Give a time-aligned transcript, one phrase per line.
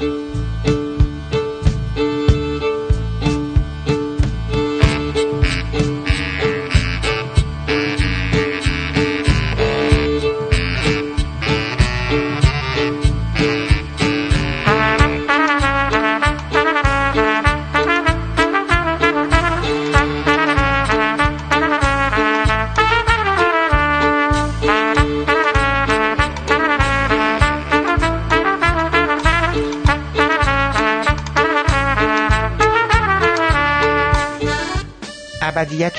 [0.00, 0.35] ابدیت تو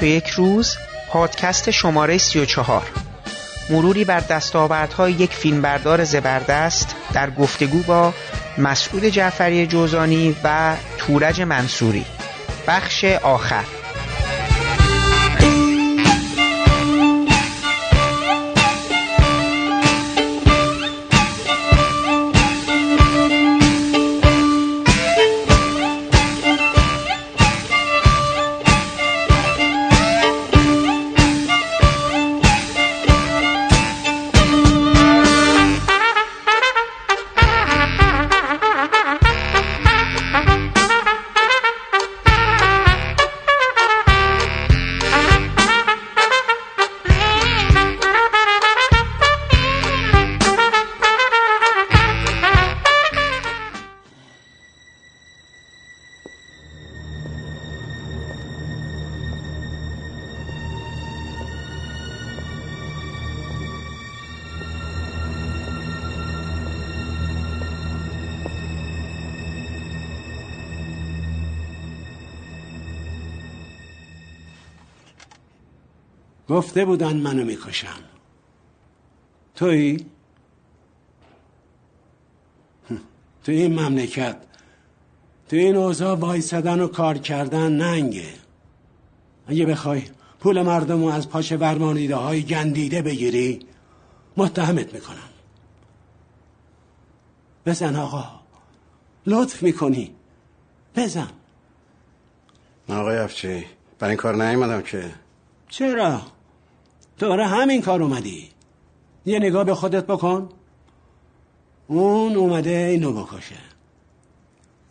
[0.05, 0.77] یک روز
[1.09, 2.83] پادکست شماره 34
[3.69, 8.13] مروری بر دستاوردهای یک فیلمبردار زبردست در گفتگو با
[8.57, 12.05] مسعود جعفری جوزانی و تورج منصوری.
[12.67, 13.63] بخش آخر.
[76.57, 77.99] گفته بودن منو می‌کشم
[79.55, 80.05] توی؟
[83.43, 84.37] تو این مملکت.
[85.49, 88.33] تو این اوضاع وایسدن و کار کردن ننگه.
[89.47, 90.03] اگه بخوای
[90.39, 93.59] پول مردم رو از پاچه ورمانیده های گندیده بگیری
[94.37, 95.29] متهمت می‌کنم.
[97.65, 98.39] بزن آقا.
[99.25, 100.15] لطف می‌کنی.
[100.95, 101.29] بزن.
[102.89, 103.65] آقای افچی
[103.99, 105.11] برای این کار نیومدم که.
[105.69, 106.36] چرا؟
[107.19, 108.49] دوره همین کار اومدی.
[109.25, 110.49] یه نگاه به خودت بکن.
[111.87, 113.55] اون اومده اینو بکشه.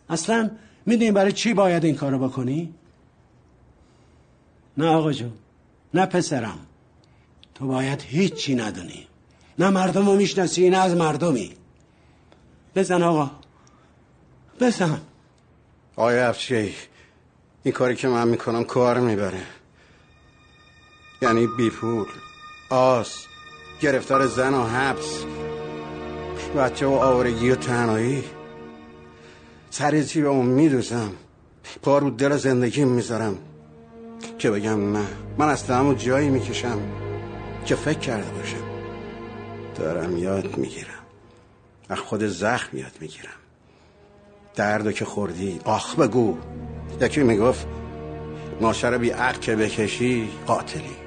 [0.09, 0.51] اصلا
[0.85, 2.73] می‌دونی برای چی باید این کارو بکنی؟
[4.77, 5.33] نه آقا جون
[5.93, 6.59] نه پسرم.
[7.55, 9.07] تو باید هیچی ندونی.
[9.59, 11.51] نه مردم رو می‌شناسی نه از مردمی.
[12.75, 13.31] بزن آقا.
[14.59, 15.01] بزن.
[15.95, 16.73] آقای افچی
[17.63, 19.43] این کاری که من می‌کنم کار می‌بره.
[21.21, 22.05] یعنی بیپول
[22.69, 23.25] آس
[23.81, 25.23] گرفتار زن و حبس
[26.57, 28.23] بچه و آورگی و تنهایی.
[29.69, 31.11] سریعی به اون میدوزم؟
[31.83, 33.37] پا رو دل زندگی می‌ذارم.
[34.39, 35.05] که بگم نه
[35.37, 36.79] من از همون جایی می‌کشم
[37.65, 38.63] که فکر کرده باشم.
[39.75, 41.03] دارم یاد می‌گیرم.
[41.89, 43.39] از خود زخم یاد می‌گیرم.
[44.55, 46.37] دردو که خوردی آخ بگو.
[47.01, 47.67] یکی می‌گفت
[48.61, 51.06] ماشه بی عقل که بکشی قاتلی.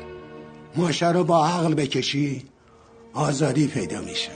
[0.77, 2.45] ماشه رو با عقل بکشی
[3.15, 4.31] آزادی پیدا میشه.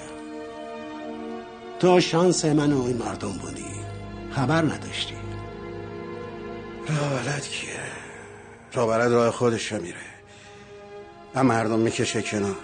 [1.80, 3.64] تو شانس من و این مردم بودی
[4.30, 5.14] خبر نداشتی.
[6.88, 7.70] راه بلد کیه؟
[8.72, 9.94] راه بلد راه خودش میره.
[11.34, 12.56] و مردم می‌کشه کنار.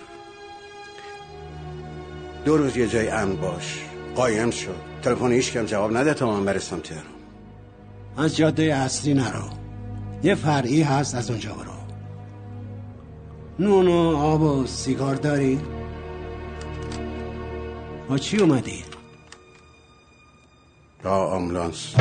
[2.45, 3.81] دو روز یه جای امن باش.
[4.15, 7.05] قایم شد تلفن هیچ کم جواب نده تا من برسم تهران.
[8.17, 9.51] از جاده اصلی نرو.
[10.23, 11.80] یه فرعی هست از اونجا برو.
[13.61, 15.61] نون و آب و سیگار داری؟
[18.09, 18.85] با چی اومدی؟
[21.05, 21.95] با آملانس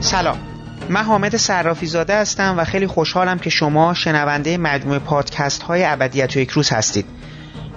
[0.00, 0.38] سلام
[0.88, 6.36] من حامد صرافی زاده هستم و خیلی خوشحالم که شما شنونده مجموعه پادکست های ابدیت
[6.36, 7.06] و یک روز هستید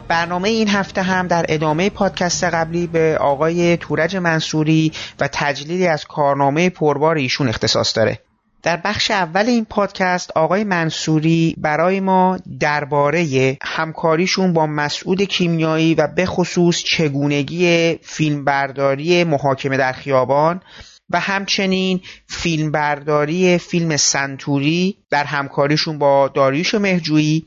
[0.08, 6.06] برنامه این هفته هم در ادامه پادکست قبلی به آقای تورج منصوری و تجلیلی از
[6.06, 8.29] کارنامه پربار ایشون اختصاص داره
[8.64, 16.08] در بخش اول این پادکست آقای منصوری برای ما درباره همکاریشون با مسعود کیمیایی و
[16.08, 20.62] به خصوص چگونگی فیلمبرداری محاکمه در خیابان
[21.10, 27.46] و همچنین فیلمبرداری فیلم سنتوری در همکاریشون با داریوش مهجویی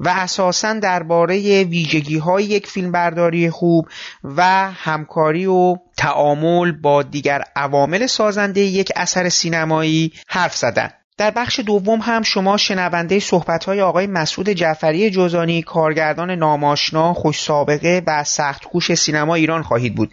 [0.00, 3.88] و اساسا درباره ویژگی های یک فیلمبرداری خوب
[4.24, 10.90] و همکاری و تعامل با دیگر عوامل سازنده یک اثر سینمایی حرف زدن.
[11.18, 13.20] در بخش دوم هم شما شنونده
[13.66, 19.94] های آقای مسعود جعفری جوزانی کارگردان ناماشنا خوش سابقه و سخت کوش سینما ایران خواهید
[19.94, 20.10] بود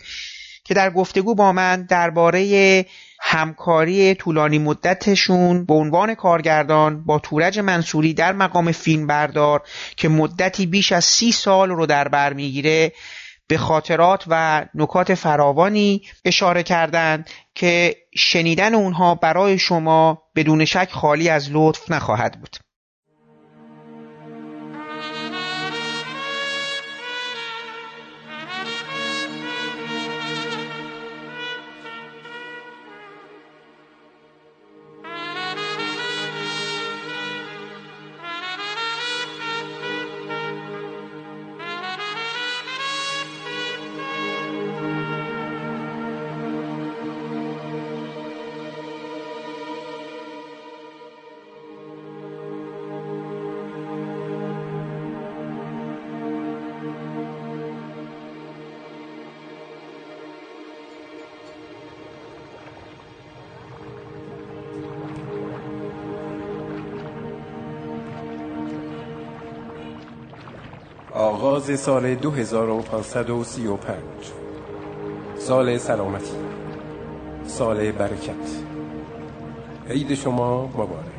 [0.64, 2.86] که در گفتگو با من درباره
[3.28, 9.62] همکاری طولانی مدتشون به عنوان کارگردان با تورج منصوری در مقام فیلم بردار
[9.98, 12.92] که مدتی بیش از سی سال رو در بر می‌گیره
[13.48, 21.30] به خاطرات و نکات فراوانی اشاره کردند که شنیدن اونها برای شما بدون شک خالی
[21.30, 22.65] از لطف نخواهد بود.
[71.56, 73.98] آغاز سال 2535
[75.38, 76.32] سال سلامتی.
[77.46, 78.64] سال برکت.
[79.90, 81.15] عید شما مبارک.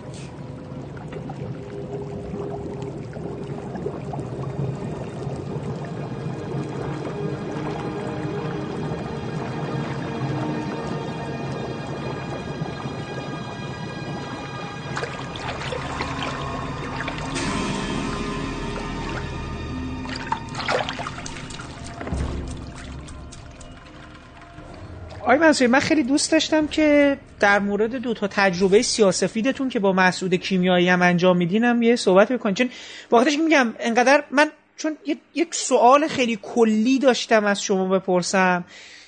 [25.46, 30.34] آقای من خیلی دوست داشتم که در مورد دو تا تجربه سیاسفیدتون که با مسعود
[30.34, 32.70] کیمیایی هم انجام میدینم یه صحبت بکنید چون
[33.10, 34.96] واقعتش میگم انقدر من چون
[35.34, 38.64] یک سوال خیلی کلی داشتم از شما بپرسم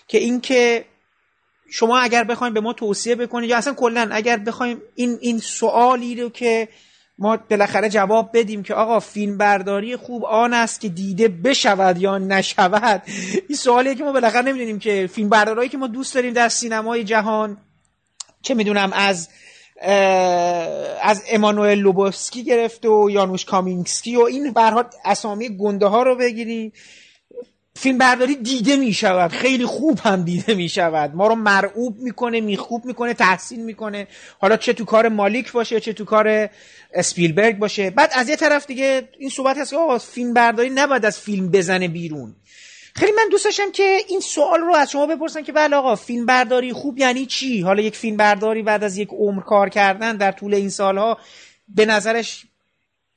[0.09, 0.85] که اینکه
[1.71, 6.15] شما اگر بخواید به ما توصیه بکنید یا اصلا کلا اگر بخوایم این این سوالی
[6.23, 6.69] رو که
[7.19, 12.19] ما بالاخره جواب بدیم که آقا فیلم برداری خوب آن است که دیده بشود یا
[12.19, 13.03] نشود.
[13.49, 17.05] این سوالیه که ما بالاخره نمی‌دونیم که فیلم بردارایی که ما دوست داریم در سینمای
[17.05, 17.57] جهان
[18.43, 19.29] چه می‌دونم از
[21.03, 26.73] از امانوئل لوبوفسکی گرفته و یانوش کامینگسکی و این برها اسامی گنده ها رو بگیری.
[27.81, 32.41] فیلم برداری دیده می شود خیلی خوب هم دیده می شود ما رو مرعوب می‌کنه
[32.41, 34.07] میخوب می‌کنه تحسین می‌کنه.
[34.39, 36.49] حالا چه تو کار مالیک باشه چه تو کار
[36.95, 37.91] اسپیلبرگ باشه.
[37.91, 41.89] بعد از یه طرف دیگه این صحبت هست که فیلم برداری نباید از فیلم بزنه
[41.89, 42.35] بیرون.
[42.95, 46.27] خیلی من دوست داشتم که این سوال رو از شما بپرسم که بله آقا فیلم
[46.27, 50.33] برداری خوب یعنی چی؟ حالا یک فیلم برداری بعد از یک عمر کار کردن در
[50.33, 51.19] طول این سالها
[51.69, 52.47] به نظرش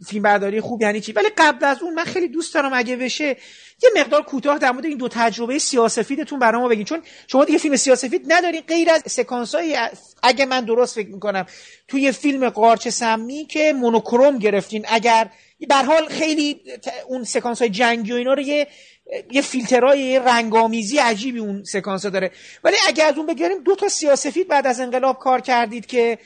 [0.08, 3.38] فیلم برداری خوب یعنی چی؟ ولی قبل از اون من خیلی دوست دارم اگه بشه
[3.84, 6.86] یه مقدار کوتاه در مورد این دو تجربه سیاسفیدتون برای ما بگین.
[6.86, 8.62] چون شما دیگه فیلم سیاسفید ندارین.
[8.68, 9.78] غیر از سکانس های
[10.24, 11.46] اگه من درست فکر می‌کنم
[11.88, 15.30] توی فیلم قارچ سمی که مونوکروم گرفتین اگر
[15.68, 16.62] به حال خیلی
[17.08, 18.68] اون سکانس های جنگی و اینا رو یه
[19.32, 22.32] یه فیلترهای رنگامیزی عجیبی اون سکانس داره.
[22.64, 26.18] ولی اگر از اون بگیریم دو تا سیاسفید بعد از انقلاب کار کردید که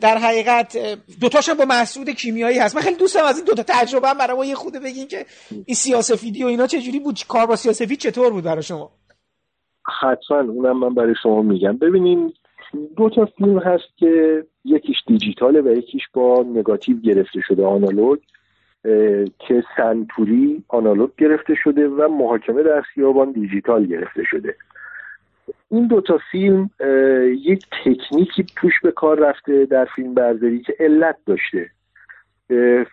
[0.00, 0.78] در حقیقت
[1.20, 2.76] دوتاشم با محسود کیمیایی هست.
[2.76, 3.62] من خیلی دوستم از این دوتا.
[3.62, 7.46] تجربه هم برای ما یه خوده بگین که این سیاسفیدی و اینا چجوری بود؟ کار
[7.46, 8.90] با سیاسفید چطور بود برای شما؟
[10.00, 11.76] حتما اونم من برای شما میگم.
[11.76, 12.32] ببینین
[12.96, 18.18] دو تا فیلم هست که یکیش دیجیتاله و یکیش با نگاتیو گرفته شده آنالوگ
[19.38, 24.56] که سنتوری آنالوگ گرفته شده و محاکمه در خیابان دیجیتال گرفته شده.
[25.70, 26.70] این دوتا فیلم
[27.30, 31.70] یک تکنیکی توش به کار رفته در فیلم برداری که علت داشته.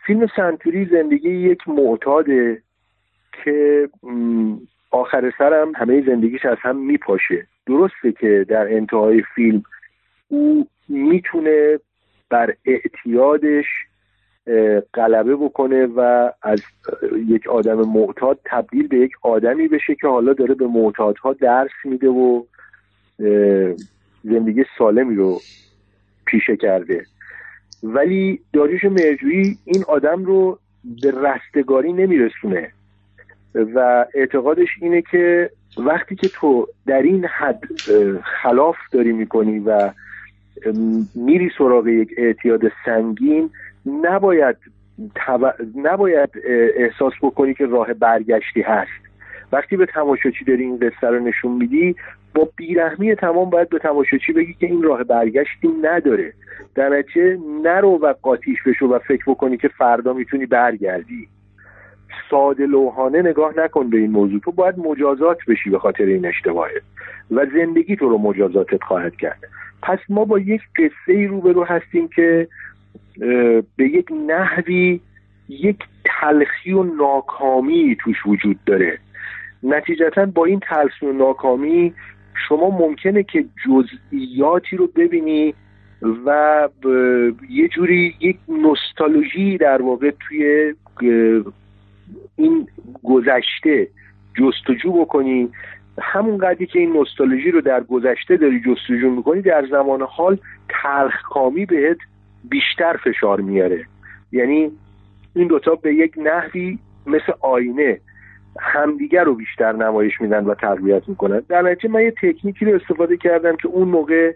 [0.06, 2.62] فیلم سنتوری زندگی یک معتاده
[3.44, 3.90] که
[4.92, 7.48] آخر سرم همه زندگیش از هم میپاشه.
[7.68, 9.64] درسته که در انتهای فیلم
[10.28, 11.80] او می‌تونه
[12.30, 13.66] بر اعتیادش
[14.94, 16.62] غلبه بکنه و از
[17.28, 22.08] یک آدم معتاد تبدیل به یک آدمی بشه که حالا داره به معتادها درس میده
[22.08, 22.44] و
[24.24, 25.42] زندگی سالمی رو
[26.26, 27.06] پیشه کرده.
[27.84, 30.60] ولی داریوش مرجویی این آدم رو
[31.02, 32.72] به رستگاری نمیرسونه
[33.56, 37.64] و اعتقادش اینه که وقتی که تو در این حد
[38.24, 39.92] خلاف داری می‌کنی و
[41.16, 43.50] میری سراغ یک اعتیاد سنگین
[43.86, 44.56] نباید
[45.76, 46.30] نباید
[46.76, 48.92] احساس بکنی که راه برگشتی هست.
[49.52, 51.96] وقتی به تماشاچی داری این قصه رو نشون میدی
[52.36, 56.34] با بیرحمی تمام باید به تماشاچی بگی که این راه برگشتی نداره.
[56.76, 61.28] در نتیجه نرو و قاطیش بشو و فکر بکنی که فردا می‌تونی برگردی.
[62.30, 64.40] ساده لوحانه نگاه نکن به این موضوع.
[64.40, 66.82] تو باید مجازات بشی به خاطر این اشتباهه.
[67.32, 69.40] و زندگی تو رو مجازاتت خواهد کرد.
[69.82, 72.48] پس ما با یک قصه ای روبرو هستیم که
[73.76, 75.00] به یک نحوی
[75.50, 79.00] یک تلخی و ناکامی توش وجود داره.
[79.64, 81.94] نتیجتا با این تلخی و ناکامی
[82.48, 85.54] شما ممکنه که جزئیاتی رو ببینی
[86.26, 86.70] و
[87.50, 90.74] یه جوری یک نوستالژی در واقع توی
[92.36, 92.68] این
[93.04, 93.88] گذشته
[94.36, 95.50] جستجو بکنی.
[96.02, 100.38] همون قدری که این نوستالژی رو در گذشته داری جستجو می‌کنی در زمان حال
[100.70, 101.98] تلخکامی بهت
[102.50, 103.86] بیشتر فشار میاره.
[104.32, 104.72] یعنی
[105.36, 108.00] این دوتا به یک نحوی مثل آینه
[108.60, 111.42] همدیگر رو بیشتر نمایش میدن و تقویت می‌کنن.
[111.50, 114.34] در نتیجه من یه تکنیکی رو استفاده کردم که اون موقع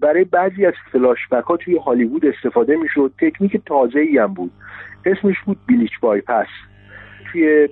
[0.00, 3.12] برای بعضی از فلاشبک ها توی هالیوود استفاده می‌شد.
[3.18, 4.50] تکنیک تازه ای هم بود.
[5.04, 6.46] اسمش بود بیلیچ بایپس.
[7.32, 7.68] توی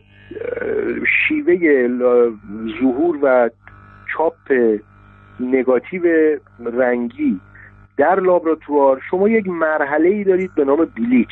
[1.28, 1.88] شیوه
[2.80, 3.50] ظهور و
[4.16, 4.52] چاپ
[5.40, 6.02] نگاتیو
[6.64, 7.40] رنگی
[7.96, 11.28] در لابراتوار شما یک مرحله ای دارید به نام بیلیچ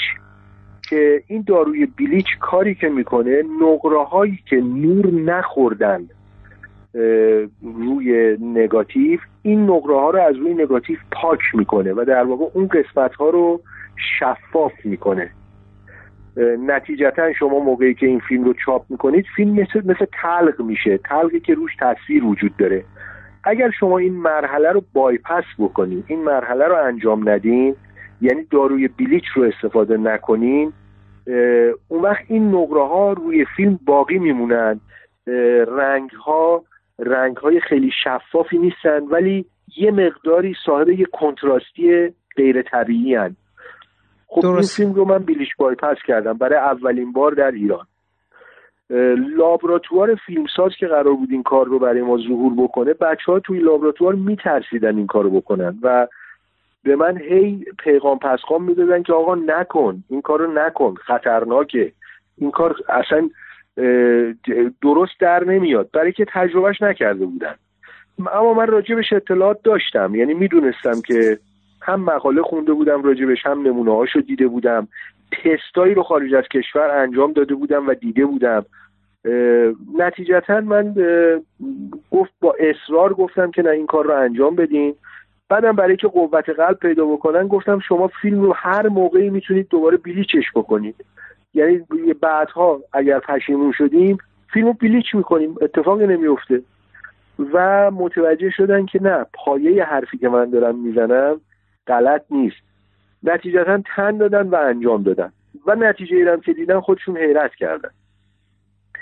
[0.89, 6.09] که این داروی بیلیچ کاری که می‌کنه نقره هایی که نور نخوردن
[7.63, 12.69] روی نگاتیو این نقره ها رو از روی نگاتیو پاک می‌کنه و در واقع اون
[12.69, 13.61] قسمت ها رو
[14.19, 15.31] شفاف می‌کنه.
[16.67, 20.99] نتیجتا شما موقعی که این فیلم رو چاپ می‌کنید فیلم مثل, مثل تلق میشه.
[20.99, 22.85] تلقی که روش تصویر وجود داره.
[23.45, 27.77] اگر شما این مرحله رو بایپس بکنید این مرحله رو انجام ندین
[28.21, 30.73] یعنی داروی بلیچ رو استفاده نکنین
[31.89, 34.81] اون وقت این نقره ها روی فیلم باقی میمونن
[35.69, 36.65] رنگ ها
[36.99, 39.47] رنگ های خیلی شفافی نیستن ولی
[39.77, 43.37] یه مقداری صاحب یه کنتراستی غیر طبیعی هن.
[44.27, 44.81] خب درست.
[44.81, 47.87] این فیلم رو من بلیچ بایپس کردم برای اولین بار در ایران
[49.37, 53.59] لابراتوار فیلمساز که قرار بود این کار رو برای ما ظهور بکنه بچه ها توی
[53.59, 56.07] لابراتوار میترسیدن این کار رو بکنن و
[56.85, 61.93] به من هی پیغام پسخام می‌دادن که آقا نکن این کار رو نکن خطرناکه.
[62.39, 63.29] این کار اصلا
[64.83, 65.91] درست در نمیاد.
[65.93, 67.55] برای که تجربهش نکرده بودن.
[68.33, 70.15] اما من راجبش اطلاعات داشتم.
[70.15, 71.39] یعنی می‌دونستم که
[71.83, 74.89] هم مقاله خونده بودم راجبش هم نمونه هاشو دیده بودم.
[75.33, 78.65] تستایی رو خارج از کشور انجام داده بودم و دیده بودم.
[79.99, 80.95] نتیجتا من
[82.11, 84.95] گفت با اصرار گفتم که نه این کار رو انجام بدین.
[85.49, 89.97] بعدم برای که قوت قلب پیدا بکنن گفتم شما فیلم رو هر موقعی می‌تونید دوباره
[89.97, 91.05] بلیچش بکنید.
[91.55, 91.81] یعنی
[92.21, 94.19] بعدها اگر پشیمون شدیم
[94.53, 95.55] فیلم رو بلیچ می‌کنیم.
[95.61, 96.63] اتفاقی نمیفته
[97.53, 101.41] و متوجه شدن که نه پایه حرفی که من دارم می‌زنم
[101.87, 102.57] غلط نیست.
[103.25, 105.33] نتیجتا تن دادن و انجام دادن.
[105.67, 107.91] و نتیجه ایرم که دیدن خودشون حیرت کردن.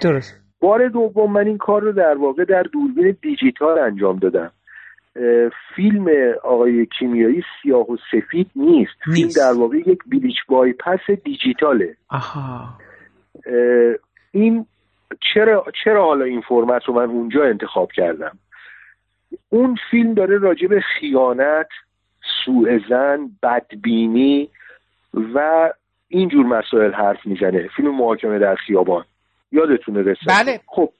[0.02, 0.40] درست.
[0.60, 4.52] بار دوم من این کار رو در واقع در دوربین دیجیتال انجام دادم.
[5.76, 6.08] فیلم
[6.44, 11.96] آقای کیمیایی سیاه و سفید نیست, فیلم در واقع یک بلیچ بایپس دیجیتاله.
[12.08, 12.78] آها.
[14.32, 14.66] این
[15.34, 18.38] چرا چرا حالا این فرمت رو من اونجا انتخاب کردم؟
[19.48, 21.68] اون فیلم داره راجع به خیانت
[22.44, 24.48] سوء زن بدبینی
[25.34, 25.70] و
[26.08, 27.68] اینجور مسائل حرف می‌زنه.
[27.76, 29.04] فیلم محاکمه در خیابان.
[29.52, 30.60] یادتونه رسید بله.
[30.66, 30.92] خب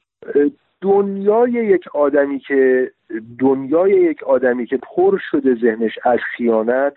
[0.80, 2.90] دنیای یک آدمی که
[3.38, 6.94] دنیای یک آدمی که پر شده ذهنش از خیانت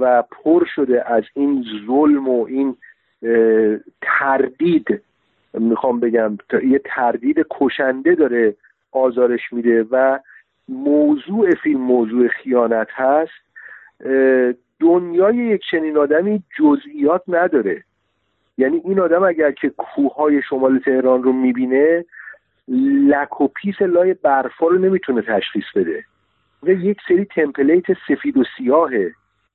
[0.00, 2.76] و پر شده از این ظلم و این
[4.02, 5.02] تردید
[5.54, 8.54] می‌خوام بگم یه تردید کشنده داره
[8.92, 10.18] آزارش میده و
[10.68, 13.32] موضوع فیلم موضوع خیانت هست
[14.80, 17.84] دنیای یک چنین آدمی جزئیات نداره.
[18.58, 22.04] یعنی این آدم اگر که کوههای شمال تهران رو می‌بینه
[23.08, 26.04] لک و پیس لای برفا رو نمی‌تونه تشخیص بده.
[26.66, 28.90] یک سری تمپلیت سفید و سیاه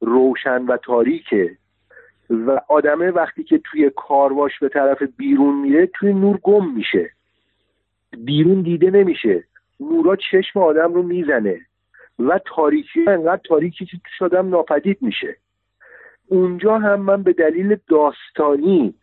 [0.02, 1.58] روشن و تاریکه.
[2.30, 7.10] و آدمه وقتی که توی کارواش به طرف بیرون میره توی نور گم میشه.
[8.18, 9.44] بیرون دیده نمیشه.
[9.80, 11.60] نورا چشم آدم رو می‌زنه
[12.20, 15.38] و تاریکی انقدر تاریکی که توش آدم ناپدید میشه.
[16.28, 18.94] اونجا هم من به دلیل داستانی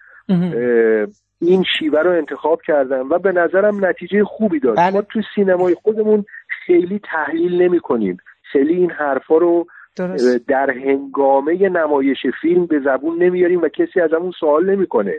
[1.40, 4.90] این شیوه رو انتخاب کردم و به نظرم نتیجه خوبی داد بله.
[4.95, 6.25] ما تو سینمای خودمون
[6.66, 8.16] خیلی تحلیل نمی کنیم.
[8.52, 9.66] خیلی این حرفا رو
[9.97, 10.49] درست.
[10.49, 15.14] در هنگامه نمایش فیلم به زبون نمیاریم و کسی از همون سوال نمی‌کنه.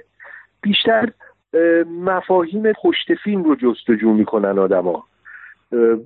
[0.61, 1.09] بیشتر
[2.01, 5.03] مفاهیم پشت فیلم رو جستجو می‌کنن آدما.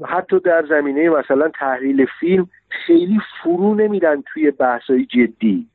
[0.08, 5.68] حتی در زمینه مثلا تحلیل فیلم خیلی فرو نمیرن توی بحثای جدی.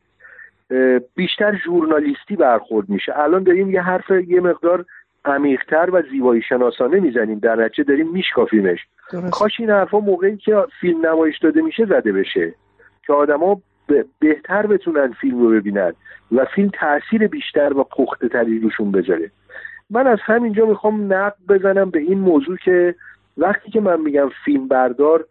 [1.15, 3.19] بیشتر ژورنالیستی برخورد میشه.
[3.19, 4.85] الان داریم یه حرف یه مقدار
[5.25, 7.39] عمیقتر و زیبایی شناسانه می‌زنیم.
[7.39, 8.79] در نتیجه داریم میشکافیمش.
[9.33, 12.55] کاش این حرفا موقعی که فیلم نمایش داده میشه زده بشه.
[13.07, 13.61] که آدما
[14.21, 15.93] بهتر بتونن فیلم رو ببینن
[16.33, 19.31] و فیلم تاثیر بیشتر و پخته تری روشون بذاره.
[19.91, 22.95] من از همینجا می‌خوام نقد بزنم به این موضوع که
[23.37, 25.25] وقتی که من میگم فیلم بردار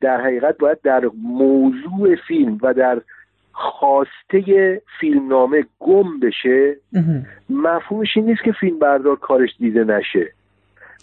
[0.00, 3.00] در حقیقت باید در موضوع فیلم و در
[3.52, 6.76] خواسته فیلمنامه گم بشه
[7.50, 10.32] مفهومش این نیست که فیلم بردار کارش دیده نشه.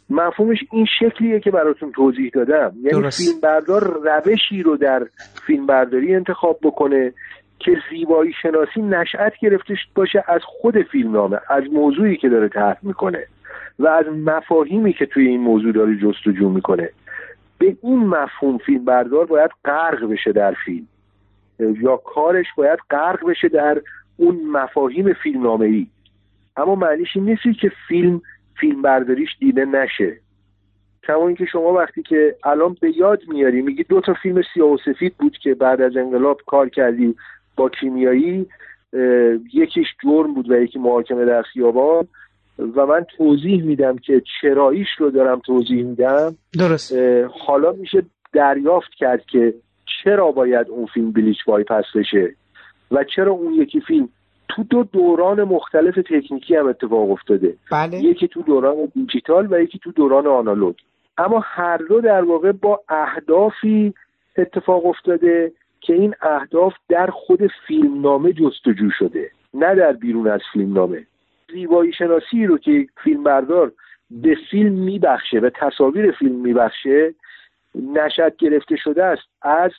[0.10, 2.74] مفهومش این شکلیه که براتون توضیح دادم.
[2.84, 5.08] یعنی فیلم بردار روشی رو در
[5.48, 7.14] فیلم برداری انتخاب بکنه
[7.60, 13.26] که زیبایی شناسی نشأت گرفته باشه از خود فیلمنامه از موضوعی که داره طرح می‌کنه.
[13.80, 16.90] و از مفاهیمی که توی این موضوع داره جستجو می‌کنه.
[17.58, 20.88] به این مفهوم فیلم بردار باید غرق بشه در فیلم.
[21.60, 23.82] یا کارش باید غرق بشه در
[24.18, 25.88] اون مفاهیم فیلمنامه ای
[26.58, 28.22] اما معنیش این نیستی که فیلم
[28.60, 30.18] فیلم برداریش دیده نشه.
[31.04, 34.78] کما اینکه شما وقتی که الان به یاد میاری میگی دو تا فیلم سیاه و
[34.86, 37.16] سفید بود که بعد از انقلاب کار کردی
[37.56, 38.48] با کیمیایی
[39.54, 42.08] یکیش جرم بود و یکی محاکمه در خیابان.
[42.76, 46.36] و من توضیح میدم که چراییش رو دارم توضیح میدم.
[46.60, 46.96] درست.
[47.46, 48.04] حالا میشه
[48.34, 49.54] دریافت کرد که
[50.04, 52.36] چرا باید اون فیلم بلیچ پس بشه
[52.92, 54.10] و چرا اون یکی فیلم
[54.50, 57.56] تو دو دوران مختلف تکنیکی هم اتفاق افتاده.
[57.72, 57.98] بله.
[57.98, 60.76] یکی تو دوران دیجیتال و یکی تو دوران آنالوگ.
[61.18, 63.94] اما هر دو در واقع با اهدافی
[64.38, 65.52] اتفاق افتاده
[65.82, 71.06] که این اهداف در خود فیلمنامه جستجو شده نه در بیرون از فیلمنامه.
[71.54, 73.72] زیبایی شناسی رو که فیلم بردار
[74.10, 77.14] به فیلم میبخشه و تصاویر فیلم میبخشه
[77.76, 79.72] نشد گرفته شده است از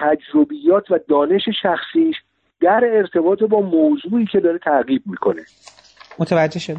[0.00, 2.16] تجربیات و دانش شخصیش
[2.60, 5.42] در ارتباط با موضوعی که داره تعقیب می‌کنه.
[6.18, 6.76] متوجه شد.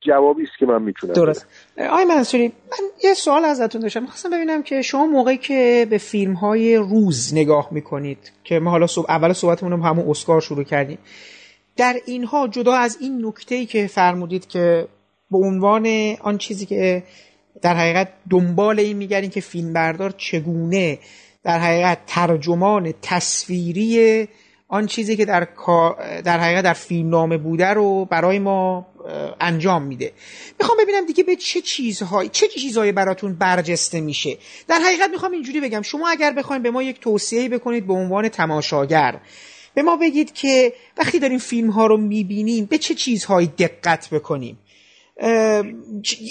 [0.00, 1.46] جوابی است که من می‌تونم درست.
[1.90, 4.00] آقای منصوری من یه سوال ازتون داشتم.
[4.00, 8.86] می‌خواستم ببینم که شما موقعی که به فیلم های روز نگاه می‌کنید که ما حالا
[8.86, 10.98] صبح اول صحبتمون هم همون اسکار شروع کردیم
[11.78, 14.88] در اینها جدا از این نکته ای که فرمودید که
[15.30, 17.02] به عنوان آن چیزی که
[17.62, 20.98] در حقیقت دنبال این میگردین که فیلم بردار چگونه
[21.44, 24.28] در حقیقت ترجمان تصویری
[24.68, 25.48] آن چیزی که در
[26.24, 28.86] در حقیقت در فیلم نامه بوده رو برای ما
[29.40, 30.12] انجام میده.
[30.60, 34.38] می‌خوام ببینم دیگه به چه چیزهایی چه چیزهایی براتون برجسته میشه؟
[34.68, 38.28] در حقیقت می‌خوام اینجوری بگم شما اگر بخواید به ما یک توصیه بکنید به عنوان
[38.28, 39.20] تماشاگر
[39.78, 44.58] به ما بگید که وقتی داریم فیلم ها رو می‌بینیم به چه چیزهایی دقت بکنیم؟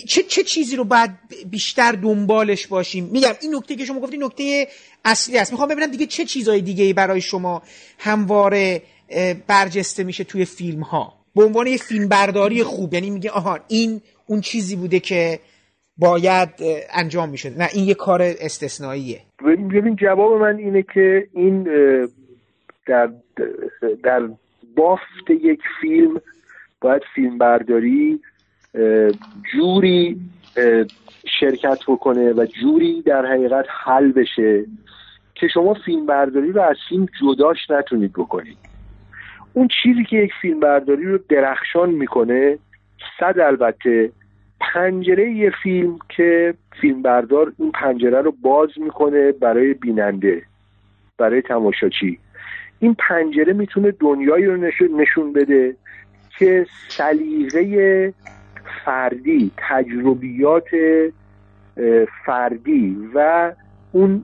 [0.08, 1.12] چه, چه چیزی رو باید
[1.50, 4.68] بیشتر دنبالش باشیم؟ میگم این نکته که شما گفتید نکته
[5.06, 5.52] اصلی است.
[5.52, 7.62] می‌خوام ببینم دیگه چه چیزهای دیگه برای شما
[7.98, 8.82] همواره
[9.48, 14.02] برجسته میشه توی فیلم ها به عنوان یه فیلم برداری خوب یعنی میگه آها این
[14.26, 15.40] اون چیزی بوده که
[15.98, 16.50] باید
[16.94, 17.62] انجام می‌شد.
[17.62, 19.22] نه این یه کار استثنائیه.
[19.46, 21.68] ببین جواب من اینه که این
[22.88, 23.10] در
[24.04, 24.30] در
[24.76, 26.22] بافت یک فیلم
[26.82, 28.20] باید فیلم برداری
[29.54, 30.22] جوری
[31.40, 34.66] شرکت بکنه و جوری در حقیقت حل بشه
[35.36, 38.58] که شما فیلم برداری رو از فیلم جداش نتونید بکنید.
[39.54, 42.58] اون چیزی که یک فیلم برداری رو درخشان می‌کنه
[43.20, 44.12] صد البته
[44.60, 50.44] پنجره یه فیلم که فیلم بردار این پنجره رو باز می‌کنه برای بیننده
[51.18, 52.20] برای تماشاچی.
[52.80, 54.58] این پنجره می‌تونه دنیایی رو
[54.98, 55.76] نشون بده
[56.38, 58.14] که سلیقه
[58.86, 60.68] فردی تجربیات
[62.26, 63.52] فردی و
[63.92, 64.24] اون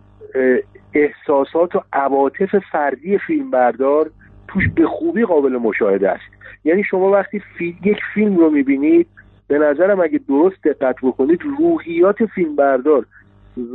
[0.94, 4.12] احساسات و عواطف فردی فیلمبردار
[4.48, 6.24] توش به خوبی قابل مشاهده است.
[6.64, 7.42] یعنی شما وقتی
[7.86, 9.08] یک فیلم رو می‌بینید
[9.48, 13.06] به نظرم اگه درست دقت بکنید روحیات فیلمبردار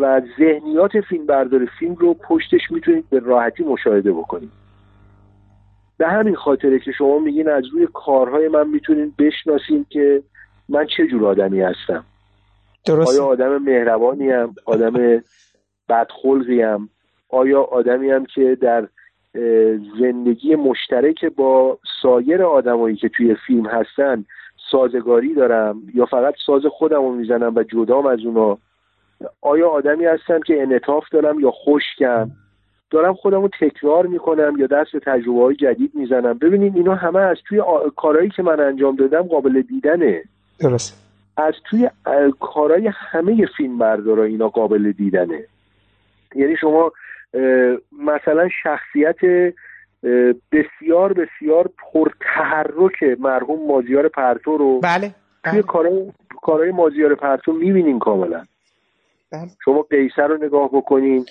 [0.00, 4.50] و ذهنیات فیلمبردار فیلم رو پشتش می‌تونید به راحتی مشاهده بکنید.
[5.98, 10.22] به همین خاطره که شما میگین از روی کارهای من می‌تونید بشناسیم که
[10.68, 12.04] من چه جور آدمی هستم.
[12.86, 13.10] درست.
[13.10, 15.22] آیا آدم مهربانی هم آدم
[15.88, 16.88] بدخلقی هم
[17.28, 18.88] آیا آدمی هم که در
[20.00, 24.24] زندگی مشترک با سایر آدمایی که توی فیلم هستن
[24.70, 28.58] سازگاری دارم یا فقط ساز خودم رو می‌زنم و جدام از اونا؟
[29.40, 32.30] آیا آدمی هستم که انعطاف دارم یا خشکم؟
[32.90, 36.38] دارم خودم رو تکرار می‌کنم یا دست به تجربه های جدید می‌زنم.
[36.38, 37.62] ببینید اینا همه از توی
[37.96, 40.22] کارهایی که من انجام دادم قابل دیدنه.
[40.60, 41.04] درست
[41.36, 41.90] از توی
[42.40, 45.44] کارهای همه فیلم بردارا اینا قابل دیدنه.
[46.34, 46.92] یعنی شما
[48.06, 49.16] مثلا شخصیت
[50.52, 55.62] بسیار بسیار پرتحرک مرحوم مازیار پرتو رو بله, توی بله.
[55.62, 58.44] کارهای کارهای مازیار پرتو می‌بینین کاملا.
[59.32, 59.48] بله.
[59.64, 61.26] شما قیصر رو نگاه بکنین.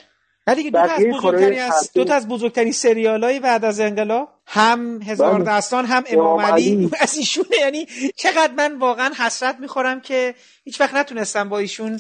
[0.48, 3.80] نه دیگه دو تا از بزرگترین از دو تا از بزرگترین سریال های بعد از
[3.80, 5.44] انقلاب هم هزار بله.
[5.44, 7.58] دستان هم امام علی از ایشونه.
[7.60, 12.00] یعنی چقدر من واقعا حسرت می‌خورم که هیچ وقت نتونستم با ایشون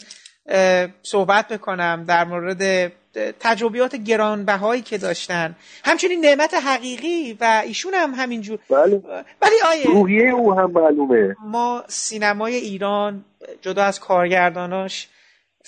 [1.03, 2.91] صحبت بکنم در مورد
[3.39, 5.55] تجربیات گرانبهایی که داشتن.
[5.83, 8.59] همچنین نعمت حقیقی و ایشون هم همینجور.
[8.69, 9.01] بله.
[9.41, 11.35] ولی آیه روحیه او هم معلومه.
[11.45, 13.25] ما سینمای ایران
[13.61, 15.07] جدا از کارگرداناش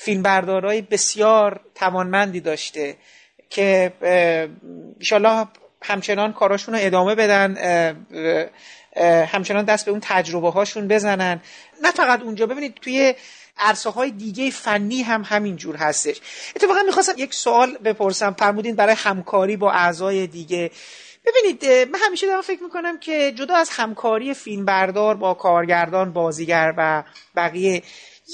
[0.02, 2.98] فیلمبردارای بسیار توانمندی داشته
[3.50, 3.94] که
[5.00, 5.48] ایشالله
[5.82, 7.58] همچنان کاراشون رو ادامه بدن
[9.26, 11.42] همچنان دست به اون تجربه هاشون بزنن.
[11.84, 13.16] نه فقط اونجا ببینید توی
[13.58, 16.22] عرصه های دیگه فنی هم همینجور هستش.
[16.56, 18.36] اتفاقا می‌خواستم یک سوال بپرسم.
[18.40, 20.72] فرمودین برای همکاری با اعضای دیگه.
[21.26, 27.04] ببینید من همیشه دارم فکر می‌کنم که جدا از همکاری فیلمبردار با کارگردان بازیگر و
[27.36, 27.84] بقیه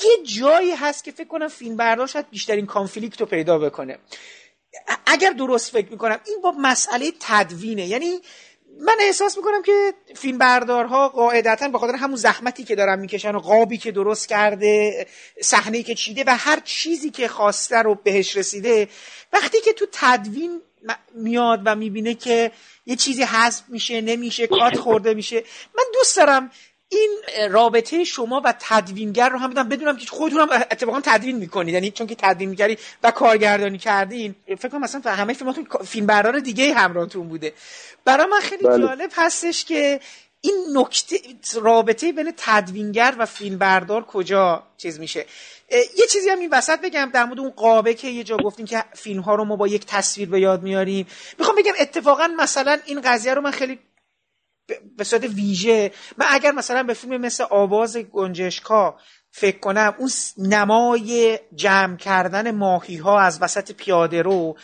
[0.04, 3.98] یه جایی هست که فکر کنم فیلم بردار شاید بیشترین کانفلیکت رو پیدا بکنه.
[5.06, 7.88] اگر درست فکر می‌کنم این با مسئله تدوینه.
[7.88, 8.20] یعنی
[8.80, 13.40] من احساس می‌کنم که فیلم بردارها قاعدتا به خاطر همون زحمتی که دارن می‌کشن و
[13.40, 15.08] قابی که درست کرده
[15.42, 18.88] صحنه که چیده و هر چیزی که خواسته رو بهش رسیده
[19.34, 20.62] وقتی که تو تدوین
[21.14, 22.52] میاد و می‌بینه که
[22.86, 25.44] یه چیزی حذف میشه نمیشه کات خورده میشه
[25.78, 26.52] من دوست دارم
[26.98, 31.74] این رابطه شما و تدوینگر رو هم بدم بدونم که خودتون هم اتفاقا تدوین می‌کنید.
[31.74, 36.40] یعنی چون که تدوین میگری و کارگردانی کردین فکر کنم مثلا همه فیلماتون فیلم برار
[36.40, 37.54] دیگه همراهتون بوده.
[38.06, 38.88] برای من خیلی بله.
[38.88, 40.00] جالب هستش که
[40.42, 41.18] این نکته
[41.62, 45.26] رابطه بین تدوینگر و فیلمبردار کجا چیز میشه؟
[45.72, 48.84] یه چیزی هم این وسط بگم در مورد اون قابه که یه جا گفتیم که
[48.94, 51.08] فیلم ها رو ما با یک تصویر به یاد میاریم.
[51.40, 53.80] می‌خوام بگم اتفاقا مثلا این قضیه رو من خیلی
[54.98, 55.92] به صورت ویژه.
[56.18, 58.98] من اگر مثلا به فیلم مثل آواز گنجشکا
[59.32, 64.58] فکر کنم اون نمای جمع کردن ماهی ها از وسط پیاده رو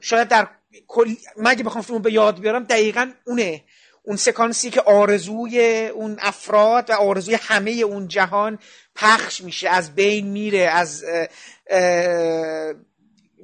[0.00, 0.48] شاید در
[0.86, 3.64] کل من اگه بخوام فیلم به یاد بیارم دقیقا اونه.
[4.02, 8.58] اون سکانسی که آرزوی اون افراد و آرزوی همه اون جهان
[8.96, 11.04] پخش میشه از بین میره از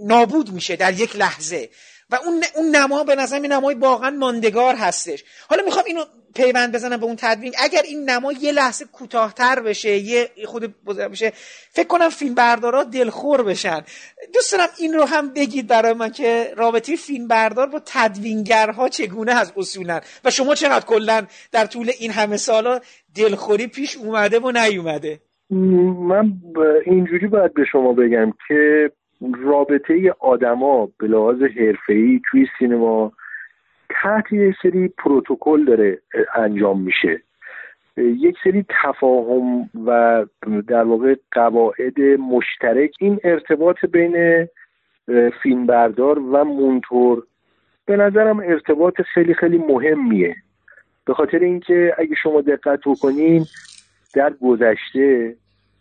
[0.01, 1.70] نابود میشه در یک لحظه.
[2.10, 5.24] و اون اون نما به نظر می نمای واقعا ماندگار هستش.
[5.48, 7.52] حالا می‌خوام اینو پیوند بزنم به اون تدوین.
[7.58, 11.32] اگر این نما یه لحظه کوتاهتر بشه یه خود بشه
[11.70, 13.82] فکر کنم فیلم بردارا دلخور بشن.
[14.34, 19.34] دوست دارم این رو هم بگید برای من که رابطه فیلم بردار با تدوینگرها چگونه
[19.34, 20.00] هست؟ اصولا.
[20.24, 22.80] و شما چقدر کلا در طول این همه سالا
[23.16, 26.32] دلخوری پیش اومده و نیومده؟ من
[26.86, 28.90] اینجوری باید به شما بگم که
[29.20, 33.12] رابطه آدما به لحاظ حرفه‌ای توی سینما
[33.90, 35.98] تحت یک سری پروتکل داره
[36.35, 37.22] انجام میشه.
[37.96, 40.24] یک سری تفاهم و
[40.68, 44.46] در واقع قواعد مشترک این ارتباط بین
[45.42, 47.22] فیلمبردار و مونتور
[47.87, 50.37] به نظرم ارتباط خیلی خیلی مهمیه.
[51.05, 53.44] به خاطر اینکه اگه شما دقت بکنین
[54.14, 55.37] در گذشته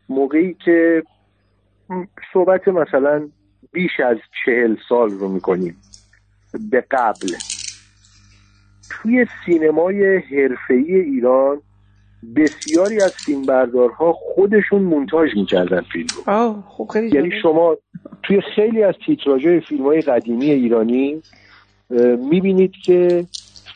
[0.09, 1.03] موقعی که
[2.33, 3.29] صحبت مثلا
[3.71, 5.77] بیش از چهل سال رو می‌کنیم.
[6.71, 7.27] به قبل.
[8.89, 11.61] توی سینمای حرفه‌ای ایران
[12.35, 16.61] بسیاری از فیلمبردارها خودشون مونتاژ می‌کردن فیلم رو.
[16.69, 17.77] خب خیلی یعنی شما
[18.23, 21.21] توی خیلی از تیتراژهای فیلم های قدیمی ایرانی
[22.29, 23.25] می‌بینید که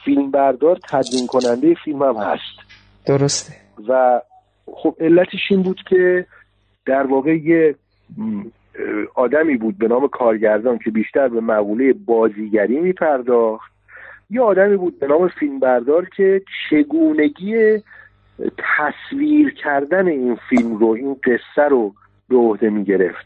[0.06, 2.60] فیلمبردار تدوین کننده فیلم هم هست.
[3.06, 3.54] درسته.
[3.88, 4.22] و
[4.74, 6.26] خب علتش این بود که
[6.86, 7.76] در واقع یه
[9.16, 13.72] آدمی بود به نام کارگردان که بیشتر به مقوله بازیگری میپرداخت.
[14.30, 17.84] یه آدمی بود به نام فیلمبردار که چگونگی
[18.78, 21.94] تصویر کردن این فیلم رو این قصه رو
[22.30, 23.26] به عهده می‌گرفت.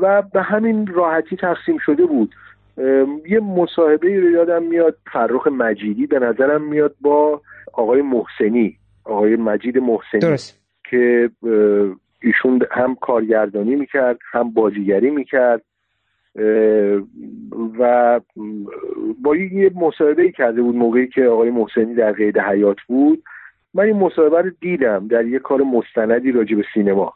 [0.00, 2.34] و به همین راحتی تقسیم شده بود.
[3.28, 7.40] یه مصاحبه رو یادم میاد فرخ مجیدی به نظرم میاد با
[7.72, 10.60] آقای محسنی آقای مجید محسنی درست.
[10.90, 11.30] که
[12.22, 15.62] ایشون هم کارگردانی می‌کرد هم بازیگری می‌کرد
[17.78, 18.20] و
[19.22, 23.22] با یه مصاحبه کرده بود موقعی که آقای محسنی در قید حیات بود.
[23.74, 27.12] من این مصاحبه رو دیدم در یه کار مستندی راجع به سینما.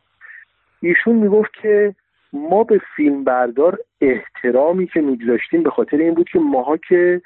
[0.81, 1.95] ایشون می‌گفت که
[2.33, 7.23] ما به فیلم بردار احترامی که میگذاشتیم به خاطر این بود که ماها که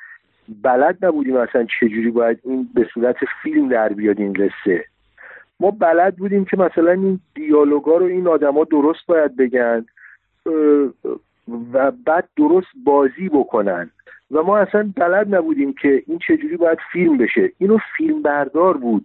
[0.63, 4.85] بلد نبودیم اصلا چجوری باید این به صورت فیلم در بیاد این قصه.
[5.61, 9.87] ما بلد بودیم که مثلا این دیالوگا رو این آدما درست باید بگن
[11.73, 13.91] و بعد درست بازی بکنن.
[14.31, 17.53] و ما اصلا بلد نبودیم که این چجوری باید فیلم بشه.
[17.59, 19.05] اینو فیلم بردار بود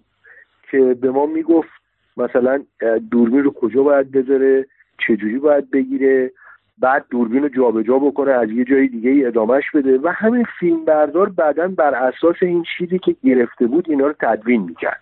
[0.71, 1.69] که به ما می‌گفت
[2.17, 2.63] مثلا
[3.11, 4.65] دوربین رو کجا باید بذاره؟
[5.07, 6.31] چجوری باید بگیره؟
[6.79, 9.97] بعد دوربین رو جابجا بکنه از یه جای دیگه ای ادامهش بده.
[9.97, 14.61] و همین فیلم بردار بعدا بر اساس این چیزی که گرفته بود اینا رو تدوین
[14.61, 15.01] می‌کرد.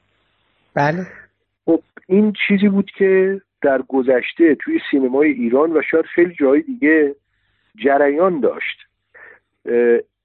[0.76, 1.08] بله.
[2.08, 7.16] این چیزی بود که در گذشته توی سینمای ایران و شاید خیلی جای دیگه
[7.76, 8.78] جریان داشت.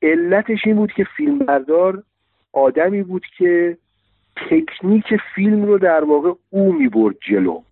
[0.02, 2.02] علتش این بود که فیلمبردار
[2.52, 3.76] آدمی بود که
[4.36, 7.62] تکنیک فیلم رو در واقع او می‌برد جلو.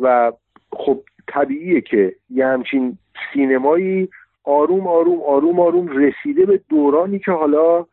[0.00, 0.32] و
[0.72, 2.98] خب طبیعیه که یه همچین
[3.32, 4.08] سینمایی
[4.44, 7.86] آروم آروم آروم آروم رسیده به دورانی که حالا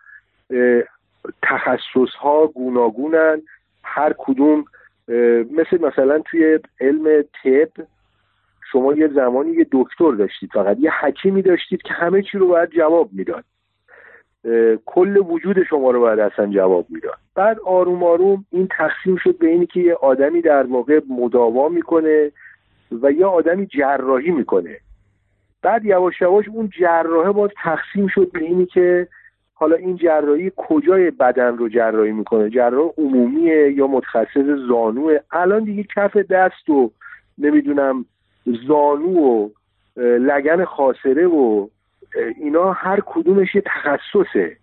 [1.43, 3.41] تخصص ها گوناگونن.
[3.85, 4.65] هر کدوم
[5.51, 7.83] مثل مثلا توی علم طب
[8.71, 12.69] شما یه زمانی یه دکتر داشتید فقط یه حکیمی داشتید که همه چی رو باید
[12.69, 13.43] جواب می‌داد.
[14.85, 17.17] کل وجود شما رو باید اصلا جواب می‌داد.
[17.35, 22.31] بعد آروم آروم این تقسیم شد به اینی که یه آدمی در واقع مداوا می‌کنه
[23.01, 24.79] و یه آدمی جراحی می‌کنه.
[25.61, 29.07] بعد یواش یواش اون جراحه باز تقسیم شد به اینی که
[29.57, 35.85] حالا این جراحی کجای بدن رو جراحی می‌کنه؟ جراح عمومیه یا متخصص زانوه؟ الان دیگه
[35.95, 36.91] کف دست و
[37.37, 38.05] نمی‌دونم
[38.67, 39.49] زانو و
[39.97, 41.67] لگن خاصره و
[42.37, 44.57] اینا هر کدومش یه تخصصه.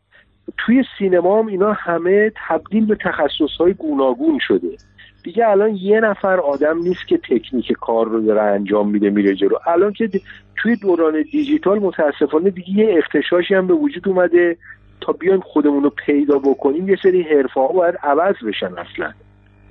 [0.58, 4.76] توی سینما هم اینا همه تبدیل به تخصص های گوناگون شده.
[5.24, 9.56] دیگه الان یه نفر آدم نیست که تکنیک کار رو داره انجام میده میره جلو.
[9.66, 10.10] الان که
[10.56, 14.56] توی دوران دیجیتال متاسفانه دیگه یه اختشاشی هم به وجود اومده.
[15.02, 19.12] تا بیایم خودمون رو پیدا بکنیم یه سری حرفه ها باید عوض بشن اصلا.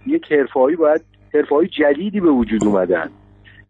[0.08, 1.02] یک حرفه باید
[1.34, 3.10] حرفه های جدیدی به وجود اومدن.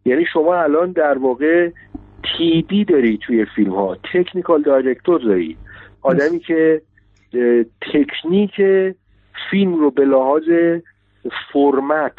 [0.04, 1.70] یعنی شما الان در واقع
[2.38, 5.56] تیدی داری توی فیلم ها تکنیکال دایرکتور داری.
[6.02, 6.82] آدمی که
[7.92, 8.60] تکنیک
[9.50, 10.42] فیلم رو به لحاظ
[11.52, 12.16] فرمت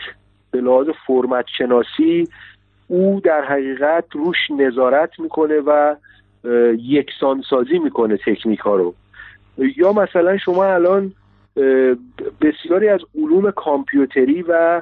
[0.52, 2.28] به لحاظ فرمت شناسی
[2.88, 5.96] او در حقیقت روش نظارت می‌کنه و
[6.78, 8.94] یکسانسازی می‌کنه تکنیک ها رو.
[9.58, 11.14] یا مثلا شما الان
[12.42, 14.82] بسیاری از علوم کامپیوتری و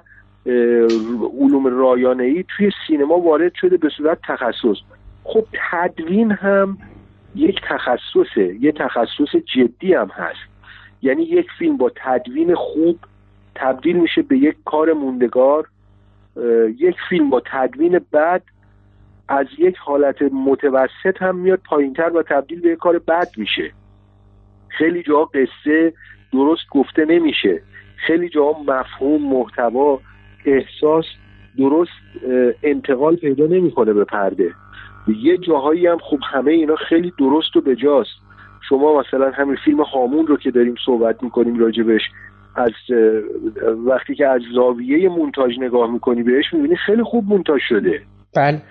[1.39, 4.77] علوم رایانه ای توی سینما وارد شده به صورت تخصص.
[5.23, 6.77] خب تدوین هم
[7.35, 10.51] یک تخصصه یه تخصص جدی هم هست.
[11.01, 12.99] یعنی یک فیلم با تدوین خوب
[13.55, 15.67] تبدیل میشه به یک کار موندگار
[16.77, 18.41] یک فیلم با تدوین بد
[19.27, 23.71] از یک حالت متوسط هم میاد پایینتر و تبدیل به یک کار بد میشه.
[24.77, 25.93] خیلی جا قصه
[26.33, 27.61] درست گفته نمیشه.
[28.07, 29.99] خیلی جا مفهوم محتوا
[30.45, 31.05] احساس
[31.57, 31.91] درست
[32.63, 34.51] انتقال پیدا نمی‌کنه به پرده.
[35.23, 38.09] یه جاهایی هم خوب همه اینا خیلی درست و بجاست.
[38.69, 42.01] شما مثلا همین فیلم هامون رو که داریم صحبت می‌کنیم راجبش
[42.55, 42.71] از
[43.85, 48.01] وقتی که از زاویه مونتاژ نگاه می‌کنی بهش می‌بینی خیلی خوب مونتاژ شده.
[48.35, 48.61] بله.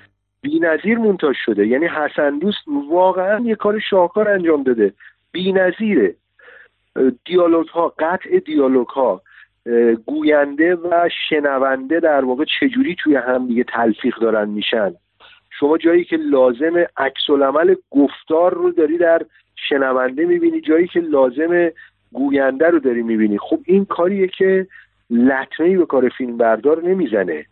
[0.60, 1.66] نظیر مونتاژ شده.
[1.66, 2.58] یعنی حسن دوست
[2.90, 4.92] واقعا یه کار شاهکار انجام داده.
[5.34, 6.14] نظیره
[7.24, 9.22] دیالوگ ها قطع دیالوگ ها
[10.06, 14.94] گوینده و شنونده در واقع چجوری توی هم دیگه تلفیق دارن میشن؟
[15.50, 19.22] شما جایی که لازم عکس العمل گفتار رو داری در
[19.68, 21.70] شنونده می‌بینی جایی که لازم
[22.12, 23.38] گوینده رو داری می‌بینی.
[23.38, 24.66] خب این کاریه که
[25.10, 27.46] لطمه به کار فیلم بردار نمی‌زنه.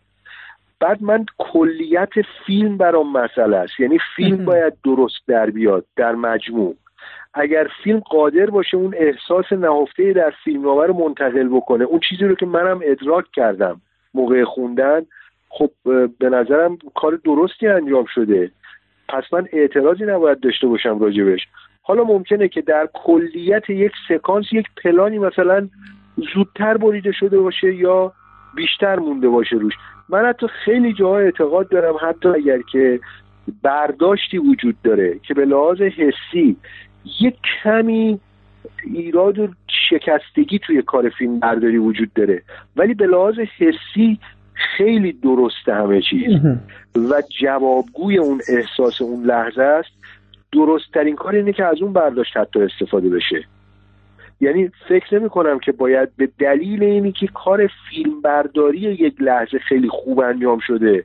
[0.79, 2.09] بعد من کلیت
[2.45, 3.79] فیلم برام مسئله است.
[3.79, 6.75] یعنی فیلم باید درست در بیاد در مجموع.
[7.33, 11.83] اگر فیلم قادر باشه اون احساس نهفته در فیلم رو منتقل بکنه.
[11.83, 13.81] اون چیزی رو که منم ادراک کردم
[14.13, 15.01] موقع خوندن
[15.49, 15.71] خب
[16.19, 18.51] به نظرم کار درستی انجام شده.
[19.09, 21.47] پس من اعتراضی نباید داشته باشم راجبش.
[21.81, 25.69] حالا ممکنه که در کلیت یک سکانس یک پلانی مثلا
[26.33, 28.13] زودتر بریده شده باشه یا
[28.55, 29.73] بیشتر مونده باشه روش.
[30.09, 32.99] من حتی خیلی جاها اعتقاد دارم حتی اگر که
[33.63, 36.57] برداشتی وجود داره که به لحاظ حسی
[37.19, 38.19] یک کمی
[38.83, 39.47] ایراد و
[39.89, 42.41] شکستگی توی کار فیلم برداری وجود داره.
[42.75, 44.19] ولی به لحاظ حسی
[44.53, 46.31] خیلی درسته همه چیز.
[46.95, 49.89] و جوابگوی اون احساس اون لحظه است.
[50.51, 53.45] درست ترین کار اینه که از اون برداشت حتی استفاده بشه.
[54.41, 59.59] یعنی فکر نمی کنم که باید به دلیل اینی که کار فیلم برداری یک لحظه
[59.59, 61.03] خیلی خوب انجام شده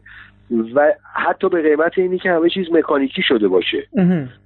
[0.74, 3.88] و حتی به قیمت اینی که همه چیز مکانیکی شده باشه.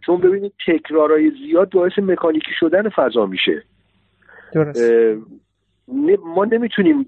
[0.06, 3.62] چون ببینید تکرارهای زیاد باعث مکانیکی شدن فضا میشه.
[4.52, 4.92] درست.
[6.24, 7.06] ما نمی‌تونیم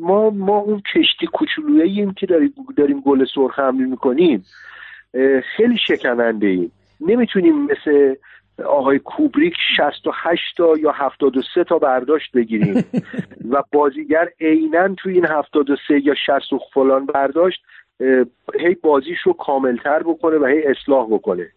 [0.00, 4.44] ما ما اون کشتی کوچولویی که داریم داریم گل سرخ حمل می‌کنیم.
[5.56, 6.72] خیلی شکننده ایم.
[7.00, 8.14] نمی‌تونیم مثل
[8.64, 12.84] آقای کوبریک 68 تا یا 73 تا برداشت بگیریم.
[13.50, 17.62] و بازیگر عینا توی این 73 یا 60 و فلان برداشت
[18.60, 21.48] هی بازیش رو کاملتر بکنه و هی اصلاح بکنه.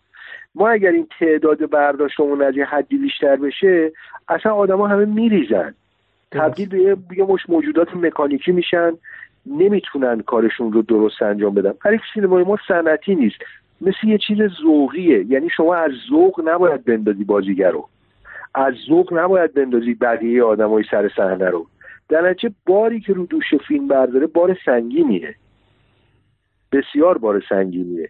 [0.56, 3.91] ما اگر این تعداد برداشتمون از یه حدی بیشتر بشه
[4.28, 5.73] اصلا آدما همه میریزن.
[6.32, 8.93] تبدیل به یه مش موجودات مکانیکی میشن
[9.45, 11.73] نمی‌تونن کارشون رو درست انجام بدن.
[11.82, 13.38] هر سینمای ما صنعتی نیست.
[13.82, 15.25] مثل یه چیز ذوقیه.
[15.25, 17.88] یعنی شما از ذوق نباید بندازی بازیگر رو.
[18.56, 21.67] از ذوق نباید بندازی بقیه آدمای سر صحنه رو.
[22.10, 25.36] در نتیجه باری که رو دوش فیلم برداره بار سنگینیه.
[26.71, 28.10] بسیار بار سنگینیه.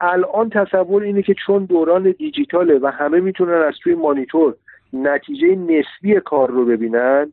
[0.00, 4.54] الان تصور اینه که چون دوران دیجیتاله و همه می‌تونن از توی مانیتور
[4.92, 7.32] نتیجه نسبی کار رو ببینن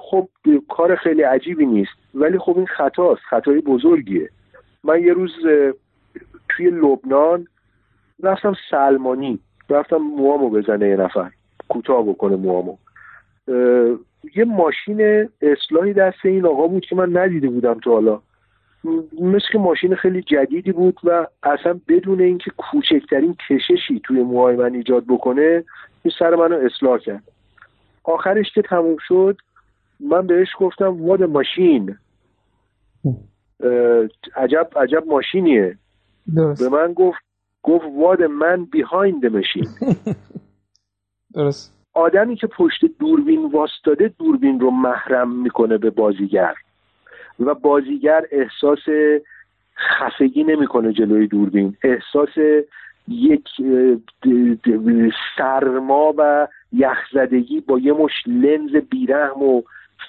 [0.00, 0.28] خب
[0.68, 1.92] کار خیلی عجیبی نیست.
[2.14, 4.30] ولی خب این خطاست خطای بزرگیه.
[4.84, 5.32] من یه روز
[6.48, 7.46] توی لبنان
[8.22, 9.38] رفتم سلمانی.
[9.70, 11.30] رفتم موامو بزنه یه نفر
[11.68, 12.76] کوتاه بکنه موامو.
[14.36, 18.20] یه ماشین اصلاحی دست این آقا بود که من ندیده بودم تو حالا.
[19.20, 24.74] مثل که ماشین خیلی جدیدی بود و اصلا بدون اینکه کوچکترین کششی توی موهای من
[24.74, 25.64] ایجاد بکنه
[26.02, 27.22] این سر منو اصلاح کرد.
[28.04, 29.36] آخرش که تموم شد
[30.00, 31.96] من بهش گفتم واد ماشین.
[34.36, 35.78] عجب عجب ماشینیه.
[36.36, 36.62] درست.
[36.62, 37.18] به من گفت
[37.62, 39.66] گفت واد من بیهایند ماشین
[41.34, 41.74] درست.
[41.92, 46.54] آدمی که پشت دوربین واستاده دوربین رو محرم می‌کنه به بازیگر.
[47.40, 48.78] و بازیگر احساس
[49.76, 51.76] خفگی نمی‌کنه جلوی دوربین.
[51.82, 52.28] احساس
[53.08, 53.48] یک
[55.36, 59.62] سرما و یخزدگی با یه مش لنز بیرحم و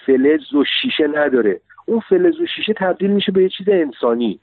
[0.06, 1.62] فلز و شیشه نداره.
[1.86, 4.40] اون فلز و شیشه تبدیل میشه به یه چیز انسانی.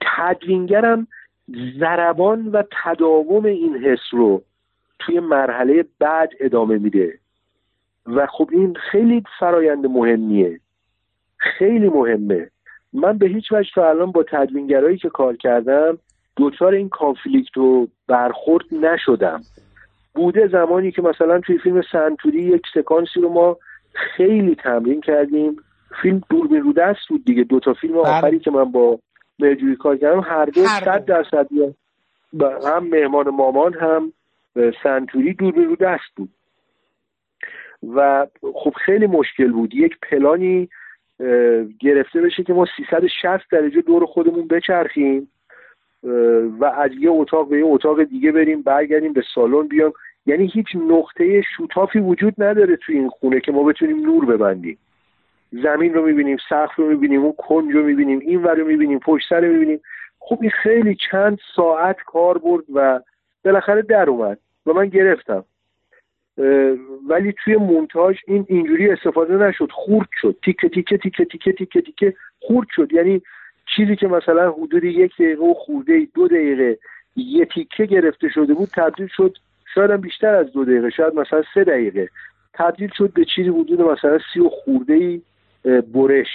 [0.00, 1.06] تدوینگرم
[1.78, 4.42] زربان و تداوم این حس رو
[4.98, 7.18] توی مرحله بعد ادامه میده.
[8.06, 10.60] و خب این خیلی فرایند مهمیه.
[11.36, 12.50] خیلی مهمه.
[12.92, 15.98] من به هیچ وجه تا الان با تدوینگرایی که کار کردم
[16.36, 19.40] دچار این کانفلیکت و برخورد نشدم.
[20.14, 23.56] بوده زمانی که مثلا توی فیلم سنتوری یک سکانسی رو ما
[23.92, 25.56] خیلی تمرین کردیم.
[26.02, 27.44] فیلم دوربین رو دست بود دیگه.
[27.44, 28.02] دوتا فیلم بله.
[28.02, 28.98] آخری که من با
[29.38, 31.48] مهجوری کار کردم هر دو صد درصد
[32.64, 34.12] هم مهمان مامان هم
[34.82, 36.28] سنتوری دوربین رو دست بود.
[37.94, 39.74] و خب خیلی مشکل بود.
[39.74, 40.68] یک پلانی
[41.80, 45.28] گرفته بشه که ما 360 درجه دور خودمون بچرخیم
[46.60, 49.92] و از یه اتاق به یه اتاق دیگه بریم برگردیم به سالن بیام.
[50.26, 54.78] یعنی هیچ نقطه شوتافی وجود نداره توی این خونه که ما بتونیم نور ببندیم.
[55.52, 59.28] زمین رو می‌بینیم سقف رو می‌بینیم اون کنج رو می‌بینیم این ور رو می‌بینیم پشت
[59.28, 59.80] سر رو می‌بینیم.
[60.18, 63.00] خب این خیلی چند ساعت کار برد و
[63.44, 65.44] بالاخره در اومد و من گرفتم.
[67.08, 70.36] ولی توی مونتاژ این اینجوری استفاده نشد خورد شد.
[70.44, 72.92] تیکه تیکه تیکه تیکه تیکه تیکه خورد شد.
[72.92, 73.22] یعنی
[73.76, 76.78] چیزی که مثلا حدود یک دقیقه و خورده دو دقیقه
[77.16, 79.36] یه تیکه گرفته شده بود تبدیل شد
[79.74, 82.08] شاید بیشتر از دو دقیقه شاید مثلا سه دقیقه.
[82.54, 85.22] تبدیل شد به چیزی حدود مثلا سی و خورده ای
[85.94, 86.28] برش.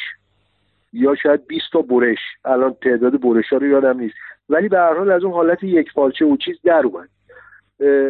[0.93, 2.19] یا شاید 20 تا برش.
[2.45, 4.15] الان تعداد برش ها رو یادم نیست.
[4.49, 7.09] ولی به هر حال از اون حالت یک پارچه و چیز در اومد.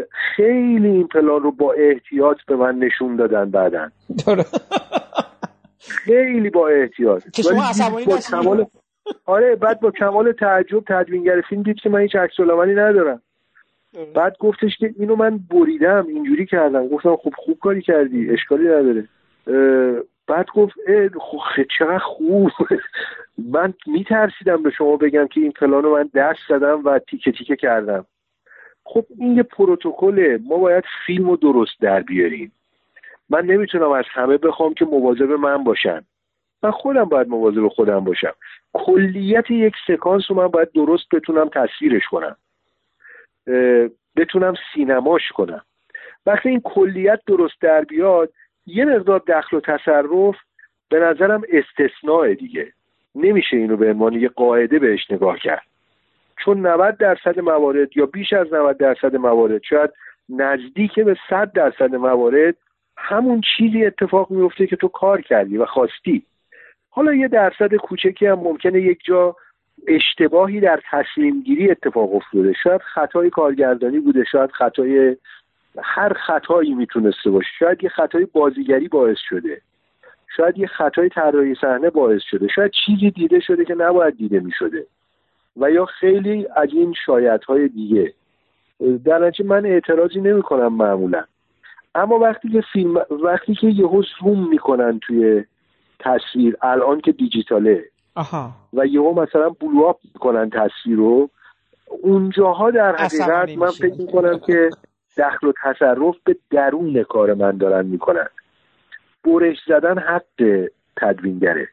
[0.09, 3.91] خیلی این پلان رو با احتیاط به من نشون دادن بعدا.
[5.79, 8.65] خیلی با احتیاط که شما عصبانی با کمال
[9.25, 13.21] آره بعد با کمال تعجب تدوینگر فیلم دید که من هیچ عکس ندارم.
[14.15, 16.87] بعد گفتش که اینو من بریدم اینجوری کردم.
[16.87, 19.07] گفتم خب خوب کاری کردی اشکالی نداره.
[20.27, 20.73] بعد گفت
[21.19, 22.51] خب چقدر خوب.
[23.53, 28.05] من میترسیدم به شما بگم که این پلانو من دست زدم و تیکه تیکه کردم.
[28.85, 32.51] خب این یه پروتکله ما باید فیلم رو درست در بیاریم.
[33.29, 36.01] من نمی‌تونم از همه بخوام که مواظب من باشن.
[36.63, 38.33] من خودم باید مواظب خودم باشم.
[38.73, 42.35] کلیت یک سکانس رو من باید درست بتونم تصویرش کنم.
[44.15, 45.61] بتونم سینماش کنم.
[46.25, 48.33] وقتی این کلیت درست در بیاد
[48.65, 50.35] یه مقدار دخل و تصرف
[50.89, 52.73] به نظرم استثناء دیگه.
[53.15, 55.67] نمیشه اینو به عنوان یه قاعده بهش نگاه کرد.
[56.43, 59.89] چون 90 درصد موارد یا بیش از 90 درصد موارد شاید
[60.29, 62.55] نزدیک به 100 درصد موارد
[62.97, 66.23] همون چیزی اتفاق میفته که تو کار کردی و خواستی.
[66.89, 69.35] حالا یه درصد کوچکی هم ممکنه یک جا
[69.87, 72.53] اشتباهی در تصمیم گیری اتفاق افتاده.
[72.63, 75.17] شاید خطای کارگردانی بوده شاید خطای
[75.81, 77.49] هر خطایی می‌تونسته باشه.
[77.59, 79.61] شاید یه خطای بازیگری باعث شده.
[80.37, 82.47] شاید یه خطای طراحی صحنه باعث شده.
[82.47, 84.85] شاید چیزی دیده شده که نباید دیده می‌شده.
[85.57, 88.13] و یا خیلی از این شایدهای دیگه.
[89.05, 91.23] در نتیجه من اعتراضی نمی کنم معمولا.
[91.95, 95.45] اما وقتی که فیلم وقتی که یهو زوم می‌کنن توی
[95.99, 97.85] تصویر الان که دیجیتاله
[98.15, 98.51] آها.
[98.73, 101.29] و یهو مثلا بلوآپ می‌کنن تصویر رو
[102.01, 104.69] اونجاها در حقیقت من فکر می‌کنم که
[105.17, 108.27] دخل و تصرف به درون کار من دارن می‌کنن.
[109.23, 111.67] برش زدن حق تدوینگره.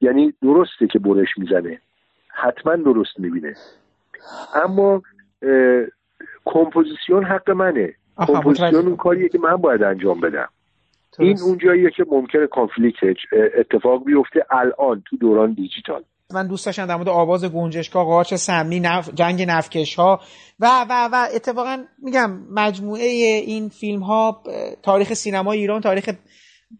[0.00, 1.80] یعنی درسته که برش می‌زنه.
[2.42, 3.54] حتما درست می‌بینه.
[4.64, 5.02] اما
[6.44, 7.94] کمپوزیسیون حق منه.
[8.26, 10.48] کمپوزیسیون اون کاریه که من باید انجام بدم.
[11.18, 13.16] این اونجاییه که ممکنه conflict
[13.58, 16.04] اتفاق بیفته الان تو دوران دیجیتال.
[16.34, 19.10] من دوست داشتم در مورد آواز گنجشکا قاچ سمنی نف...
[19.14, 20.20] جنگ نفتکش ها
[20.60, 23.04] و و و اتفاقا میگم مجموعه
[23.46, 24.42] این فیلم ها
[24.82, 26.10] تاریخ سینما ایران تاریخ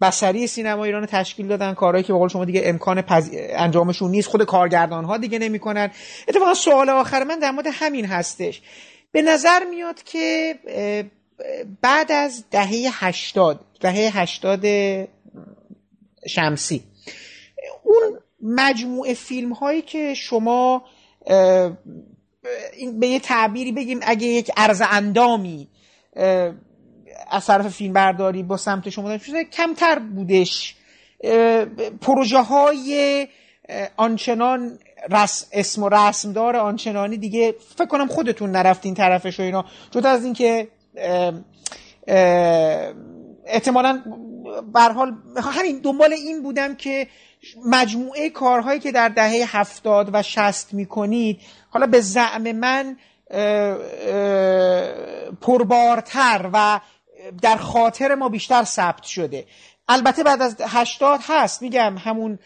[0.01, 3.31] بسری سینما ایران تشکیل دادن کارهایی که به قول شما دیگه امکان پز...
[3.35, 5.91] انجامشون نیست خود کارگردان ها دیگه نمی‌کنن.
[6.29, 8.63] اتفاقا سوال آخر من در مورد همین هستش.
[9.13, 10.55] به نظر میاد که
[11.83, 14.67] بعد از دهه هشتاد دهه هشتاد
[16.29, 16.85] شمسی
[17.83, 20.85] اون مجموعه فیلم هایی که شما
[23.01, 25.69] به یه تعبیری بگیم اگه یک عرض اندامی
[27.35, 30.77] از طرف فیلم برداری با سمت شما شده کمتر بودش.
[32.01, 33.29] پروژه های
[33.97, 34.79] آنچنان
[35.11, 39.65] رس اسم و رسمدار آنچنانی دیگه فکر کنم خودتون نرفتین طرفش و اینا.
[39.91, 40.69] جدا از اینکه
[43.47, 44.03] احتمالا
[44.75, 47.07] حال همین دنبال این بودم که
[47.67, 52.97] مجموعه کارهایی که در دهه هفتاد و شست می‌کنید حالا به زعم من
[55.41, 56.81] پربارتر و
[57.43, 59.45] در خاطر ما بیشتر ثبت شده.
[59.89, 62.39] البته بعد از هشتاد هست میگم همون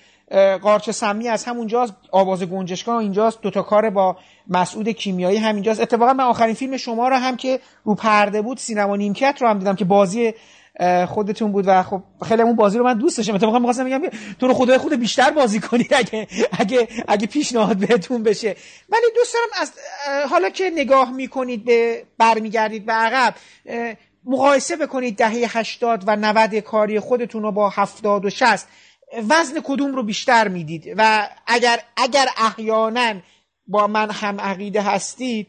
[0.62, 4.16] قارچ سمی از همونجاست آواز گنجشگاه اینجاست دوتا کار با
[4.48, 5.80] مسعود کیمیایی همینجاست.
[5.80, 9.58] اتفاقا من آخرین فیلم شما رو هم که رو پرده بود سینما نیمکت رو هم
[9.58, 10.34] دیدم که بازی
[11.08, 13.34] خودتون بود و خب خیلی اون بازی رو من دوست داشتم.
[13.34, 14.02] اتفاقا می‌خواستم بگم
[14.40, 18.56] تو رو خدای خود بیشتر بازی کنید اگه اگه اگه پیشنهاد بهتون بشه.
[18.88, 19.72] ولی دوست دارم از
[20.30, 23.34] حالا که نگاه می‌کنید به برمیگردید به عقب
[24.24, 28.68] مقایسه بکنید دهه 80 و 90 کاری خودتون رو با 70 و 60
[29.30, 33.14] وزن کدوم رو بیشتر می‌دید؟ و اگر اگر احیانا
[33.66, 35.48] با من هم عقیده هستید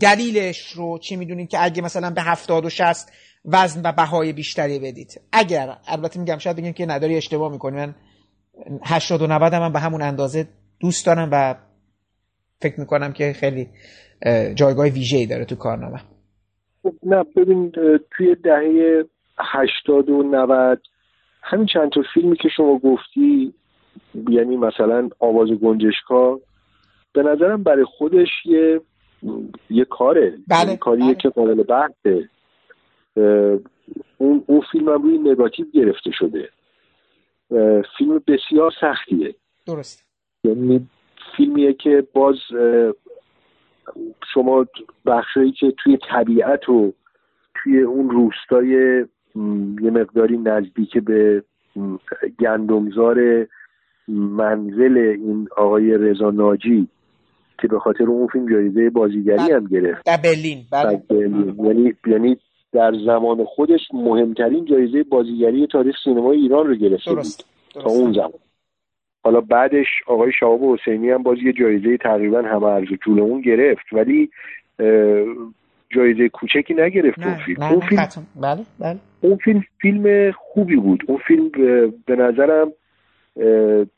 [0.00, 3.12] دلیلش رو چی می‌دونید که اگه مثلا به 70 و 60
[3.44, 7.76] وزن و بهای بیشتری بدید؟ اگر البته میگم شاید بگیم که نداری اشتباه می‌کنی.
[7.76, 7.94] من
[8.84, 10.48] 80 و 90 من به همون اندازه
[10.80, 11.54] دوست دارم و
[12.60, 13.68] فکر می‌کنم که خیلی
[14.54, 16.00] جایگاه ویژه‌ای داره تو کارنامه.
[17.02, 17.70] نه ببین
[18.10, 19.04] توی دهه
[19.38, 20.80] 80 و 90
[21.42, 23.54] همین چند تا فیلمی که شما گفتی
[24.28, 26.40] یعنی مثلا آواز گنجشکا
[27.12, 28.80] به نظرم برای خودش یه
[29.70, 30.70] یه کاره بله.
[30.70, 31.14] یه کاریه بله.
[31.14, 32.28] که قابل بحثه
[34.18, 36.48] اون اون فیلم هم روی نگاتیو گرفته شده
[37.98, 39.34] فیلم بسیار سختیه
[39.66, 40.06] درست
[40.44, 40.88] یعنی
[41.36, 42.36] فیلمیه که باز
[44.34, 44.66] شما
[45.06, 46.92] بخشایی که توی طبیعت و
[47.54, 48.68] توی اون روستای
[49.82, 51.42] یه مقداری نزدیک به
[52.40, 53.46] گندمزار
[54.08, 56.88] منزل این آقای رضا ناجی
[57.60, 60.06] که به خاطر اون فیلم جایزه بازیگری هم گرفت.
[60.06, 60.64] در برلین.
[60.72, 61.02] بله.
[61.58, 62.36] یعنی یعنی
[62.72, 67.46] در زمان خودش مهمترین جایزه بازیگری تاریخ سینمای ایران رو گرفته درست.
[67.74, 68.32] بود تا اون زمان.
[69.24, 73.92] حالا بعدش آقای شهاب حسینی هم باز یه جایزه تقریبا همه ارز طول اون گرفت
[73.92, 74.30] ولی
[75.90, 77.26] جایزه کوچکی نگرفت نه.
[77.26, 77.72] اون فیلم نه.
[77.72, 78.06] اون فیلم.
[78.42, 81.48] بله بله اون فیلم فیلم خوبی بود اون فیلم
[82.06, 82.72] به نظرم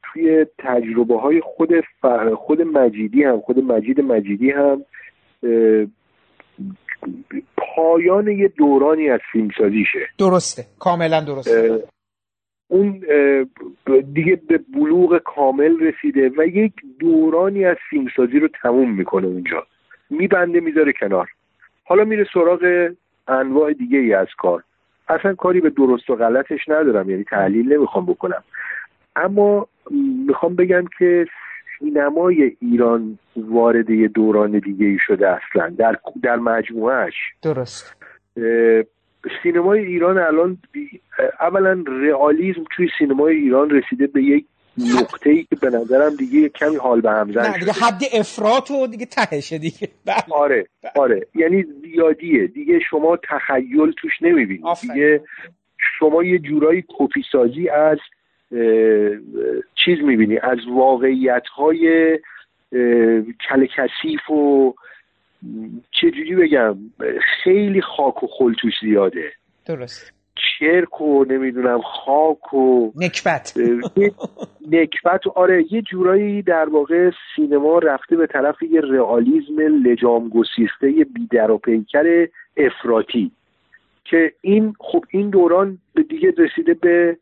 [0.02, 4.84] توی تجربه های خود ف- خود مجیدی هم خود مجید مجیدی هم
[7.56, 11.82] پایان یه دورانی از فیلمسازیشه درسته کاملا درسته
[12.68, 13.02] اون
[14.12, 19.66] دیگه به بلوغ کامل رسیده و یک دورانی از فیلمسازی رو تموم می‌کنه اونجا.
[20.10, 21.28] میبنده می‌ذاره کنار.
[21.84, 22.90] حالا میره سراغ
[23.28, 24.62] انواع دیگه ای از کار.
[25.08, 28.44] اصلا کاری به درست و غلطش ندارم یعنی تحلیل نمی‌خوام بکنم.
[29.16, 29.68] اما
[30.26, 31.26] می‌خوام بگم که
[31.78, 37.96] سینمای ایران وارد یه دوران دیگه ای شده اصلا در در مجموعهش درست.
[39.42, 40.58] سینمای ایران الان
[41.40, 44.44] اولا رئالیسم توی سینمای ایران رسیده به یک
[44.78, 48.86] نقطه ای که به نظرم دیگه کمی حال به هم زن دیگه حد افراط و
[48.86, 49.88] دیگه تهشه دیگه.
[50.06, 50.16] بله.
[50.30, 50.66] آره
[50.96, 51.26] آره.
[51.34, 52.46] یعنی زیادیه.
[52.46, 54.64] دیگه شما تخیل توش نمی‌بینید.
[54.80, 55.20] دیگه
[55.98, 57.98] شما یه جورایی کپی سازی از
[59.84, 60.38] چیز می‌بینی.
[60.38, 62.18] از واقعیت های
[63.48, 64.74] کل کثیف و
[65.90, 66.76] چجوری بگم
[67.44, 69.32] خیلی خاک و خل توش زیاده.
[69.66, 70.12] درست.
[70.58, 73.54] چرک و نمی‌دونم خاک و نکبت.
[74.70, 81.50] نکبت آره یه جورایی در واقع سینما رفته به طرف یه رئالیزم لجام گسیخته بیدر
[81.50, 83.30] و پیکر افراطی.
[84.04, 87.16] که این خب این دوران به دیگه رسیده به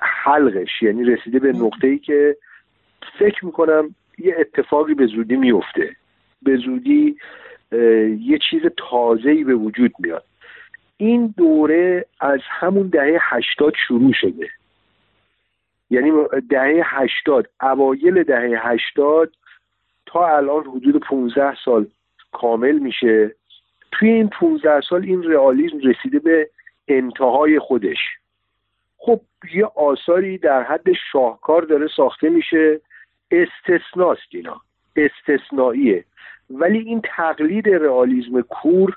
[0.00, 0.82] حلقش.
[0.82, 2.36] یعنی رسیده به نقطه ای که
[3.18, 5.96] فکر می‌کنم یه اتفاقی به زودی میفته
[6.44, 7.16] به زودی
[8.20, 10.24] یه چیز تازه‌ای به وجود میاد.
[10.96, 14.50] این دوره از همون دهه هشتاد شروع شده.
[15.90, 16.12] یعنی
[16.50, 19.32] دهه هشتاد اوایل دهه هشتاد
[20.06, 21.86] تا الان حدود 15 سال
[22.32, 23.34] کامل میشه.
[23.92, 26.50] توی این 15 سال این رئالیسم رسیده به
[26.88, 27.98] انتهای خودش.
[28.98, 29.20] خب
[29.54, 32.80] یه آثاری در حد شاهکار داره ساخته میشه.
[33.30, 34.60] استثناست اینا.
[34.96, 36.04] استثنائیه.
[36.50, 38.96] ولی این تقلید رئالیسم کور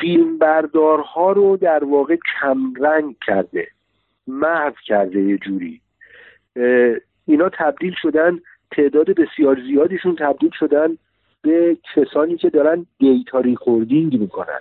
[0.00, 3.68] فیلمبردارها رو در واقع کمرنگ کرده
[4.26, 5.80] محو کرده یه جوری.
[7.26, 8.38] اینا تبدیل شدن
[8.70, 10.98] تعداد بسیار زیادیشون تبدیل شدن
[11.42, 14.60] به کسانی که دارن data recording می‌کنن.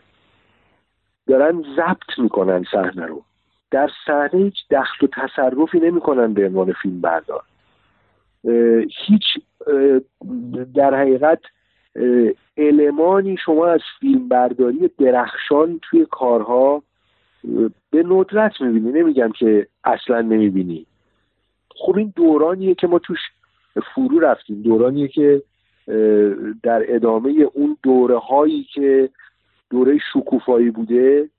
[1.28, 3.24] دارن ضبط می‌کنن صحنه رو.
[3.72, 7.43] در صحنه هیچ دخل و تصرفی نمی‌کنن به عنوان فیلم بردار
[9.05, 9.23] هیچ
[10.75, 11.39] در حقیقت
[12.57, 16.83] المانی شما از فیلم برداری درخشان توی کارها
[17.91, 18.99] به ندرت می‌بینی.
[18.99, 20.85] نمیگم که اصلا نمی‌بینی.
[21.75, 23.19] خب این دورانیه که ما توش
[23.95, 24.61] فرو رفتیم.
[24.61, 25.41] دورانیه که
[26.63, 29.09] در ادامه اون دوره هایی که
[29.69, 31.29] دوره شکوفایی بوده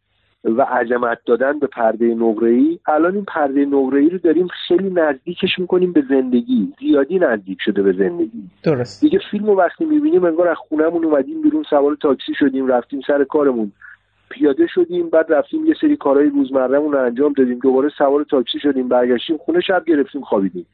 [0.44, 5.92] و عظمت دادن به پرده ای الان این پرده ای رو داریم خیلی نزدیکش می‌کنیم
[5.92, 6.72] به زندگی.
[6.80, 8.42] زیادی نزدیک شده به زندگی.
[8.62, 9.00] درست.
[9.00, 13.24] دیگه فیلم رو وقتی می‌بینیم انگار از خونهمون اومدیم بیرون سوار تاکسی شدیم رفتیم سر
[13.24, 13.72] کارمون.
[14.30, 17.58] پیاده شدیم بعد رفتیم یه سری کارهای روزمرهمون رو انجام دادیم.
[17.58, 20.66] دوباره سوار تاکسی شدیم برگشتیم خونه شب گرفتیم خوابیدیم.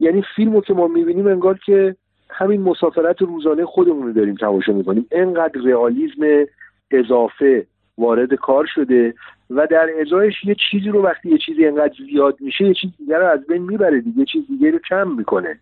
[0.00, 1.96] یعنی فیلم رو که ما می‌بینیم انگار که
[2.30, 5.06] همین مسافرت روزانه خودمون رو داریم تماشا می‌کنیم.
[5.12, 6.46] انقدر رئالیسم
[6.90, 7.66] اضافه
[7.98, 9.14] وارد کار شده
[9.50, 13.18] و در ازایش یه چیزی رو وقتی یه چیزی انقدر زیاد میشه یه چیز دیگر
[13.18, 15.58] رو از بین می‌بره دیگه چیز دیگه رو کم می‌کنه.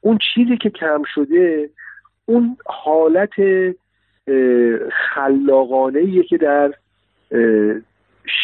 [0.00, 1.70] اون چیزی که کم شده
[2.26, 3.34] اون حالت
[4.90, 6.74] خلاقانه که در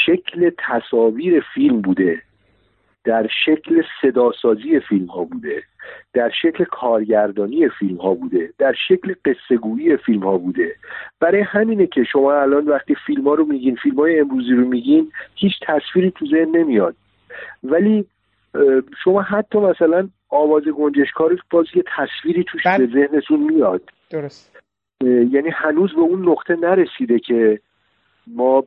[0.06, 2.22] شکل تصاویر فیلم بوده
[3.04, 5.62] در شکل صداسازی فیلم ها بوده.
[6.12, 10.74] در شکل کارگردانی فیلم ها بوده در شکل قصهگویی فیلم ها بوده.
[11.20, 15.12] برای همینه که شما الان وقتی فیلم ها رو میگین فیلم های امروزی رو میگین
[15.34, 16.94] هیچ تصویری تو ذهن نمیاد.
[17.62, 18.06] ولی
[19.04, 23.82] شما حتی مثلا آواز گنجشکار باز یه تصویری توش به ذهنتون میاد.
[24.10, 24.60] درست.
[25.04, 27.60] یعنی هنوز به اون نقطه نرسیده که
[28.26, 28.64] ما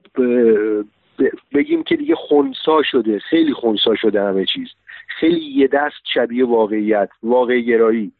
[1.53, 4.67] بگیم که دیگه خونسا شده خیلی خونسا شده همه چیز.
[5.07, 8.11] خیلی یه دست شبیه واقعیت واقع گرایی.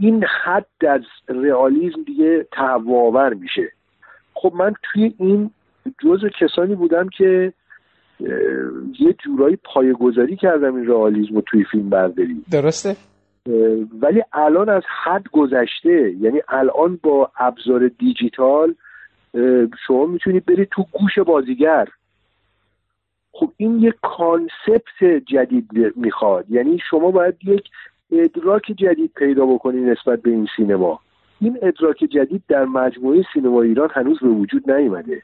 [0.00, 3.72] این حد از رئالیسم دیگه تهواور میشه.
[4.34, 5.50] خب من توی این
[6.04, 7.52] جز کسانی بودم که
[9.00, 12.44] یه جورایی پایه‌گذاری کردم این رئالیسم رو توی فیلم برداری.
[12.50, 12.96] درسته؟
[14.00, 18.74] ولی الان از حد گذشته یعنی الان با ابزار دیجیتال
[19.86, 21.88] شما می‌تونید برید تو گوش بازیگر.
[23.32, 26.50] خب این یک concept جدید می‌خواد.
[26.50, 27.68] یعنی شما باید یک
[28.12, 31.00] ادراک جدید پیدا بکنید نسبت به این سینما.
[31.40, 35.22] این ادراک جدید در مجموعه سینما ایران هنوز به وجود نیومده.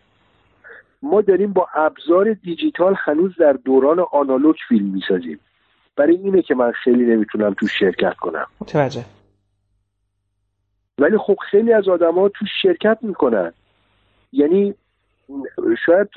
[1.03, 5.41] ما داریم با ابزار دیجیتال هنوز در دوران آنالوگ فیلم می‌سازیم.
[5.97, 8.47] برای اینه که من خیلی نمی‌تونم تو شرکت کنم.
[8.61, 9.05] متوجه.
[10.99, 13.53] ولی خب خیلی از آدما تو شرکت می‌کنن.
[14.33, 14.75] یعنی
[15.87, 16.09] شاید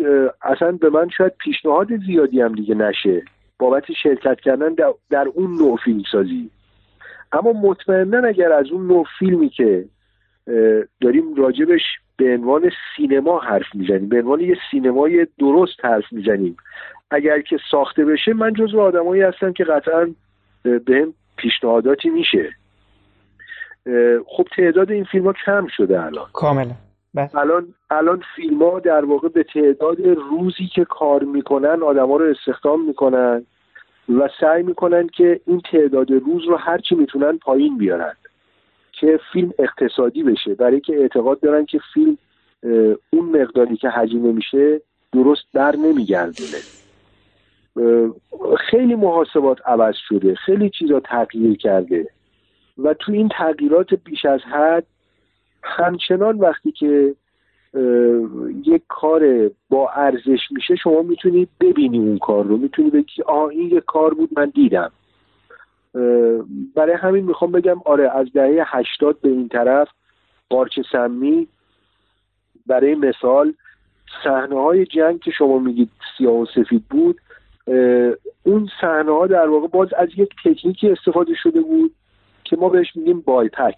[0.41, 3.23] اصلا به من شاید پیشنهاد زیادی هم دیگه نشه.
[3.59, 4.73] بابت شرکت کردن
[5.09, 6.49] در, اون نوع فیلم سازی
[7.31, 9.85] اما مطمئنا اگر از اون نوع فیلمی که
[11.01, 11.81] داریم راجبش
[12.17, 16.57] به عنوان سینما حرف می‌زنیم به عنوان یه سینمای درست حرف می‌زنیم
[17.11, 20.07] اگر که ساخته بشه من جزو آدمایی هستم که قطعا
[20.63, 22.49] به پیشنهاداتی میشه.
[24.27, 26.27] خب تعداد این فیلم ها کم شده الان.
[26.33, 26.75] کاملا.
[27.17, 27.35] بله.
[27.35, 32.85] الان الان فیلم ها در واقع به تعداد روزی که کار می‌کنن آدما رو استخدام
[32.85, 33.45] می‌کنن
[34.09, 38.13] و سعی می‌کنن که این تعداد روز رو هرچی می‌تونن پایین بیارن
[38.91, 42.17] که فیلم اقتصادی بشه برای که اعتقاد دارن که فیلم
[43.09, 44.81] اون مقداری که هزینه میشه
[45.13, 46.57] درست بر نمیگردونه
[48.69, 52.07] خیلی محاسبات عوض شده خیلی چیزا تغییر کرده
[52.77, 54.85] و تو این تغییرات بیش از حد
[55.67, 57.15] همچنان وقتی که
[58.65, 62.57] یک کار با ارزش میشه شما می‌تونید ببینی اون کار رو.
[62.57, 64.91] می‌تونی بگی آه این یک کار بود من دیدم.
[66.75, 69.87] برای همین می‌خوام بگم آره از دهه هشتاد به این طرف
[70.49, 71.47] قارچ سمی
[72.67, 73.53] برای مثال
[74.23, 77.21] صحنه های جنگ که شما میگید سیاه و سفید بود
[78.43, 81.91] اون صحنه ها در واقع باز از یک تکنیکی استفاده شده بود
[82.43, 83.75] که ما بهش میگیم بایپک.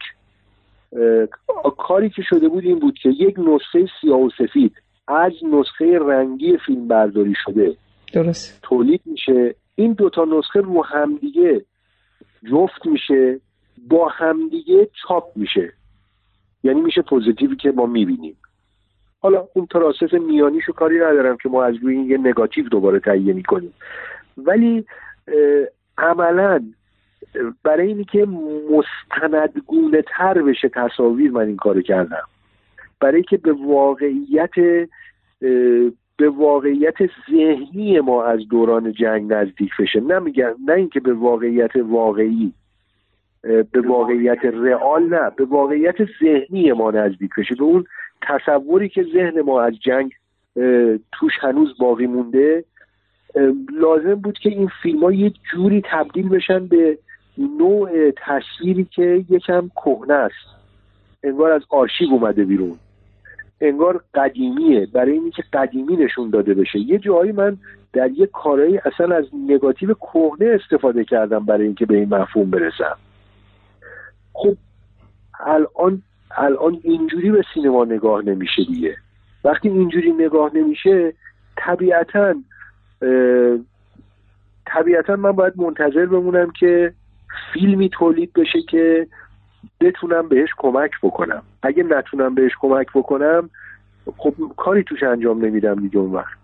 [1.78, 4.74] کاری که شده بود این بود که یک نسخه سیاه و سفید
[5.08, 7.76] از نسخه رنگی فیلم برداری شده.
[8.14, 8.60] درست.
[8.64, 9.56] تولید میشه.
[9.76, 11.66] این دوتا نسخه رو همدیگه
[12.52, 13.40] جفت میشه
[13.88, 15.74] با همدیگه چاپ میشه.
[16.64, 18.38] یعنی میشه پوزیتیوی که ما می‌بینیم.
[19.22, 23.34] حالا اون process میانیشو کاری ندارم که ما از روی این یه نگاتیو دوباره تهیه
[23.34, 23.74] می‌کنیم.
[24.38, 24.86] ولی
[25.98, 26.64] عملا
[27.64, 28.28] برای اینی که
[28.72, 32.24] مستندگونه تر بشه تصاویر من این کارو کردم.
[33.00, 34.86] برای که به واقعیت
[36.18, 36.96] به واقعیت
[37.32, 40.00] ذهنی ما از دوران جنگ نزدیک بشه.
[40.00, 42.54] نمیگم نه اینکه به واقعیت واقعی
[43.42, 47.56] به واقعیت رئال نه به واقعیت ذهنی ما نزدیک بشه.
[47.56, 47.86] به اون
[48.22, 50.12] تصوری که ذهن ما از جنگ
[51.12, 52.64] توش هنوز باقی مونده
[53.74, 56.98] لازم بود که این فیلم ها یه جوری تبدیل بشن به
[57.40, 60.60] نوع تصویری که یکم کهنه است.
[61.24, 62.80] انگار از آرشیو اومده بیرون.
[63.62, 64.86] انگار قدیمیه.
[64.86, 66.80] برای اینی که قدیمی نشون داده بشه.
[66.80, 67.58] یه جایی من
[67.94, 72.98] در یه کارایی اصلا از نگاتیو کهنه استفاده کردم برای اینکه به این مفهوم برسم.
[74.34, 74.56] خب
[75.40, 76.02] الان
[76.38, 78.96] الان اینجوری به سینما نگاه نمیشه دیگه.
[79.44, 81.14] وقتی اینجوری نگاه نمیشه
[81.58, 82.36] طبیعتا
[84.66, 86.94] طبیعتا من باید منتظر بمونم که
[87.54, 89.08] فیلمی تولید بشه که
[89.82, 91.44] بتونم بهش کمک بکنم.
[91.64, 93.50] اگه نتونم بهش کمک بکنم
[94.18, 96.38] خب کاری توش انجام نمیدم دیگه اون وقت.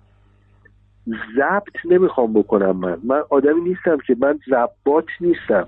[1.35, 2.97] ضبط نمی‌خوام بکنم من.
[3.03, 5.67] من آدمی نیستم که من ضبات نیستم.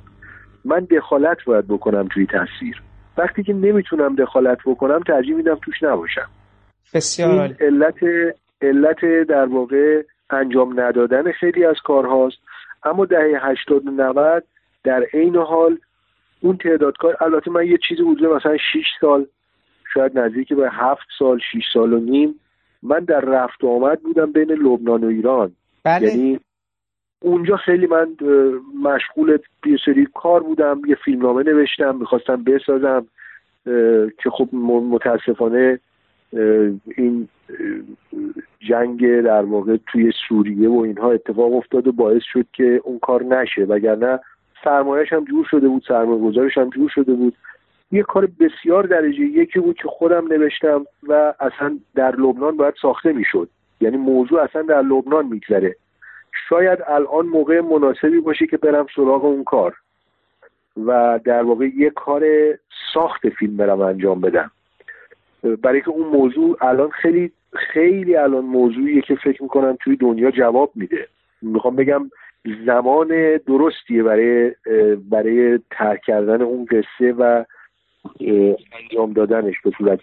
[0.65, 2.81] من دخالت باید بکنم توی تصویر
[3.17, 6.27] وقتی که نمی‌تونم دخالت بکنم ترجیح میدم توش نباشم.
[6.93, 7.95] بسیار علت
[8.61, 12.37] علت در واقع انجام ندادن خیلی از کارهاست.
[12.83, 14.43] اما دهه 80 و 90
[14.83, 15.77] در عین حال
[16.41, 19.25] اون تعداد کار البته من یه چیزی حدود مثلا 6 سال
[19.93, 22.39] شاید نزدیک به 7 سال 6 سال و نیم
[22.83, 25.51] من در رفت و آمد بودم بین لبنان و ایران
[25.83, 26.07] بله.
[26.07, 26.39] یعنی
[27.21, 28.07] اونجا خیلی من
[28.83, 33.07] مشغول یه سری کار بودم یه فیلمنامه نوشتم می‌خواستم بسازم
[34.23, 34.49] که خب
[34.91, 35.79] متاسفانه
[36.97, 37.27] این
[38.59, 43.23] جنگ در واقع توی سوریه و اینها اتفاق افتاد و باعث شد که اون کار
[43.23, 44.19] نشه وگرنه
[44.63, 47.33] سرمایهش هم جور شده بود سرمایه گذارش هم جور شده بود.
[47.91, 53.13] یه کار بسیار درجه یکی بود که خودم نوشتم و اصلا در لبنان باید ساخته
[53.13, 53.49] می‌شد.
[53.81, 55.75] یعنی موضوع اصلا در لبنان میگذره.
[56.49, 59.75] شاید الان موقع مناسبی باشه که برم سراغ اون کار
[60.85, 62.23] و در واقع یه کار
[62.93, 64.51] ساخت فیلم برم انجام بدم.
[65.61, 70.71] برای که اون موضوع الان خیلی خیلی الان موضوعیه که فکر می‌کنم توی دنیا جواب
[70.75, 71.07] میده.
[71.41, 72.09] می‌خوام بگم
[72.65, 73.07] زمان
[73.47, 74.51] درستیه برای
[75.09, 77.43] برای ترک کردن اون قصه و
[78.81, 79.99] انجام دادنش به صورت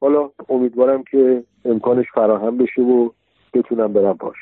[0.00, 3.10] حالا امیدوارم که امکانش فراهم بشه و
[3.54, 4.36] بتونم برم پاش.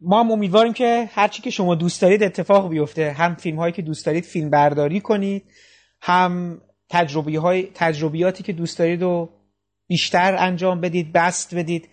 [0.00, 3.10] ما هم امیدواریم که هرچی که شما دوست دارید اتفاق بیفته.
[3.10, 5.44] هم فیلم هایی که دوست دارید فیلم برداری کنید
[6.02, 9.28] هم تجربی های تجربیاتی که دوست دارید و
[9.88, 11.88] بیشتر انجام بدید بست بدید.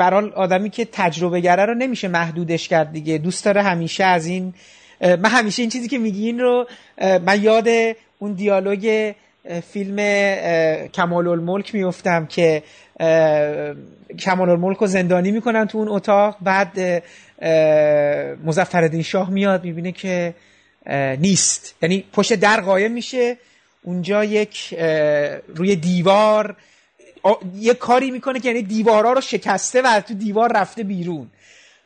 [0.00, 3.18] برال آدمی که تجربه گره رو نمیشه محدودش کرد دیگه.
[3.18, 4.54] دوست داره همیشه از این
[5.00, 6.66] من همیشه این چیزی که میگین رو
[7.00, 7.68] من یاد
[8.18, 9.12] اون دیالوگ
[9.72, 9.96] فیلم
[10.86, 12.62] کمال الملک میفتم که
[14.18, 16.36] کمال الملک رو زندانی می‌کنن تو اون اتاق.
[16.40, 17.02] بعد
[18.44, 20.34] مزفردین شاه میاد می‌بینه که
[21.18, 21.74] نیست.
[21.82, 23.36] یعنی پشت در قایم میشه.
[23.82, 24.74] اونجا یک
[25.56, 26.56] روی دیوار
[27.54, 31.30] یه کاری می‌کنه که یعنی دیوارا رو شکسته و تو دیوار رفته بیرون.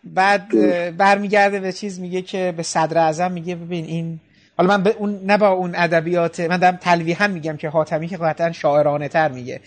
[0.05, 0.49] بعد
[0.97, 4.21] برمیگرده به چیز میگه که به صدر اعظم میگه ببین این
[4.57, 8.17] حالا من به اون نه با اون ادبیات من دارم تلویحا میگم که حاتمی که
[8.17, 9.61] قطعا شاعرانه تر میگه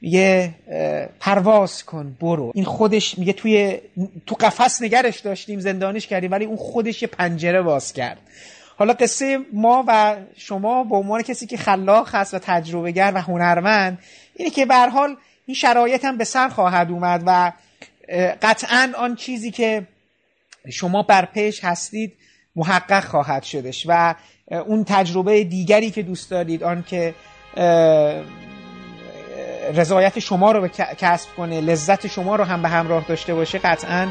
[0.00, 0.54] میگه
[1.20, 2.52] پرواز کن برو.
[2.54, 3.78] این خودش میگه توی
[4.26, 8.18] تو قفس نگرش داشتیم زندانش کردیم ولی اون خودش یه پنجره باز کرد.
[8.76, 13.20] حالا قصه ما و شما به عنوان کسی که خلاق هست و تجربه گر و
[13.20, 13.98] هنرمند
[14.36, 15.16] اینه که به حال
[15.46, 17.52] این شرایط هم به سر خواهد اومد و
[18.42, 19.86] قطعا آن چیزی که
[20.72, 22.12] شما بر پیش هستید
[22.56, 24.14] محقق خواهد شدش و
[24.50, 27.14] اون تجربه دیگری که دوست دارید آن که
[29.74, 30.68] رضایت شما رو
[30.98, 34.08] کسب کنه لذت شما رو هم به همراه داشته باشه قطعا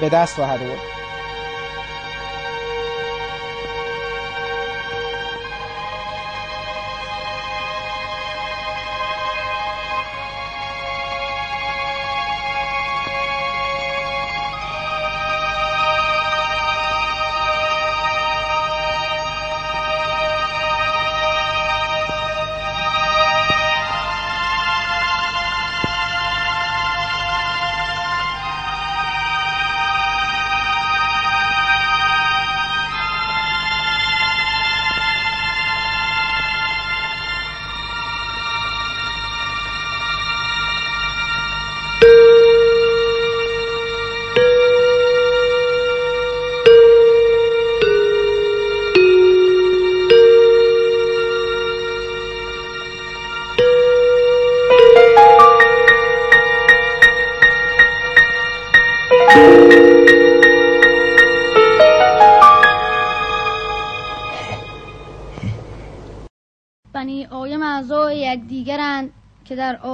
[0.00, 1.03] به دست خواهد آورد.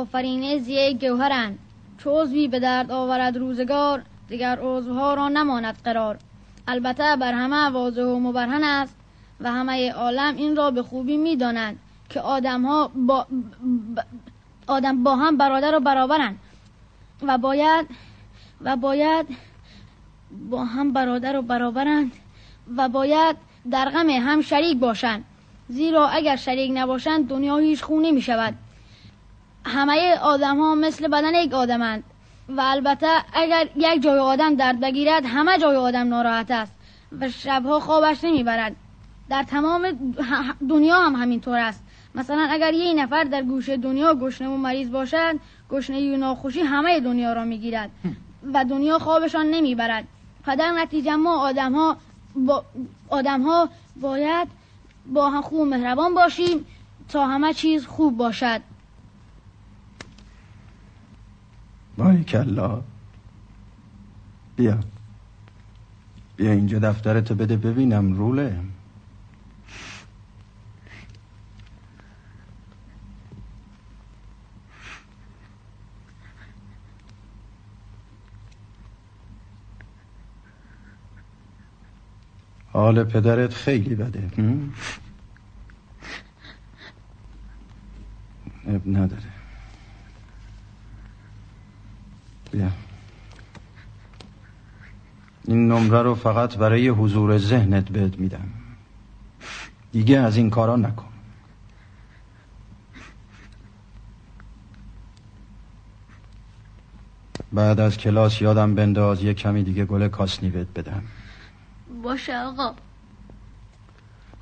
[0.00, 1.58] آفرینه زیه گوهرند
[1.98, 6.18] چو عضوی به درد آورد روزگار دیگر عضوها را نماند قرار.
[6.68, 8.96] البته بر همه واضح و مبرهن است
[9.40, 11.78] و همه عالم این را به خوبی می‌دانند
[12.08, 13.26] که آدم ها با,
[14.66, 16.38] آدم با هم برادر و برابرند
[17.22, 17.86] و باید
[18.60, 19.26] و باید
[20.50, 22.12] با هم برادر و برابرند
[22.76, 23.36] و باید
[23.70, 25.24] در غم هم شریک باشند.
[25.68, 28.54] زیرا اگر شریک نباشند دنیا هیچ خونه می شود
[29.64, 32.04] همه آدم ها مثل بدن یک آدمند
[32.48, 36.72] و البته اگر یک جای آدم درد بگیرد همه جای آدم ناراحت است
[37.20, 38.76] و شبها خوابش نمی‌برد.
[39.28, 39.88] در تمام
[40.68, 41.82] دنیا هم همینطور است.
[42.14, 45.36] مثلا اگر یه نفر در گوشه دنیا گشنه و مریض باشد
[45.70, 47.90] گشنه و ناخوشی همه دنیا را می‌گیرد
[48.54, 50.04] و دنیا خوابشان نمی‌برد.
[50.46, 51.96] و در نتیجه ما آدم ها,
[52.34, 52.64] با
[53.08, 53.68] آدم ها
[54.00, 54.48] باید
[55.06, 56.66] با هم خوب مهربان باشیم
[57.08, 58.60] تا همه چیز خوب باشد.
[61.96, 62.82] بای کلا.
[64.56, 64.80] بیا.
[66.36, 68.60] بیا اینجا دفترتو بده ببینم روله.
[82.72, 84.30] حال پدرت خیلی بده.
[88.66, 89.29] اب نداره.
[92.50, 92.70] بیا
[95.44, 98.48] این نمره رو فقط برای حضور ذهنت بهت میدم.
[99.92, 101.06] دیگه از این کارا نکن.
[107.52, 111.02] بعد از کلاس یادم بنداز یه کمی دیگه گل کاسنی بهت بدم.
[112.02, 112.74] باشه آقا.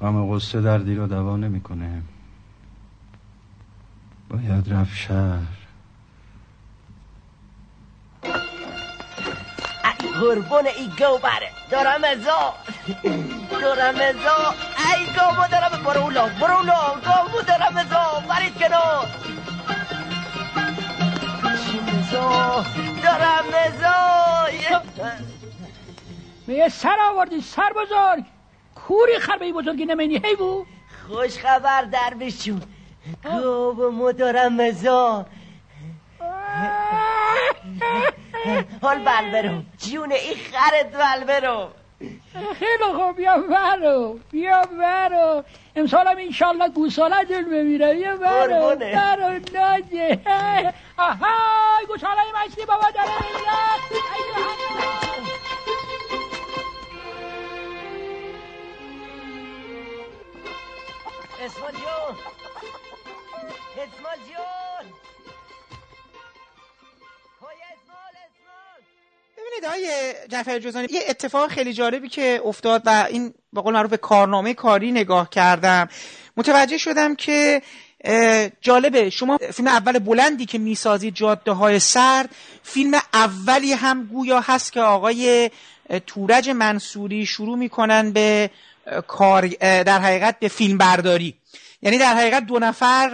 [0.01, 2.03] غم قصه دردی رو دوا نمی‌کنه.
[4.29, 5.68] باید رفت شهر.
[10.21, 12.55] قربون ای گو بره دارم ازا.
[13.51, 14.55] دارم ازا.
[14.97, 18.23] ای گامو دارم برولا برولا گامو دارم ازا.
[18.29, 19.07] فرید کنار.
[23.03, 24.79] دارم ازا.
[26.47, 28.25] میگه سر آوردی سر بزرگ.
[28.75, 30.67] کوری خربه بزرگی نمینی هی بو.
[31.09, 32.63] خوش خبر در بشون
[33.25, 35.27] گو دارم ازا.
[38.83, 41.69] حال بل برو جون این خرت بل برو
[42.59, 45.45] خیلی خوب بیا برو بیا برو
[45.77, 47.95] امسال هم انشالله گوساله جل بمیره.
[47.95, 50.21] بیا برو برو ناجه
[50.99, 53.09] آهای گوساله مشتی بابا داره
[61.45, 62.17] اسمال جون.
[63.77, 64.58] اسمال جون.
[69.59, 73.95] ببینید آقای جعفر جوزانی یه اتفاق خیلی جالبی که افتاد و این به قول معروف
[74.01, 75.89] کارنامه کاری نگاه کردم.
[76.37, 77.63] متوجه شدم که
[78.61, 79.11] جالبه.
[79.11, 82.31] شما فیلم اول بلندی که می‌سازید جاده های سرد
[82.63, 85.51] فیلم اولی هم گویا هست که آقای
[86.07, 88.51] تورج منصوری شروع می‌کنن به
[89.07, 89.47] کار
[89.83, 91.35] در حقیقت به فیلم برداری
[91.83, 93.09] یعنی در حقیقت دو نفر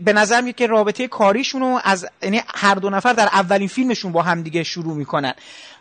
[0.00, 4.12] به نظر میاد که رابطه کاریشون رو از یعنی هر دو نفر در اولین فیلمشون
[4.12, 5.34] با هم دیگه شروع می‌کنن.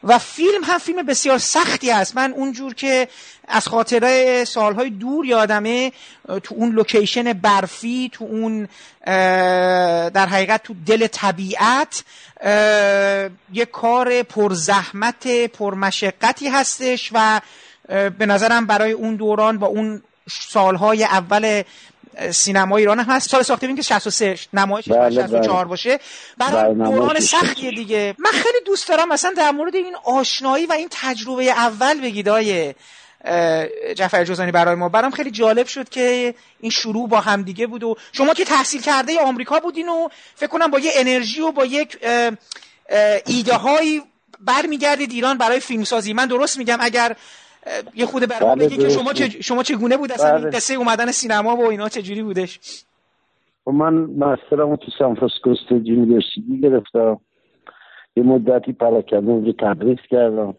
[0.03, 2.15] و فیلم هم فیلم بسیار سختی است.
[2.15, 3.07] من اونجور که
[3.47, 5.91] از خاطره سالهای دور یادمه
[6.43, 8.67] تو اون لوکیشن برفی تو اون
[10.09, 12.03] در حقیقت تو دل طبیعت
[13.53, 17.41] یه کار پرزحمت پرمشقتی هستش و
[17.87, 21.63] به نظرم برای اون دوران با اون سالهای اول
[22.31, 23.29] سینما ایران هم هست.
[23.29, 25.69] سال ساخته که 63 نمایش بله 64 بله.
[25.69, 25.99] باشه.
[26.37, 28.15] برای بله دوران سختیه دیگه.
[28.19, 32.73] من خیلی دوست دارم مثلا در مورد این آشنایی و این تجربه اول بگید های
[33.95, 34.89] جعفر جوزانی برای ما.
[34.89, 39.19] برام خیلی جالب شد که این شروع با همدیگه بود و شما که تحصیل کرده
[39.19, 41.97] آمریکا بودین و فکر کنم با یه انرژی و با یک
[43.25, 44.01] ایده هایی
[44.39, 46.13] برمیگردید ایران برای فیلمسازی.
[46.13, 47.15] من درست میگم اگر
[47.95, 51.11] یه خود برام بله بگی که شما چه شما چگونه بود اصلا این قصه اومدن
[51.11, 52.59] سینما و اینا چه جوری بودش؟
[53.65, 57.19] خب من master مو تو San Francisco State University گرفتم.
[58.15, 60.55] یه مدتی پراکنده اونجا تدریس کردم.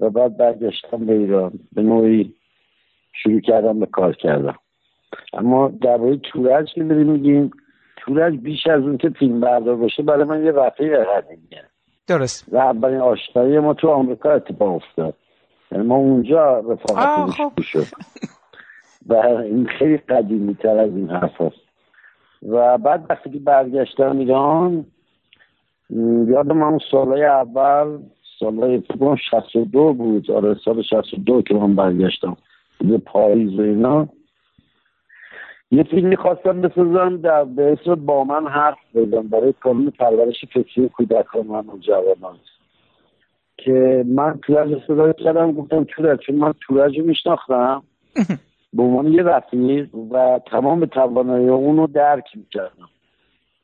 [0.00, 1.52] و بعد برگشتم به ایران.
[1.72, 2.34] به نوعی
[3.12, 4.58] شروع کردم به کار کردم.
[5.32, 7.50] اما درباره تورج که داریم میگیم
[7.96, 11.64] تورج بیش از اون که فیلم بردار باشه برای من یه رفیق قدیمیه.
[12.06, 12.52] درست.
[12.52, 15.14] و اولین آشنایی ما تو آمریکا اتفاق افتاد.
[15.72, 17.52] یعنی ما اونجا رفاقت خب.
[17.62, 17.86] شد
[19.06, 21.62] و این خیلی قدیمی تر از این حرف هست.
[22.48, 24.86] و بعد وقتی که برگشتم ایران
[26.28, 27.98] یادم اون سالهای اول
[28.40, 30.30] سالهای فکرم 62 بود.
[30.30, 32.36] آره سال 62 که من برگشتم.
[32.80, 34.08] به پاییز و اینا.
[35.70, 39.22] یه فیلمی خواستم بسازم در به با من حرف بزن.
[39.22, 42.38] برای کانون پرورش فکری کودکان من و جوانان.
[43.56, 47.82] که من تورج استفاده کردم گفتم تورج چون من تورج رو میشناختم.
[48.74, 52.88] به عنوان یه رفیق و تمام توانایی اون رو درک می‌کردم.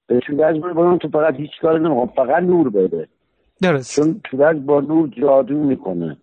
[0.06, 3.08] به تورج من تو فقط هیچ کاری نمی‌کنم فقط نور بده.
[3.62, 3.96] درست.
[3.96, 6.16] چون تورج با نور جادو می‌کنه.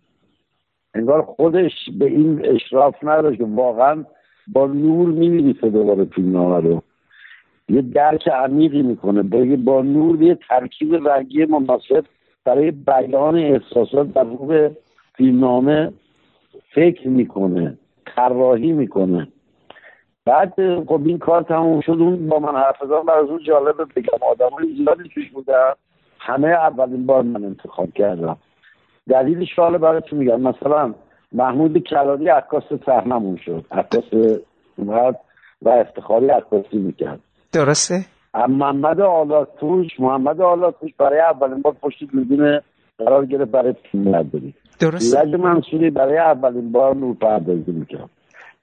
[0.93, 4.05] انگار خودش به این اشراف نداره که واقعا
[4.47, 6.81] با نور میمیریسه دوباره فیلم رو.
[7.69, 9.23] یه درک عمیقی می‌کنه.
[9.55, 12.05] با نور یه ترکیب رنگی مناسب
[12.45, 14.69] برای بیان احساسات در روح
[15.17, 15.93] فیلمنامه
[16.75, 17.77] فکر می‌کنه
[18.15, 19.27] طراحی می‌کنه.
[20.25, 20.53] بعد
[20.87, 24.75] خب این کار تموم شد اون با من حرف زدن از اون جالبه بگم آدمای
[24.77, 25.73] زیادی توش بودن
[26.19, 28.37] همه اولین بار من انتخاب کردم.
[29.09, 30.41] دلیلش حالا براتون میگم.
[30.41, 30.93] مثلا
[31.31, 34.13] محمود کلادی عکاس صحنمون شد عکاس
[35.61, 37.19] و افتخاری عکاسی می‌کرد.
[37.53, 37.95] درسته؟
[38.49, 42.59] محمد آلاتوش محمد آلاتوش برای اولین بار پشت دوربین
[42.97, 48.09] قرار گرفت برای فیلم برداری درست منصوری برای اولین بار نور پردازی می‌کرد.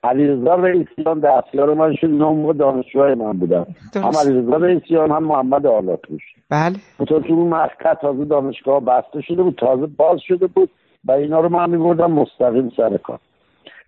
[0.04, 5.66] علیرضا رئیسیان دستیار من شد اینا موقع دانشجوهای من بودم هم علیرضا رئیسیان هم محمد
[5.66, 6.22] آلاتوش.
[6.50, 6.76] بله.
[6.98, 10.70] تو تو اون مقطع تازه دانشگاه بسته شده بود تازه باز شده بود
[11.04, 13.18] و اینا رو من میبردم مستقیم سر کار.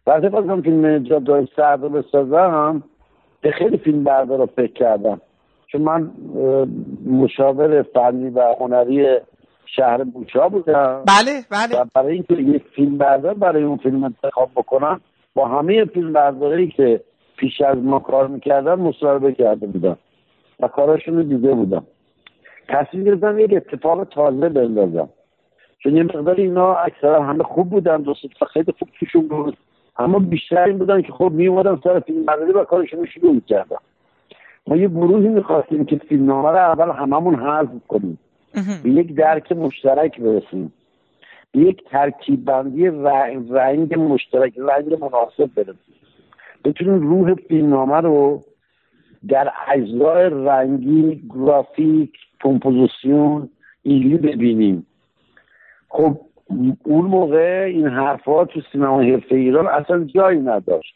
[0.06, 2.82] وقتی خواستم فیلم جادای سرد رو بسازم.
[3.40, 5.20] به خیلی فیلم بردار رو فکر کردم.
[5.74, 6.10] چون من
[7.06, 9.06] مشاور فنی و هنری
[9.66, 11.02] شهر بوچا بودم.
[11.06, 11.80] بله بله.
[11.80, 15.00] و برای اینکه یک فیلم بردار برای اون فیلم انتخاب بکنم
[15.34, 17.00] با همه فیلم برداری که
[17.36, 19.96] پیش از ما کار می‌کردن مصاحبه کرده بودم
[20.60, 21.86] و کاراشون رو دیده بودم.
[22.68, 25.08] تصمیم گرفتم یک اتفاق تازه بندازم.
[25.78, 28.14] چون یه مقدار اینا اکثرا همه خوب بودن دو
[28.52, 29.56] خیلی خوب توشون بود.
[29.98, 33.78] اما بیشتر این بودن که خب می سر فیلم برداری و کارشون شروع می‌کردم
[34.66, 38.18] ما یه گروهی می‌خواستیم که فیلمنامه رو اول هممون حذف کنیم.
[38.82, 40.72] به یک درک مشترک برسیم.
[41.52, 42.86] به یک ترکیب بندی
[43.50, 45.94] رنگ مشترک رنگ مناسب برسیم.
[46.64, 48.42] بتونیم روح فیلمنامه رو
[49.28, 52.12] در اجزای رنگی گرافیک
[52.42, 53.48] کمپوزیسیون
[53.82, 54.86] اینجوری ببینیم.
[55.88, 56.20] خب
[56.84, 60.94] اون موقع این حرفها تو سینما حرفه ایران اصلا جایی نداشت.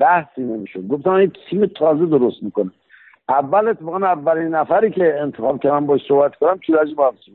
[0.00, 0.88] بحثی نمی‌شد.
[0.88, 2.70] گفتم این تیم تازه درست می‌کنه.
[3.28, 7.32] اول اتفاقا اولین نفری که انتخاب کردم باش صحبت کنم چیراج بابسی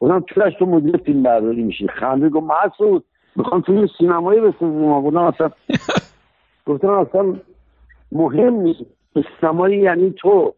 [0.00, 3.04] گفتم چیراج تو مدیر فیلم برداری میشی؟ خنده گفت مسعود
[3.36, 5.00] می‌خوام فیلم سینمایی بسازیم.
[5.00, 5.50] گفتم اصلا
[6.66, 7.36] گفتم اصلا
[8.12, 8.80] مهم نیست.
[9.40, 10.54] سینمایی یعنی تو.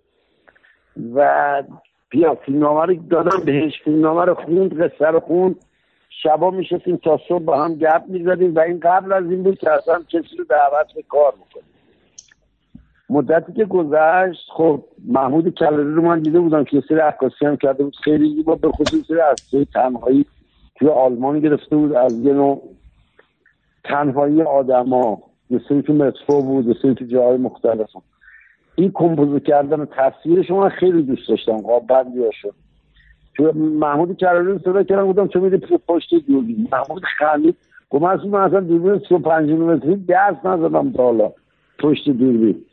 [1.15, 1.63] و
[2.09, 3.83] بیا فیلمنامه رو دادم بهش.
[3.85, 5.57] فیلمنامه رو خوند قصه رو خوند.
[6.23, 9.71] شبا میشستیم تا صبح با هم گپ می‌زدیم و این قبل از این بود که
[9.71, 11.67] اصلا کسی رو دعوت به کار بکنیم.
[13.11, 17.85] مدتی که گذشت خب محمود کلاری رو من دیده بودم که سری عکاسی هم کرده
[17.85, 17.97] بود.
[18.05, 19.07] خیلی زیبا به خصوص
[19.51, 20.27] سری تنهایی
[20.77, 21.93] توی آلمان گرفته بود.
[21.93, 22.63] از یه نوع
[23.85, 25.23] تنهایی آدما.
[25.51, 27.91] یه سری تو مترو بود یه سری تو جاهای مختلف
[28.75, 31.57] این کمپوز کردن و تصویر شما خیلی دوست داشتم.
[31.57, 32.55] قاب بندی شد
[33.55, 37.57] محمود رو صدا کردم بودم چون میده پشت دوربین محمود خندید.
[37.91, 41.33] گفت من اصلا دوربین 35 میلیمتری دست نزدم تا حالا.
[41.79, 42.65] پشت دوربین.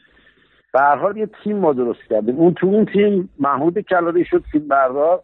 [0.74, 2.36] به حال یه تیم ما درست کردیم.
[2.38, 5.20] اون تو اون تیم محمود کلاری شد فیلم بردار.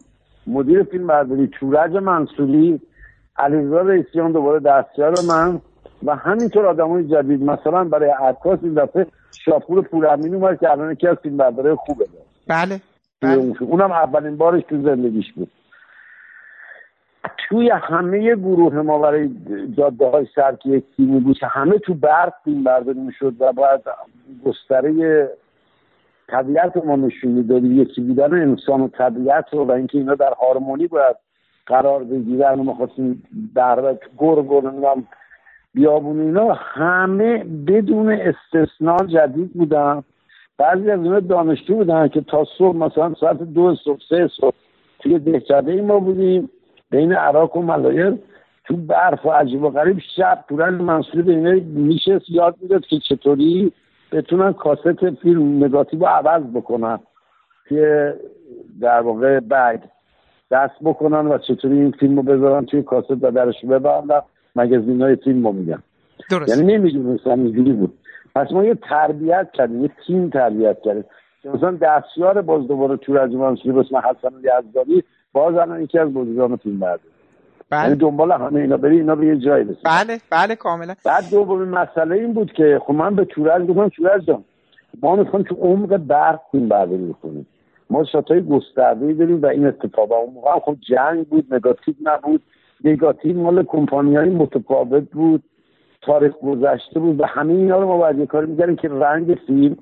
[0.48, 2.80] مدیر فیلم برداری تورج منصوری.
[3.38, 5.62] علیرضا رئیسیان دوباره دستیار من.
[6.04, 7.44] و همینطور آدمای جدید.
[7.44, 9.06] مثلا برای عکاس این دفعه
[9.46, 12.06] شاپور پورامین اومد که الان یکی از فیلم برداره خوبه.
[12.48, 12.82] بله.
[13.22, 13.64] بله.
[13.64, 15.52] اونم اولین بارش تو زندگیش بود.
[17.50, 19.30] توی همه گروه ما برای
[19.78, 23.82] جاده های سر که یک تیمی بود همه تو برق فیلم برداری می‌شد و باید
[24.46, 25.30] گستره
[26.28, 27.82] طبیعت ما نشون می‌دادیم.
[27.82, 31.16] یکی بودن انسان و طبیعت رو و اینکه اینا در هارمونی باید
[31.66, 33.24] قرار بگیرن و ما خواستیم
[33.56, 34.62] در گرگ و
[35.74, 40.04] بیابون اینا همه بدون استثنا جدید بودن.
[40.58, 44.56] بعضی از اینا دانشجو بودن که تا صبح مثلا ساعت دو صبح سه صبح
[45.00, 46.50] توی دهکده ما بودیم
[46.92, 48.18] بین عراق و ملایر.
[48.66, 53.00] تو برف و عجیب و غریب شب پورن منصوری به اینا میشه یاد می‌داد که
[53.10, 53.72] چطوری
[54.12, 57.00] بتونن کاست فیلم نگاتیو رو عوض بکنن
[57.70, 58.14] که
[58.82, 59.80] در واقع بگ
[60.52, 64.22] دست بکنن و چطوری این فیلم رو بذارن توی کاست و درش ببندن
[64.56, 65.84] مگزین های فیلم رو میگن.
[66.32, 66.58] درست.
[66.58, 67.94] یعنی نمی‌دونستم اینجوری بود.
[68.38, 71.06] پس ما یه تربیت کردیم یه تیم تربیت کردیم.
[71.54, 76.14] مثلا دستیار باز دوباره تور از منصوری به اسم حسن یزدانی باز الان یکی از
[76.14, 77.04] بزرگان فیلم برده.
[77.70, 77.84] بله.
[77.84, 80.96] یعنی دنبال همه اینا بری اینا به یه جایی رسید بله بله کاملا.
[81.06, 84.44] بعد دومین مسئله این بود که خب من به تورج گفتم تورج جان
[85.04, 87.48] ما می‌خوایم تو عمق برق فیلم برداری کنیم
[87.90, 92.42] ما شاتای گسترده داریم و این اتفاق اون موقع خب جنگ بود نگاتیو نبود.
[92.84, 95.44] نگاتیو مال کمپانی های متفاوت بود.
[96.08, 99.78] تاریخ گذشته بود و همه اینا رو ما باید یه کاری میگردیم که رنگ فیلم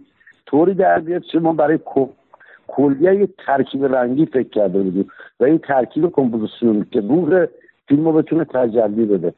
[0.45, 1.79] طوری در بیاد چه ما برای
[2.67, 7.45] کلیه یه ترکیب رنگی فکر کرده بودیم و این ترکیب کمپوزیسیون که روح
[7.87, 9.33] فیلم رو بتونه تجلی بده.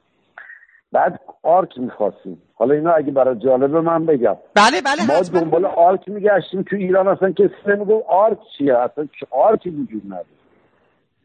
[0.91, 2.41] بعد arc می‌خواستیم.
[2.55, 4.35] حالا اینا اگه برای جالبه من بگم.
[4.55, 9.60] بله بله ما دنبال arc میگشتیم تو ایران اصلا کسی نمیگو arc چیه؟ اصلا arc
[9.60, 10.25] ی وجود نداره.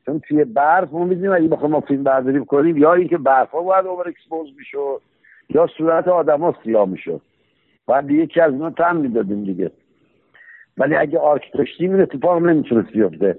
[0.06, 3.62] چون توی برف ما می‌دونیم اگه بخوایم ما فیلم برداری کنیم یا اینکه برف ها
[3.62, 5.00] باید over expose می‌شد.
[5.54, 7.20] یا صورت آدما سیاه می‌شد.
[7.86, 9.70] بعد یکی از اینا تن می‌دادیم دیگه.
[10.78, 13.38] ولی اگه arc داشتیم این اتفاق نمی‌تونست بیفته.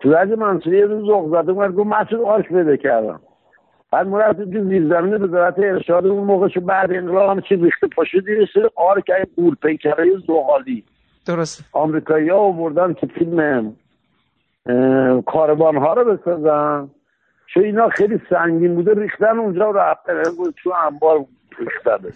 [0.00, 3.20] تورج منصوری یه روز زده اومد گفت مسعود arc پیدا کردم.
[3.92, 7.62] بعد ما رفتیم تو زیر زمین وزارت ارشاد اون موقع شو بعد انقلاب همه چیز
[7.62, 10.84] ریخته پاشو دیر سر arc های غول پیکره زغالی.
[11.26, 11.64] درست.
[11.72, 13.76] آمریکایی ها آوردن که فیلم
[15.26, 16.88] کاروان ها رو بسازن.
[17.46, 20.22] چون اینا خیلی سنگین بوده ریختن اونجا رو رفتن
[20.62, 21.24] تو انبار
[21.58, 22.08] ریختن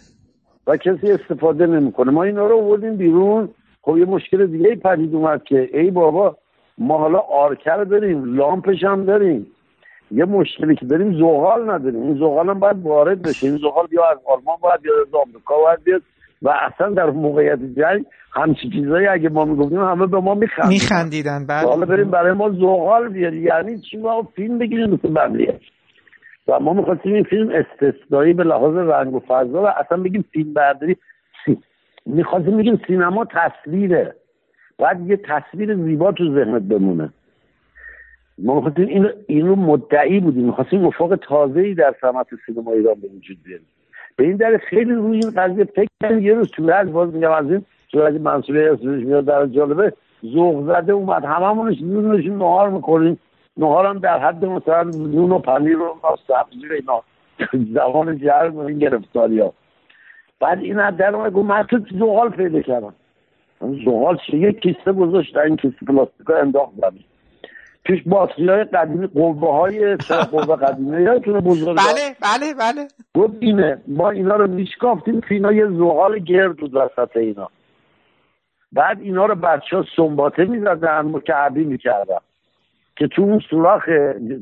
[0.67, 2.11] و کسی استفاده نمی‌کنه.
[2.11, 3.49] ما اینا رو آوردیم بیرون.
[3.83, 6.37] خب یه مشکل دیگه پدید اومد که ای بابا
[6.79, 9.47] ما حالا آرکر داریم لامپش هم داریم.
[10.11, 12.03] یه مشکلی که داریم زغال نداریم.
[12.03, 13.47] این زغال هم باید وارد بشه.
[13.47, 16.03] این زغال یا از آلمان باید یا از آمریکا باید بیاد
[16.43, 20.69] و اصلا در موقعیت جنگ همچی چیزایی اگه ما می‌گفتیم همه به ما میخندیدن.
[20.69, 21.69] میخندیدن بله.
[21.69, 25.61] حالا بریم برای ما زغال بیاد یعنی چی؟ ما فیلم بگیریم مثل بقیه
[26.49, 30.53] و ما می‌خواستیم این فیلم استثنایی به لحاظ رنگ و فضا و اصلا بگیم فیلم
[30.53, 30.97] برداری
[32.07, 34.15] می‌خواستیم بگیم سینما تصویره.
[34.79, 37.13] باید یه تصویر زیبا تو ذهنت بمونه.
[38.39, 40.45] ما می‌خواستیم این اینو مدعی بودیم.
[40.45, 43.67] می‌خواستیم افق تازه ای در صنعت سینما ایران به وجود بیاریم.
[44.17, 46.19] به این در خیلی روی این قضیه فکر کردیم.
[46.19, 49.93] یه روز تو باز میگم از این تو از منصوری اسمش میاد در جالبه.
[50.25, 51.25] ذوق زده اومد.
[51.25, 53.19] هممونش نونشون نهار می‌کنیم
[53.57, 55.95] نهار هم در حد مثلا نون و پنیر و
[56.29, 57.03] سبزی و اینا.
[57.75, 59.53] زمان جرم و این گرفتاری ها.
[60.41, 62.95] بعد این از در اومد گفت من تو زغال پیدا کردم.
[63.61, 67.05] زغال چه یک کیسه گذاشت این کیسه پلاستیکا انداخت زمین
[67.85, 69.97] توش باتری های قدیمی قوه های
[70.31, 72.89] قوه قدیمی یادتونه بزرگ بله بله بله.
[73.15, 77.49] گفت اینه ما اینا رو میشکافتیم که اینا یه زغال گرد بود وسط اینا.
[78.73, 82.19] بعد اینا رو بچه ها سنباته می‌زدن مکعبی می‌کردن.
[82.97, 83.89] که تو اون سوراخ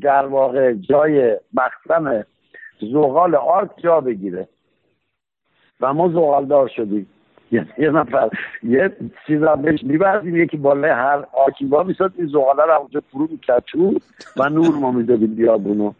[0.01, 2.23] در واقع جای مخزن
[2.81, 4.47] زغال آرک جا بگیره.
[5.81, 7.07] و ما زغال دار شدیم
[7.51, 8.29] یه نفر
[8.63, 8.91] یه
[9.27, 13.63] چیز هم بهش میبردیم یکی بالای هر آکیبا میساد این زغاله رو اونجا فرو می‌کرد
[14.37, 15.93] و نور ما می‌دادیم بیابونو.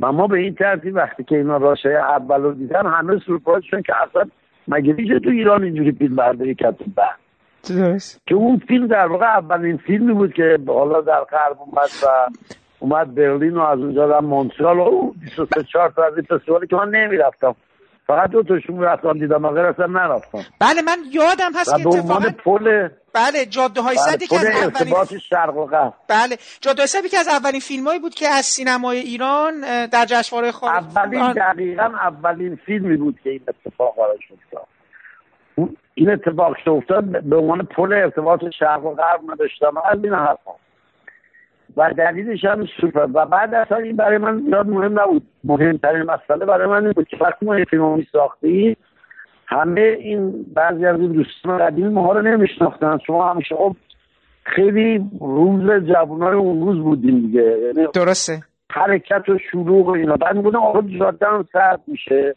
[0.00, 3.82] و ما به این ترتیب وقتی که اینا راشای اول رو دیدن همه سورپرایز شدن
[3.82, 4.24] که اصلا
[4.68, 7.27] مگه میشه تو ایران اینجوری فیلم برداری کرد بعد
[8.26, 12.06] که اون فیلم در واقع اولین فیلمی بود که حالا در غرب اومد و
[12.78, 16.76] اومد برلین و از اونجا در مونترال و 23 4 تا از این فستیوالی که
[16.76, 17.54] من نمی‌رفتم.
[18.06, 20.38] فقط دو تاشون رفتم دیدم مگر اصلا نرفتم.
[20.60, 25.56] بله من یادم هست که اتفاقا پل بله جاده های صدی که از اولین شرق
[25.56, 25.94] و غرب.
[26.08, 30.84] بله جاده های که از اولین فیلمایی بود که از سینمای ایران در جشنواره خارج
[30.96, 34.66] اولین دقیقا اولین فیلمی بود که این اتفاق براش افتاد.
[35.94, 40.50] این اتفاق که افتاد به عنوان پل ارتباط شرق و غرب نداشتم از این حرفا.
[41.76, 43.06] و دلیلش هم سوپر.
[43.14, 45.22] و بعد اصلا این برای من زیاد مهم نبود.
[45.44, 48.76] مهمترین مسئله برای من این بود که وقتی ما این فیلم ساختیم
[49.46, 52.98] همه این بعضی از این دوستان قدیمی ما رو نمیشناختن.
[53.06, 53.76] شما همیشه خب
[54.44, 57.42] خیلی روز جوانای اون روز بودیم دیگه.
[57.42, 58.32] یعنی درسته.
[58.70, 60.16] حرکت و شروع و اینا.
[60.16, 62.34] بعد می‌گفتم آقا جاده هم سرد میشه.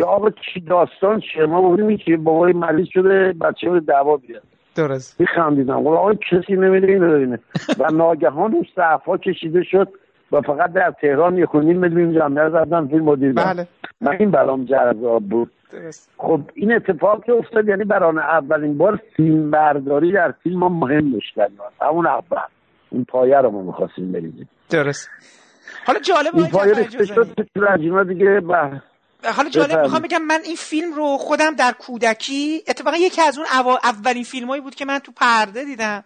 [0.00, 4.42] یا آقا چی داستان چیه؟ ما بودیم که بابای مریض شده بچه رو دعوا بیاد
[4.74, 5.20] درست.
[5.20, 7.36] میخندیدم آقا کسی نمیده اینو
[7.78, 9.88] و ناگهان اون صحفا کشیده شد
[10.32, 13.68] و فقط در تهران یک و نیم میلیون جمعه زدن فیلم مدیر بله.
[14.00, 15.50] من این برام جذاب بود.
[15.72, 16.10] درست.
[16.16, 21.12] خب این اتفاق که افتاد یعنی برای اولین بار فیلم برداری در فیلم ما مهم
[21.12, 21.46] داشتن
[21.80, 22.38] همون اول.
[22.92, 24.48] این پایه رو ما می‌خواستیم بریزیم.
[24.70, 25.10] درست.
[25.86, 28.40] حالا جالب این پایه ریخته شد تو دیگه
[29.24, 33.46] حالا جالب می‌خوام بگم من این فیلم رو خودم در کودکی اتفاقا یکی از اون
[33.82, 36.04] اولین فیلمایی بود که من تو پرده دیدم.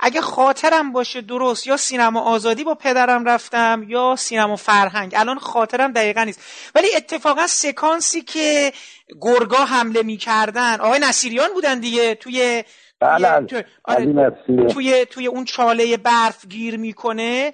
[0.00, 5.14] اگه خاطرم باشه درست یا سینما آزادی با پدرم رفتم یا سینما فرهنگ.
[5.16, 6.40] الان خاطرم دقیقا نیست.
[6.74, 8.72] ولی اتفاقا سکانسی که
[9.20, 12.64] گرگا حمله می‌کردن آقای نصیریان بودن دیگه توی
[13.00, 14.36] بله توی, آره،
[14.72, 17.52] توی, توی اون چاله برف گیر می‌کنه.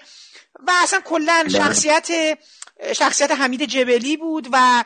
[0.66, 1.58] و اصلا کلا بله.
[1.58, 2.38] شخصیت
[2.92, 4.84] شخصیت حمید جبلی بود و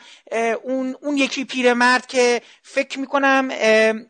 [0.63, 3.47] اون اون یکی پیرمرد که فکر می‌کنم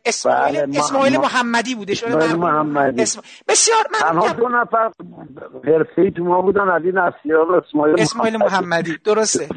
[0.06, 3.02] اسماعیل بله اسماعیل محمدی بوده شده محمدی.
[3.02, 3.22] اسم...
[3.48, 4.92] بسیار من تنها دو نفر
[5.68, 8.98] حرفه‌ای تو ما بودن علی نصیران و اسماعیل اسماعیل محمدی.
[9.06, 9.48] درسته.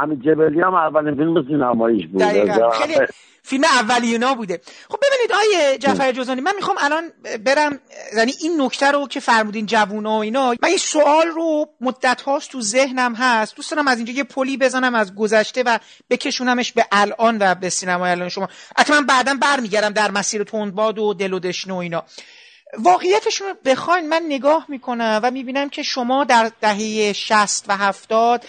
[0.00, 2.20] حمید جبلی هم اولین فیلم سینماییش بود.
[2.20, 2.70] دقیقاً.
[2.70, 3.06] خیلی
[3.44, 4.60] فیلم اولینا بوده.
[4.88, 7.12] خب ببینید آیه جعفر جوزانی من می‌خوام الان
[7.44, 7.80] برم
[8.16, 12.50] یعنی این نکته رو که فرمودین جوونا و اینا من این سوال رو مدت هاست
[12.50, 13.56] تو ذهنم هست.
[13.56, 15.78] دوست دارم از اینجا یه پلی بزنم از گذشته و
[16.10, 18.48] بکشونمش به الان و به سینمای الان شما.
[18.76, 22.04] حتما بعدا برمیگردم در مسیر تندباد و دل و دشنه و اینا.
[22.78, 28.44] واقعیتشون رو بخواین من نگاه می‌کنم و می‌بینم که شما در دهه 60 و 70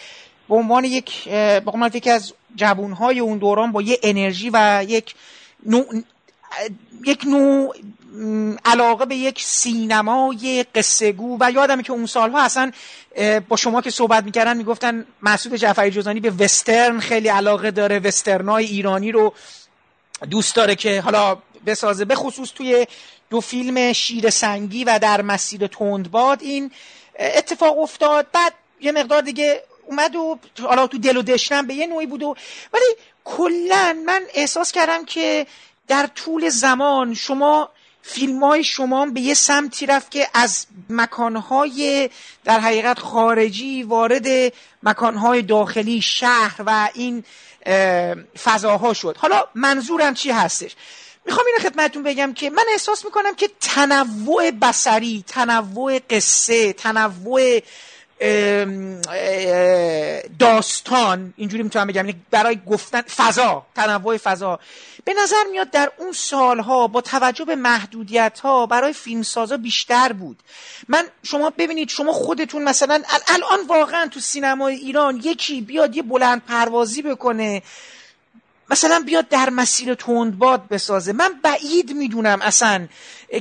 [0.50, 5.16] به عنوان یک به یکی از جوانهای اون دوران با یه انرژی و یک
[5.66, 5.86] نوع
[7.06, 7.76] یک نوع
[8.66, 12.72] علاقه به یک سینمای قصه گو و یادمه که اون سالها اصلا
[13.50, 18.00] با شما که صحبت می‌کردن می‌گفتن مسعود جعفری جوزانی به وسترن خیلی علاقه داره.
[18.00, 19.34] وسترنای ایرانی رو
[20.30, 22.06] دوست داره که حالا بسازه.
[22.06, 22.88] به خصوص توی
[23.30, 26.72] دو فیلم شیر سنگی و در مسیر تندباد این
[27.20, 28.28] اتفاق افتاد.
[28.34, 29.64] بعد یه مقدار دیگه
[29.94, 32.36] اومد و حالا تو دل و دشنم به یه نوعی بود و
[32.74, 35.48] ولی کلا من احساس کردم که
[35.88, 37.70] در طول زمان شما
[38.02, 42.10] فیلم های شما به یه سمتی رفت که از مکانهای
[42.44, 47.24] در حقیقت خارجی وارد مکانهای داخلی شهر و این
[48.44, 49.18] فضاها شد.
[49.18, 50.76] حالا منظورم چی هستش؟
[51.26, 57.60] می‌خوام اینو خدمتتون بگم که من احساس می‌کنم که تنوع بسری تنوع قصه تنوع
[60.40, 61.96] داستان اینجوری می‌تونم بگم.
[61.96, 64.60] یعنی برای گفتن فضا تنوع فضا.
[65.06, 70.40] به نظر میاد در اون سالها با توجه به محدودیت ها برای فیلمسازا بیشتر بود.
[70.88, 76.42] من شما ببینید شما خودتون مثلا الان واقعا تو سینمای ایران یکی بیاد یه بلند
[76.48, 77.62] پروازی بکنه
[78.70, 81.14] مثلا بیاد در مسیر تندباد بسازه.
[81.14, 82.88] من بعید می‌دونم اصلا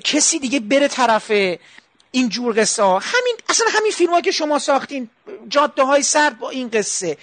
[0.04, 1.32] کسی دیگه بره طرف
[2.14, 5.10] این جور قصه ها همین اصلا همین فیلم که شما ساختین
[5.48, 7.16] جاده های سرد با این قصه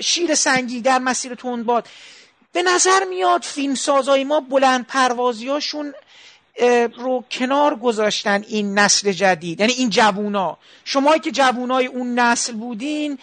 [0.00, 1.88] شیر سنگی در مسیر تندباد.
[2.52, 5.94] به نظر میاد فیلم سازای ما بلند پروازی هاشون
[6.96, 9.60] رو کنار گذاشتن این نسل جدید.
[9.60, 10.58] یعنی این جوونا.
[10.84, 13.18] شمایی که جوونای اون نسل بودین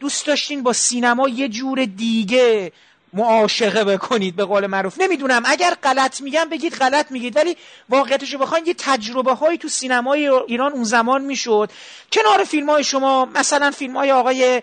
[0.00, 2.72] دوست داشتین با سینما یه جور دیگه
[3.12, 5.00] معاشقه بکنید به قول معروف.
[5.00, 7.56] نمی‌دونم اگر غلط میگم بگید غلط میگید ولی
[7.88, 11.70] واقعیتشو بخواین یه تجربه هایی تو سینمای ایران اون زمان می‌شد.
[12.12, 14.62] کنار فیلم های شما مثلا فیلم های آقای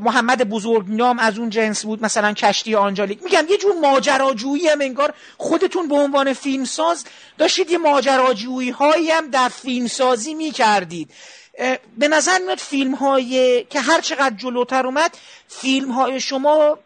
[0.00, 5.14] محمد بزرگنام از اون جنس بود مثلا کشتی آنجالیک میگم یه جور ماجراجویی هم انگار
[5.38, 7.04] خودتون به عنوان فیلمساز
[7.38, 11.10] داشتید یه ماجراجویی هایی هم در فیلمسازی می‌کردید.
[11.98, 15.18] به نظر میاد فیلم های که هر چقدر جلوتر اومد
[15.48, 16.78] فیلم های شما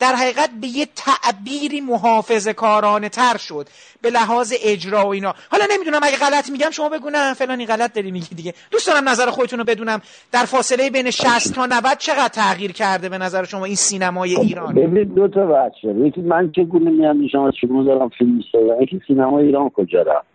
[0.00, 3.66] در حقیقت به یه تعبیری محافظ کارانه تر شد.
[4.02, 5.34] به لحاظ اجرا و اینا.
[5.50, 8.54] حالا نمی‌دونم اگه غلط میگم شما بگو نه فلانی غلط داری میگی دیگه.
[8.70, 10.00] دوست دارم نظر خودتون رو بدونم.
[10.32, 14.42] در فاصله بین 60 تا 90 چقدر تغییر کرده به نظر شما این سینمای خب،
[14.42, 15.88] ایران؟ ببین دو تا بچه.
[15.88, 18.40] یکی من که گونه میام شما شما دارم فیلم
[18.82, 20.26] یکی سینما ایران کجا رفت؟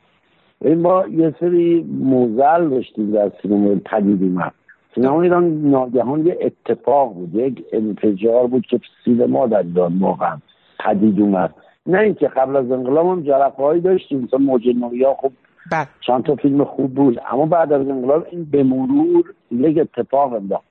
[0.62, 4.54] این ما یه سری موزل داشتیم در سینما پدید اومد
[4.96, 10.38] سینما ایران ناگهان یه اتفاق بود یک انفجار بود که سینما در ایران واقعا
[10.80, 11.54] پدید اومد
[11.86, 14.62] نه اینکه قبل از انقلاب هم جرقه هایی داشتیم مثلا موج
[15.06, 15.34] ها خوب
[15.72, 15.88] بله.
[16.08, 20.66] چند تا فیلم خوب بود اما بعد از انقلاب این به مرور یک اتفاق انداخت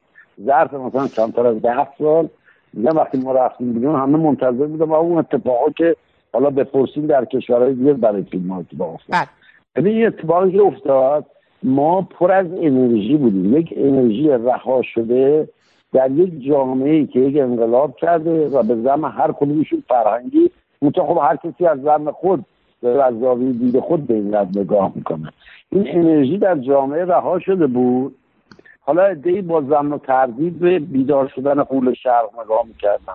[0.46, 2.28] ظرف مثلا چند تا از ده سال
[2.74, 5.96] نه وقتی ما رفتیم بیرون همه منتظر بودم و اون اتفاقا که
[6.32, 9.28] حالا بپرسیم در کشورهای دیگه برای فیلم ها اتفاق افتاد
[9.76, 9.88] بله.
[9.88, 11.26] این اتفاقی که افتاد
[11.62, 13.56] ما پر از انرژی بودیم.
[13.56, 15.48] یک انرژی رها شده
[15.92, 20.50] در یک جامعه که یک انقلاب کرده و به زم هر کدومشون فرهنگی
[20.82, 22.44] منتها خب هر کسی از زم خود
[22.82, 25.32] از زاویه دید خود به این نگاه می‌کنه.
[25.70, 28.14] این انرژی در جامعه رها شده بود.
[28.80, 33.14] حالا ادهی با زمن و تردید به بیدار شدن قول شرق نگاه می‌کردن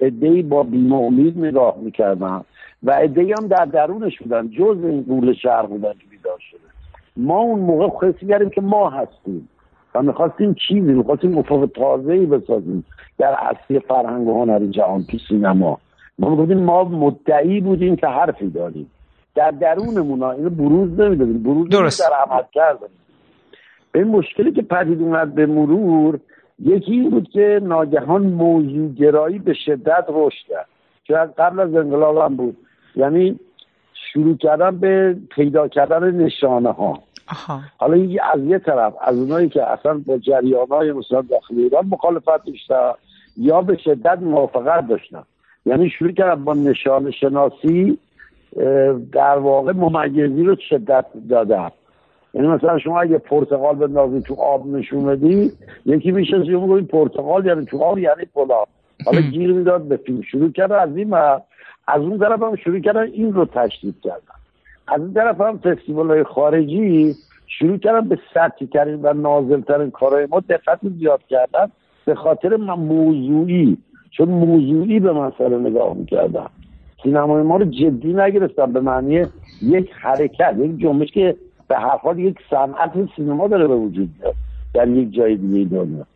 [0.00, 2.40] ادهی با بیمه امید نگاه می‌کردن
[2.82, 4.48] و ادهی هم در درونش بودن.
[4.48, 6.73] جز این قول شرق بودن که بیدار شده.
[7.16, 9.48] ما اون موقع خیلی کردیم که ما هستیم
[9.94, 12.84] و می‌خواستیم چیزی می‌خواستیم افق تازه ای بسازیم
[13.18, 15.78] در اصلی فرهنگ و هنر جهان تو سینما.
[16.18, 18.90] ما می‌گفتیم ما مدعی بودیم که حرفی داریم.
[19.34, 21.42] در درونمون اینو بروز نمی‌دادیم.
[21.42, 22.10] بروز درست.
[22.10, 22.88] در عمل کردیم
[23.94, 26.18] این مشکلی که پدید اومد به مرور
[26.58, 30.66] یکی این بود که ناگهان موضوع گرایی به شدت رشد کرد.
[31.04, 32.56] که قبل از انقلاب هم بود.
[32.96, 33.38] یعنی
[34.14, 36.98] شروع کردن به پیدا کردن نشانه ها
[37.76, 41.86] حالا این از یه طرف از اونایی که اصلا با جریان های مثلا داخل ایران
[41.86, 42.92] مخالفت داشتن
[43.36, 45.22] یا به شدت موافقت داشتن.
[45.66, 47.98] یعنی شروع کردن با نشان شناسی
[49.12, 51.70] در واقع ممیزی رو شدت دادن.
[52.34, 55.52] یعنی مثلا شما اگه پرتقال بندازی تو آب نشون بدی
[55.86, 58.66] یکی میشه این پرتقال یعنی تو آب یعنی فلان.
[59.06, 60.22] حالا گیر می‌داد به فیلم.
[60.22, 61.14] شروع کرده از این
[61.86, 64.34] از اون طرف هم شروع کردن این رو تشدید کردن.
[64.88, 67.14] از این طرف هم فستیوال های خارجی
[67.46, 71.66] شروع کردن به سطحی ترین و نازل ترین کارهای ما دقت زیاد کردن.
[72.04, 73.76] به خاطر موضوعی
[74.10, 76.46] چون موضوعی به مسئله نگاه می‌کردن.
[77.02, 78.72] سینمای ما رو جدی نگرفتن.
[78.72, 79.26] به معنی
[79.62, 81.36] یک حرکت یک جنبش که
[81.68, 84.34] به هر حال یک صنعت سینما داره به وجود میاد
[84.74, 86.06] در یک جای دیگه دنیا.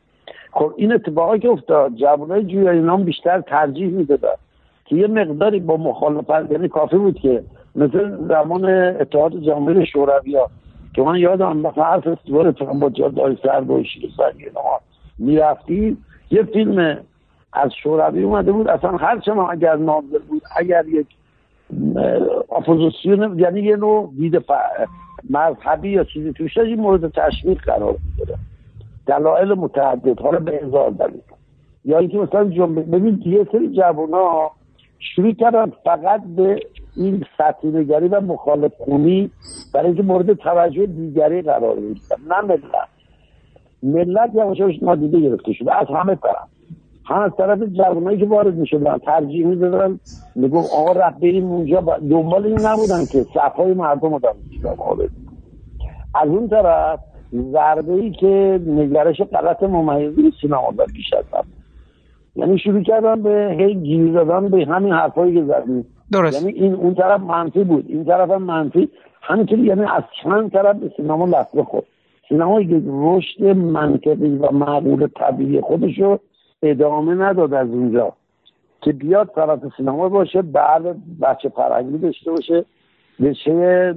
[0.53, 4.35] خب این اتفاقی که افتاد جوانای جویای نام بیشتر ترجیح می‌دادن.
[4.89, 7.43] که یه مقداری با مخالفت یعنی کافی بود که
[7.77, 8.65] مثل زمان
[9.01, 10.51] اتحاد جامعه شوروی ها
[10.95, 14.11] که من یادم مثلا هر فستیوال با جادای سرد و شیر
[14.55, 14.81] ما
[15.19, 15.97] می‌رفتی
[16.31, 16.99] یه فیلم
[17.53, 21.07] از شوروی اومده بود اصلا هر چه اگر نازل بود اگر یک
[22.53, 24.45] اپوزیسیون یعنی یه نوع دید
[25.31, 28.39] مذهبی یا چیزی توش این مورد تشویق قرار می‌گیره
[29.07, 31.21] دلایل متعدد حالا به هزار دلیل.
[31.85, 34.51] یا اینکه مثلا جنبه ببین یه سری جوونا
[34.99, 36.61] شروع کردن فقط به
[36.97, 39.31] این سطحی نگری و مخالف خونی
[39.75, 42.89] برای اینکه مورد توجه دیگری قرار بگیرن نه ملت.
[43.83, 45.77] ملت یواشاش نادیده گرفته شده.
[45.77, 46.49] از همه طرف.
[47.05, 50.01] هم از طرف جوانایی که وارد می‌شدن ترجیح می‌دادن.
[50.35, 51.81] می‌گفت آقا رفت بریم اونجا.
[52.11, 54.21] دنبال این نبودن که صفای مردم رو
[56.15, 57.01] از اون طرف
[57.53, 61.25] ضربه ای که نگرش غلط ممیزی سینما در بیش از
[62.39, 66.43] یعنی شروع کردن به هی گیر دادن به همین حرفایی که زدیم درست.
[66.43, 67.85] یعنی این اون طرف منفی بود.
[67.89, 68.89] این طرف هم منفی.
[69.23, 71.85] همینطوری یعنی از چند طرف به سینما لطمه خورد.
[72.29, 76.21] سینما یک رشد منطقی و معقول طبیعی خودش رو
[76.63, 78.13] ادامه نداد از اونجا.
[78.83, 80.83] که بیاد طرف سینما باشه بعد
[81.21, 82.65] بچه فرنگی داشته باشه
[83.21, 83.95] بشه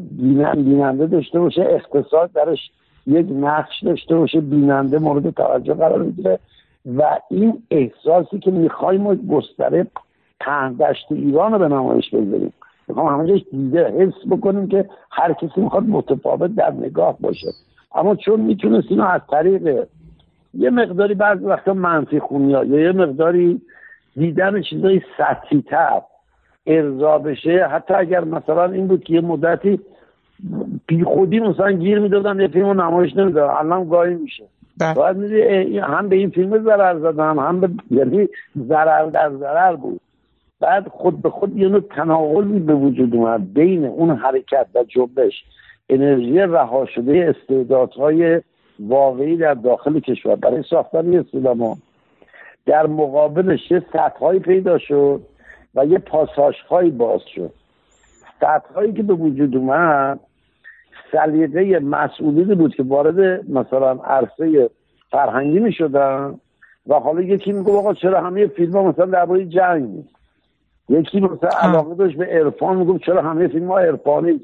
[0.55, 2.71] بیننده داشته باشه اقتصاد درش
[3.07, 6.39] یک نقش داشته باشه بیننده مورد توجه قرار می‌گیره
[6.85, 9.87] و این احساسی که می‌خوایم گستره
[10.39, 12.53] تهدشت ایران رو به نمایش بذاریم
[12.87, 17.47] می‌خوام همه جاش دیده حس بکنیم که هر کسی می‌خواد متفاوت در نگاه باشه
[17.95, 19.87] اما چون می‌تونستیم از طریق
[20.53, 23.61] یه مقداری بعضی وقتا منفی خونی یا یه مقداری
[24.15, 26.01] دیدن چیزای سطحی تر
[26.67, 29.79] ارضا بشه حتی اگر مثلا این بود که یه مدتی
[30.87, 34.43] بی خودی مثلا گیر می‌دادن یه فیلم نمایش نمی‌دادن الان گاهی میشه.
[34.81, 35.17] باید
[35.77, 38.27] هم به این فیلم ضرر زدم هم به یعنی
[38.67, 40.01] ضرر در ضرر بود.
[40.59, 45.43] بعد خود به خود یه نوع تناقضی به وجود اومد بین اون حرکت و جنبش.
[45.89, 48.41] انرژی رها شده استعدادهای
[48.79, 51.77] واقعی در داخل کشور برای ساختن یه سینما.
[52.65, 55.21] در مقابلش یه سطحهایی پیدا شد
[55.75, 57.51] و یه پاساژهایی باز شد.
[58.41, 60.19] سطحهایی که به وجود اومد
[61.11, 64.69] سلیقه مسئولیتی بود که وارد مثلا عرصه
[65.11, 66.39] فرهنگی می شدن
[66.87, 70.15] و حالا یکی میگه آقا چرا همه فیلم ها مثلا درباره جنگ نیست؟
[70.89, 74.41] یکی مثلا علاقه داشت به عرفان میگم چرا همه فیلم ها عرفانی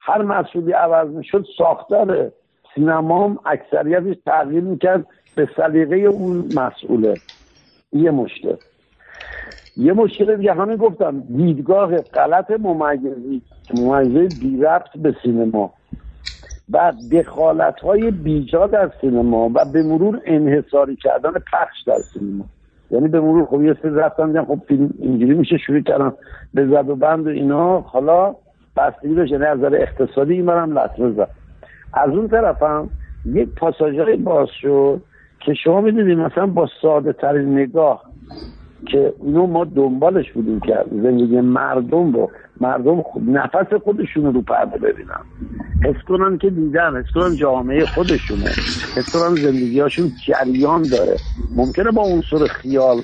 [0.00, 2.32] هر مسئولی عوض می‌شد ساختار
[2.74, 7.20] سینما هم اکثریتش تغییر می‌کرد به سلیقه اون مسئوله.
[7.92, 8.56] یه مشکل.
[9.76, 13.42] یه مشکل دیگه همه گفتم دیدگاه غلط ممیزی
[13.74, 15.72] ممیزی بی ربط به سینما.
[16.72, 22.44] و دخالت های بیجا در سینما و به مرور انحصاری کردن پخش در سینما.
[22.90, 26.12] یعنی به مرور خب یه سری رفتن خب فیلم اینجوری میشه شروع کردن.
[26.54, 28.34] به زد و بند و اینا حالا
[28.76, 31.28] بستگی داشت یعنی از نظر اقتصادی این برم لطمه زد.
[31.94, 32.90] از اون طرفم
[33.24, 35.00] یک پاساژهای باز شد
[35.40, 38.02] که شما می‌دونید مثلا با ساده ترین نگاه
[38.84, 42.30] که اینو ما دنبالش بودیم که زندگی مردم رو
[42.60, 45.20] مردم خود نفس خودشون رو پرده ببینن.
[45.84, 48.56] حس کنن که دیدن حس کنن جامعه خودشونه.
[48.96, 51.20] حس کنن زندگیهاشون جریان داره.
[51.54, 53.02] ممکنه با عنصر خیال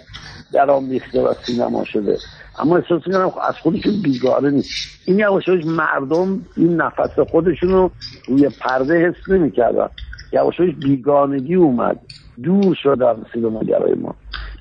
[0.52, 2.20] در آمیخته و سینما شده.
[2.58, 4.70] اما احساس می‌کنم از خودشون بیگاره نیست.
[5.04, 7.90] این یواش مردم این نفس خودشون رو
[8.28, 9.88] روی پرده حس نمی‌کردن.
[10.32, 12.00] یواش بیگانگی اومد.
[12.42, 14.14] دور شد از سینماگرای ما.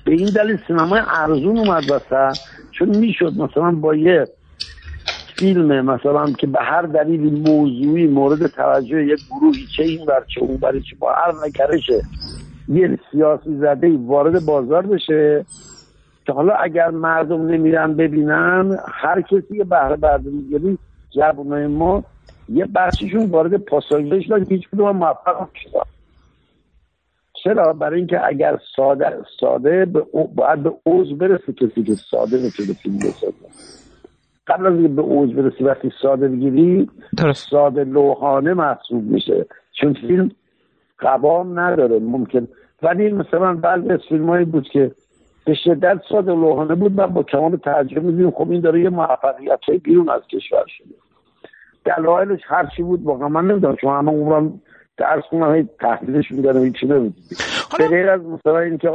[0.04, 2.38] به این دلیل سینمای ارزون اومد وسط
[2.70, 4.28] چون می‌شد مثلا با یه
[5.38, 10.40] فیلم مثلا که به هر دلیلی موضوعی مورد توجه یک گروهی چه این بر چه
[10.40, 12.04] اون بر چه با هر نکرشه
[12.68, 15.46] یه سیاسی زده وارد بازار بشه.
[16.26, 20.78] که حالا اگر مردم نمیرن ببینن هر کسی یه بهره برداری یعنی
[21.10, 22.04] جوانای ما
[22.48, 25.80] یه بخشیشون وارد پاساژش شدن هیچ کدوم موفق شدن
[27.44, 29.86] چرا؟ برای اینکه اگر ساده ساده
[30.34, 33.32] باید به اوج برسه کسی که ساده می‌تونه فیلم بسازه.
[34.46, 36.90] قبل از به اوج برسی وقتی ساده بگیری
[37.34, 39.46] ساده لوحانه محسوب میشه.
[39.80, 40.30] چون فیلم
[40.98, 42.48] قوام نداره ممکن.
[42.82, 44.90] ولی مثلا بعضی از فیلم بود که
[45.44, 48.30] به شدت ساده لوحانه بود من با کمال تعجب میدیم.
[48.30, 50.94] خب این داره یه موفقیت های بیرون از کشور شده.
[51.84, 54.60] دلایلش هر چی بود واقعا من نمی‌دونم چون همه عمرم
[54.96, 56.86] درس کنم تحلیلش میدارم این چی
[57.78, 58.88] به غیر از مثلا اینکه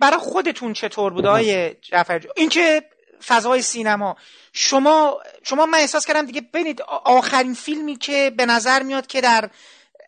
[0.00, 2.82] برای خودتون چطور بود آقای جعفر این که
[3.26, 4.16] فضای سینما
[4.52, 9.50] شما شما من احساس کردم دیگه ببینید آخرین فیلمی که به نظر میاد که در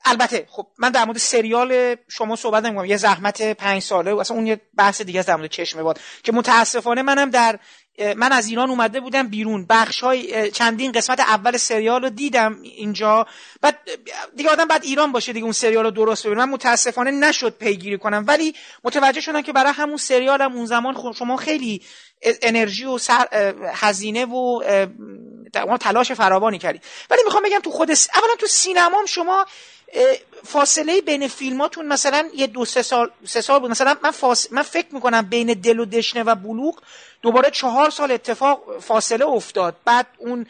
[0.05, 4.47] البته خب من در مورد سریال شما صحبت نمی‌کنم یه زحمت پنج ساله اصلا اون
[4.47, 7.59] یه بحث دیگه در مورد چشمه باد که متاسفانه منم در
[8.17, 9.67] من از ایران اومده بودم بیرون.
[9.69, 13.27] بخش های چندین قسمت اول سریال رو دیدم اینجا.
[13.61, 13.79] بعد
[14.37, 17.99] دیگه آدم بعد ایران باشه دیگه اون سریال رو درست ببینم من متاسفانه نشد پیگیری
[17.99, 18.25] کنم.
[18.29, 18.55] ولی
[18.85, 21.83] متوجه شدم که برای همون سریال هم اون زمان شما خیلی
[22.43, 24.63] انرژی و سر هزینه و
[25.81, 26.81] تلاش فراوانی کردی.
[27.11, 29.47] ولی می‌خوام بگم تو خود اولا تو سینمام شما
[30.47, 33.71] فاصله بین فیلماتون مثلا یه دو سه سال سه سال بود.
[33.71, 34.13] مثلا من
[34.51, 36.81] من فکر می‌کنم بین دل و دشنه و بلوغ
[37.23, 39.77] دوباره چهار سال اتفاق فاصله افتاد.
[39.85, 40.47] بعد اون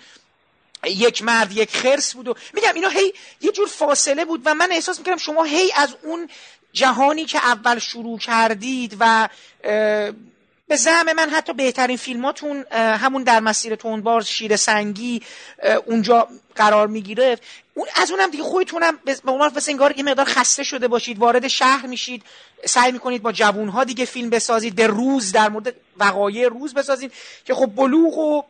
[0.85, 4.69] یک مرد یک خرس بود و میگم اینا هی یه جور فاصله بود و من
[4.73, 6.29] احساس می‌کنم شما هی از اون
[6.73, 9.29] جهانی که اول شروع کردید و
[10.69, 15.23] به زعم من حتی بهترین فیلماتون همون در مسیر تونبار شیر سنگی
[15.87, 17.39] اونجا قرار می‌گیره
[17.81, 21.49] اون از اونم دیگه خودتونم به عنوان مثل انگار یه مقدار خسته شده باشید وارد
[21.49, 22.23] شهر میشید
[22.65, 27.13] سعی می‌کنید با جوونها دیگه فیلم بسازید به روز در مورد وقایع روز بسازید
[27.45, 28.43] که خب بلوغ و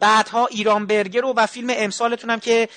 [0.00, 2.68] بعدها ایران برگر و, و فیلم امسالتون هم که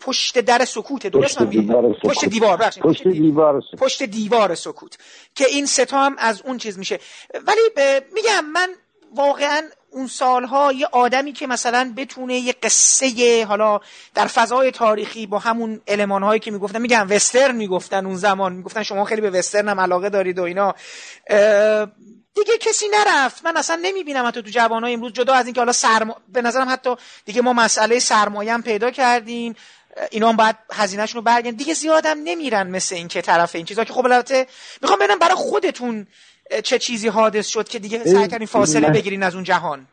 [0.00, 2.10] پشت در سکوت درست پشت دیوار سکوت.
[2.10, 3.80] پشت دیوار پشت دیوار سکوت.
[3.80, 4.98] پشت دیوار سکوت
[5.34, 7.00] که این ستا هم از اون چیز میشه
[7.46, 7.60] ولی
[8.14, 8.68] میگم من
[9.14, 13.80] واقعا اون سالها یه آدمی که مثلا بتونه یه قصه حالا
[14.14, 15.80] در فضای تاریخی با همون
[16.22, 20.10] هایی که می‌گفتن میگن وسترن می‌گفتن اون زمان می‌گفتن شما خیلی به وسترن هم علاقه
[20.10, 20.74] دارید و اینا.
[22.34, 23.44] دیگه کسی نرفت.
[23.44, 26.96] من اصلا نمی‌بینم حتی تو جوانای امروز جدا از اینکه حالا سرما به نظرم حتی
[27.24, 29.54] دیگه ما مسئله سرمایه هم پیدا کردیم.
[30.10, 33.84] اینا هم باید هزینهشون رو برگن دیگه زیادم نمیرن مثل این که طرف این چیزا
[33.84, 34.46] که خب البته
[34.82, 36.06] می‌خوام ببینم برای خودتون
[36.64, 39.86] چه چیزی حادث شد که دیگه سعی کردین فاصله بگیرین از اون جهان؟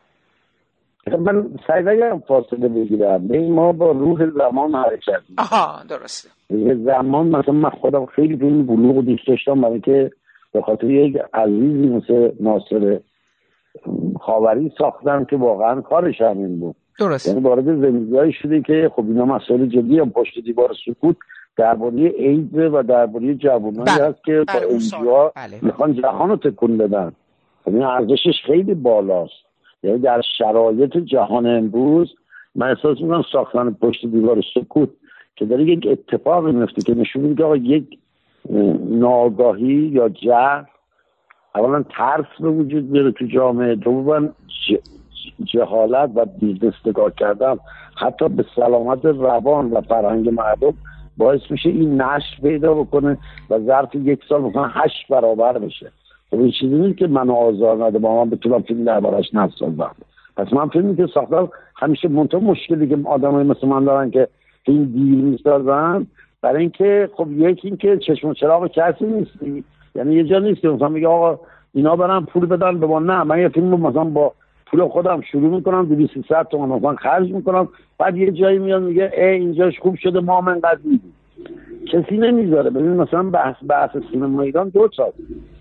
[1.18, 3.28] من سعی نگرم فاصله بگیرم.
[3.28, 6.28] به ما با روح زمان حرکت آها درسته.
[6.84, 10.10] زمان مثلا من خودم خیلی به این بلوغ دوست داشتم برای که
[10.52, 13.00] به خاطر یک عزیزی مثل ناصر
[14.20, 16.76] خاوری ساختم که واقعا کارش همین بود.
[16.98, 21.16] درست یعنی وارد زندگی شده که خب اینا مسائل جدی هم پشت دیوار سکوت
[21.56, 24.08] درباره ایدز و درباره جوانایی بله.
[24.08, 25.00] هست که با بله، سال.
[25.00, 25.58] اینجا بله.
[25.62, 27.12] می‌خوان جهان رو تکون بدن
[27.66, 29.44] این ارزشش خیلی بالاست
[29.82, 32.14] یعنی در شرایط جهان امروز
[32.54, 34.88] من احساس می‌کنم ساختن پشت دیوار سکوت
[35.36, 37.98] که داره یک اتفاقی میفته که نشون میده که آقا یک
[38.50, 38.56] اه،
[38.90, 40.62] ناآگاهی یا جهل
[41.54, 44.28] اولا ترس به وجود میاره تو جامعه دوما
[45.44, 47.56] جهالت و business نگاه کردن
[47.96, 50.74] حتی به سلامت روان و فرهنگ مردم
[51.16, 53.18] باعث میشه این نشر پیدا بکنه
[53.50, 55.92] و ظرف یک سال مثلا هشت برابر بشه.
[56.30, 59.94] خب این چیزی نیست که منو آزار نده با من بتونم فیلم دربارش نسازم
[60.36, 64.28] پس من فیلمی که ساختم همیشه منتها مشکلی که آدمای مثل من دارن که
[64.64, 66.06] فیلم دیر می‌سازن
[66.42, 69.64] برای اینکه خب یکی اینکه چشم و چراغ کسی نیستی.
[69.94, 71.38] یعنی یه جا نیست که مثلا میگه آقا
[71.74, 73.22] اینا برن پول بدن به ما نه.
[73.22, 74.32] من یه فیلم مثلا با
[74.66, 77.68] پول خودم شروع می‌کنم 200 300 تومن مثلا خرج می‌کنم.
[77.98, 81.14] بعد یه جایی میاد میگه ای اینجاش خوب شده ما هم انقدر میدیم.
[81.92, 82.70] کسی نمی‌ذاره.
[82.70, 85.12] ببین مثلا بحث بحث سینما ایران دو تا.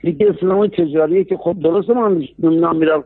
[0.04, 3.04] یکی سینمای تجاریه که خب درسته من نمی‌دونم میرم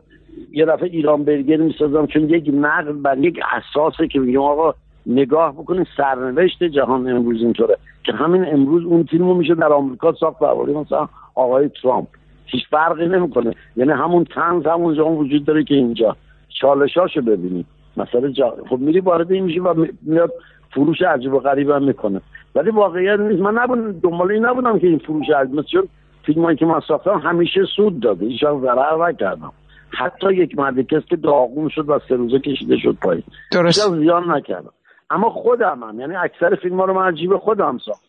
[0.52, 4.74] یه دفعه ایران برگر می‌سازم چون یک نقل بر یک اساسه که میگم آقا
[5.06, 7.76] نگاه بکنید سرنوشت جهان امروز اینطوره.
[8.04, 12.06] که همین امروز اون فیلمو میشه در آمریکا ساخت درباره مثلا آقای ترامپ.
[12.50, 13.54] هیچ فرقی نمی‌کنه.
[13.76, 16.16] یعنی همون تنز همونجا هم وجود داره که اینجا.
[16.60, 17.66] چالشاشو ببینید
[17.96, 18.56] مثلا جا...
[18.70, 20.32] خب میری وارد این میشی و می- میاد
[20.70, 22.20] فروش عجیب و غریب هم می‌کنه.
[22.54, 23.42] ولی واقعیت نیست.
[23.42, 25.88] من نبودم دنبال این نبودم که این فروش عجیب چون
[26.22, 28.26] فیلم که من ساختم همیشه سود داده.
[28.26, 29.52] وقت ضرر نکردم.
[29.90, 33.22] حتی یک مرد کس که داغون شد و سه روزه کشیده شد پایین.
[33.52, 33.94] درست.
[33.96, 34.72] زیان نکردم.
[35.10, 38.07] اما خودم هم یعنی اکثر فیلم ها رو من جیب خودم ساخت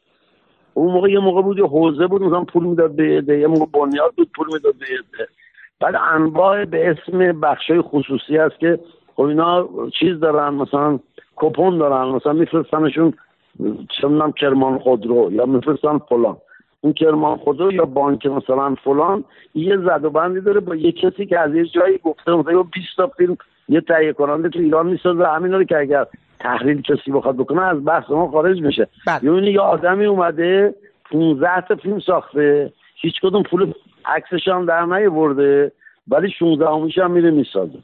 [0.73, 3.65] اون موقع یه موقع بود یه حوزه بود مثلا پول می‌داد به عده یه موقع
[3.65, 5.29] بنیاد بود پول می‌داد به عده
[5.79, 8.79] بعد انواع به اسم بخشای خصوصی هست که
[9.15, 9.69] خب اینا
[9.99, 10.99] چیز دارن مثلا
[11.35, 13.13] کپون دارن مثلا میفرستنشون
[13.89, 16.37] چه می‌دونم کرمان خودرو یا میفرستن فلان.
[16.81, 19.23] اون کرمان خودرو یا بانک مثلا فلان
[19.55, 22.87] یه زد و بندی داره با یه کسی که از یه جایی گفته مثلا 20
[22.97, 23.37] تا فیلم
[23.69, 26.05] یه تهیه کننده تو ایران می‌سازه همین رو که اگر
[26.39, 28.87] تحلیل کسی بخواد بکنه از بحث ما خارج میشه.
[29.23, 30.75] یعنی یه آدمی اومده
[31.11, 33.73] 15 تا فیلم ساخته هیچ کدوم پول
[34.05, 35.71] عکسش هم در نیاورده
[36.07, 37.79] ولی 16 همیش هم میره می‌سازه.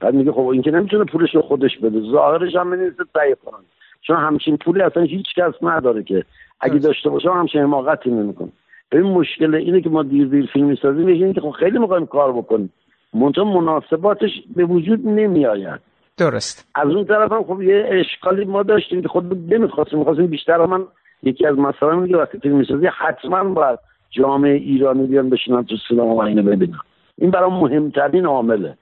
[0.00, 3.64] بعد میگه خب این که نمی‌تونه پولش رو خودش بده ظاهرش هم مینیسته تهیه کنن
[4.02, 6.24] چون همچین پولی اصلا هیچ کس نداره که.
[6.60, 6.78] اگه.
[6.78, 8.48] داشته باشه همچین حماقتی نمی‌کنه.
[8.92, 12.32] ببین مشکل اینه که ما دیر دیر فیلم می‌سازیم اینه که خب خیلی می‌خوایم کار
[12.32, 12.72] بکنیم.
[13.14, 15.80] منتها مناسباتش به وجود نمیآید.
[16.18, 16.68] درست.
[16.74, 20.84] از اون طرف هم خب یه اشکالی ما داشتیم که خود نمی‌خواستیم می‌خواستیم بیشتر من
[21.22, 23.78] یکی از مسائل میگه وقتی فیلم می‌سازی حتما باید
[24.10, 26.78] جامعه ایرانی بیان بشینن تو سینما و اینو ببینن.
[27.18, 28.76] این برام مهمترین عامله.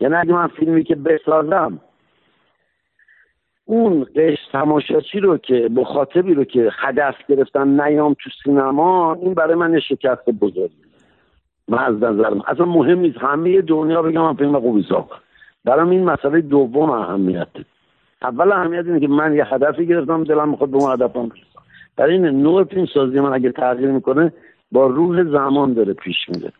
[0.00, 1.80] یعنی اگه من فیلمی که بسازم
[3.64, 9.54] اون قش تماشاچی رو که مخاطبی رو که هدف گرفتن نیام تو سینما این برای
[9.54, 10.74] من شکست بزرگی.
[11.68, 13.18] من از نظرم اصلا مهم نیست.
[13.18, 15.20] همه دنیا بگم من فیلم خوبی ساختم.
[15.64, 17.48] برام این مسئله دوم اهمیت
[18.22, 21.62] اول اهمیت اینه که من یه هدفی گرفتم دلم می‌خواد به اون هدفم برسم.
[21.96, 24.32] برای این نوع فیلم سازی من اگه تغییر می‌کنه
[24.72, 26.52] با روح زمان داره پیش میره.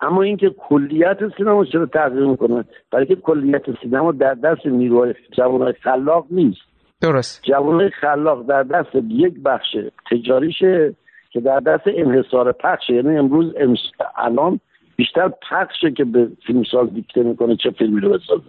[0.00, 5.72] اما اینکه کلیت سینما چرا تغییر می‌کنه؟ برای که کلیت سینما در دست نیروهای جوانهای
[5.72, 6.60] خلاق نیست.
[7.02, 7.42] درست.
[7.42, 9.76] جوانهای خلاق در دست یک بخش
[10.10, 10.94] تجاریشه
[11.30, 12.94] که در دست انحصار پخشه.
[12.94, 13.78] یعنی امروز امس...
[14.16, 14.60] الان
[14.96, 18.42] بیشتر پخشه که به فیلمساز دیکته می‌کنه چه فیلمی رو بسازه.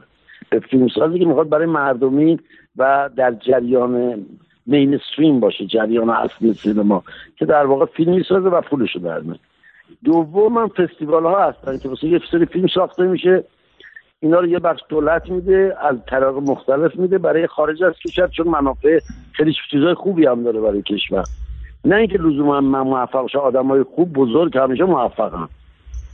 [0.49, 2.39] به فیلمسازی که می‌خواد برای مردمی
[2.77, 4.25] و در جریان
[4.65, 7.03] مینستریم باشه جریان اصلی سینما
[7.35, 9.39] که در واقع فیلم می‌سازه و پولش رو در میاره
[10.03, 13.43] دوم هم فستیوال ها هستن که مثلا یه سری فیلم ساخته میشه.
[14.19, 18.47] اینا رو یه بخش دولت میده از طریق مختلف میده برای خارج از کشور چون
[18.47, 18.99] منافع
[19.31, 21.23] خیلی چیزای خوبی هم داره برای کشور.
[21.85, 25.47] نه اینکه لزوما من موفق شه آدمای خوب بزرگ همیشه موفقن.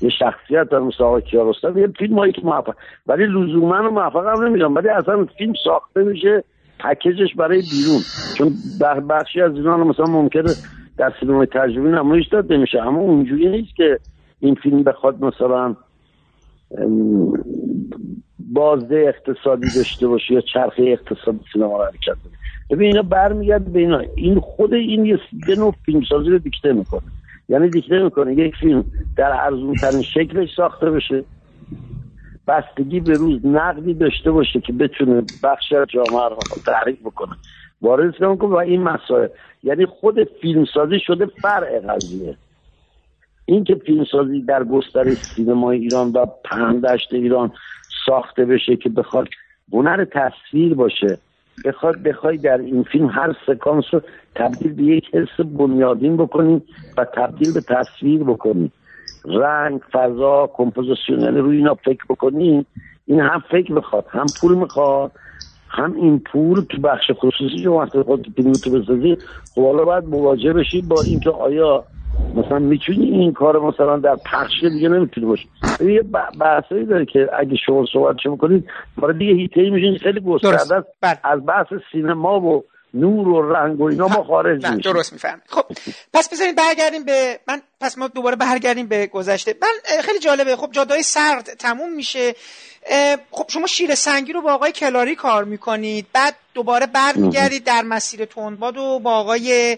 [0.04, 2.76] یه شخصیت در مثل آقای کیارستمی یه فیلم هایی که موفق
[3.08, 6.44] ولی لزوما موفق هم نمیگم ولی اصلا فیلم ساخته میشه
[6.80, 8.02] پکیجش برای بیرون.
[8.38, 8.54] چون
[9.10, 10.52] بخشی از اینا مثلا ممکنه
[10.98, 14.00] در سینمای تجربی نمایش داده میشه اما اونجوری نیست که
[14.40, 15.76] این فیلم بخواد مثلا
[18.40, 22.18] بازده اقتصادی داشته باشه یا چرخه اقتصادی سینما رو حرکت
[22.70, 24.02] ببین اینا برمیگرد به اینا.
[24.16, 25.20] این خود این یه
[25.58, 27.02] نوع فیلمسازی رو دیکته می‌کنه.
[27.50, 28.86] یعنی دیکته می‌کنه یک فیلم
[29.18, 31.24] در ارزون ترین شکلش ساخته بشه.
[32.48, 37.36] بستگی به روز نقدی داشته باشه که بتونه بخش جامعه رو تحریک بکنه.
[37.82, 39.28] وارد کنه و این مسائل.
[39.64, 42.38] یعنی خود فیلمسازی شده فرع قضیه.
[43.46, 47.52] این که فیلمسازی در گستر سینما ایران و پهندشت ایران
[48.06, 49.28] ساخته بشه که بخواد
[49.74, 51.18] هنر تصویر باشه.
[51.66, 54.02] بخواد بخوای در این فیلم هر سکانس رو
[54.36, 56.64] تبدیل به یک حس بنیادین بکنیم
[56.98, 58.72] و تبدیل به تصویر بکنیم
[59.26, 62.66] رنگ فضا composition یعنی روی اینا فکر بکنیم
[63.06, 65.12] این هم فکر می‌خواد هم پول می‌خواد
[65.70, 68.28] هم این پول تو بخش خصوصی شما وقتی خود
[68.64, 69.18] تو بسازی
[69.56, 71.86] خب حالا باید مواجه بشید با اینکه آیا
[72.36, 75.44] مثلا می‌تونی این کار مثلا در پخش دیگه نمی‌تونی باشه.
[75.80, 76.02] یه
[76.40, 78.66] بحثایی داره که اگه شما صحبت شما کنید
[78.98, 81.20] وارد دیگه هیته میشین خیلی گسترده بله.
[81.24, 82.64] از بحث سینما و
[82.94, 85.64] نور و رنگ و اینا ما خارج میشیم درست میفهم خب
[86.14, 89.56] پس بذارید برگردیم به من پس ما دوباره برگردیم به گذشته.
[89.62, 90.56] من خیلی جالبه.
[90.56, 92.34] خب جادای سرد تموم میشه.
[93.32, 96.06] خب شما شیر سنگی رو با آقای کلاری کار می‌کنید.
[96.14, 99.78] بعد دوباره برمیگردید در مسیر تندباد و با آقای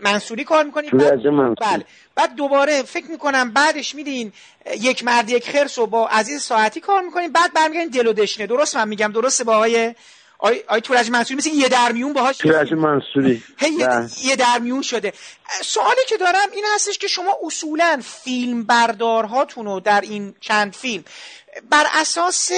[0.00, 1.22] منصوری کار می‌کنید بعد,
[1.60, 1.84] بله.
[2.14, 4.32] بعد دوباره فکر می‌کنم بعدش میدین
[4.80, 8.46] یک مرد یک خرس رو با عزیز ساعتی کار می‌کنید بعد برمیگردین دل و دشنه.
[8.46, 9.94] درست من میگم؟ درسته با آقای
[10.38, 13.42] آی, آی تورج منصوری مثل یه درمیون باهاش تورج منصوری.
[13.78, 14.08] یه, بله.
[14.24, 15.12] یه درمیون شده.
[15.62, 21.04] سوالی که دارم این هستش که شما اصولا فیلم بردارهاتون رو در این چند فیلم
[21.70, 22.50] بر اساس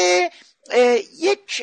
[1.18, 1.62] یک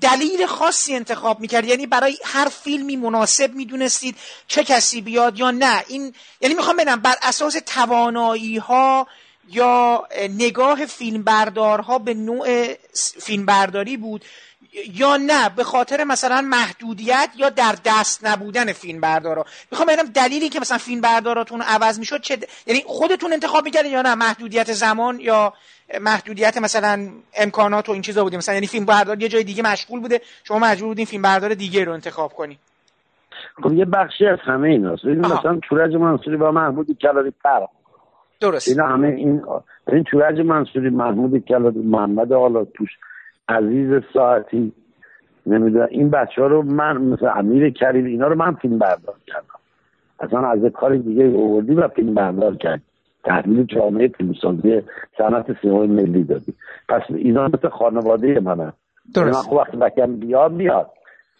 [0.00, 1.64] دلیل خاصی انتخاب می‌کرد.
[1.64, 4.16] یعنی برای هر فیلمی مناسب می‌دونستید
[4.48, 5.84] چه کسی بیاد یا نه.
[5.88, 9.06] این یعنی می‌خوام بگم بر اساس توانایی ها
[9.48, 12.74] یا نگاه فیلمبردارها به نوع
[13.20, 14.24] فیلمبرداری بود.
[14.94, 19.44] یا نه به خاطر مثلا محدودیت یا در دست نبودن فیلم بردارا.
[19.70, 24.02] می‌خوام ببینم دلیلی که مثلا فیلم برداراتون عوض می‌شد چه یعنی خودتون انتخاب می‌کردین یا
[24.02, 25.52] نه؟ محدودیت زمان یا
[26.00, 30.00] محدودیت مثلا امکانات و این چیزا بوده مثلا یعنی فیلم بردار یه جای دیگه مشغول
[30.00, 32.58] بوده شما مجبور بودین فیلم بردار دیگه رو انتخاب کنی
[33.62, 35.02] خب یه بخشی از همه ایناست.
[35.04, 37.68] ببین مثلا تورج منصوری با محمود کلاری فرق
[38.40, 38.68] درست.
[38.68, 39.42] اینا همه این
[39.92, 42.28] این تورج منصوری محمود کلاری محمد
[42.74, 42.90] توش
[43.48, 44.72] عزیز ساعتی.
[45.46, 45.88] نمی‌دونم.
[45.90, 49.58] این بچه ها رو من مثل امیر کریم اینا رو من فیلم بردار کردم.
[50.20, 52.82] اصلا از کار دیگه اووردی و فیلم بردار کرد
[53.24, 54.82] تحلیل جامعه فیلمسازی
[55.18, 56.54] صنعت سینمای ملی دادی
[56.88, 58.72] پس اینا مثل خانواده منه
[59.14, 60.90] درست من خب وقتی بکم بیاد میاد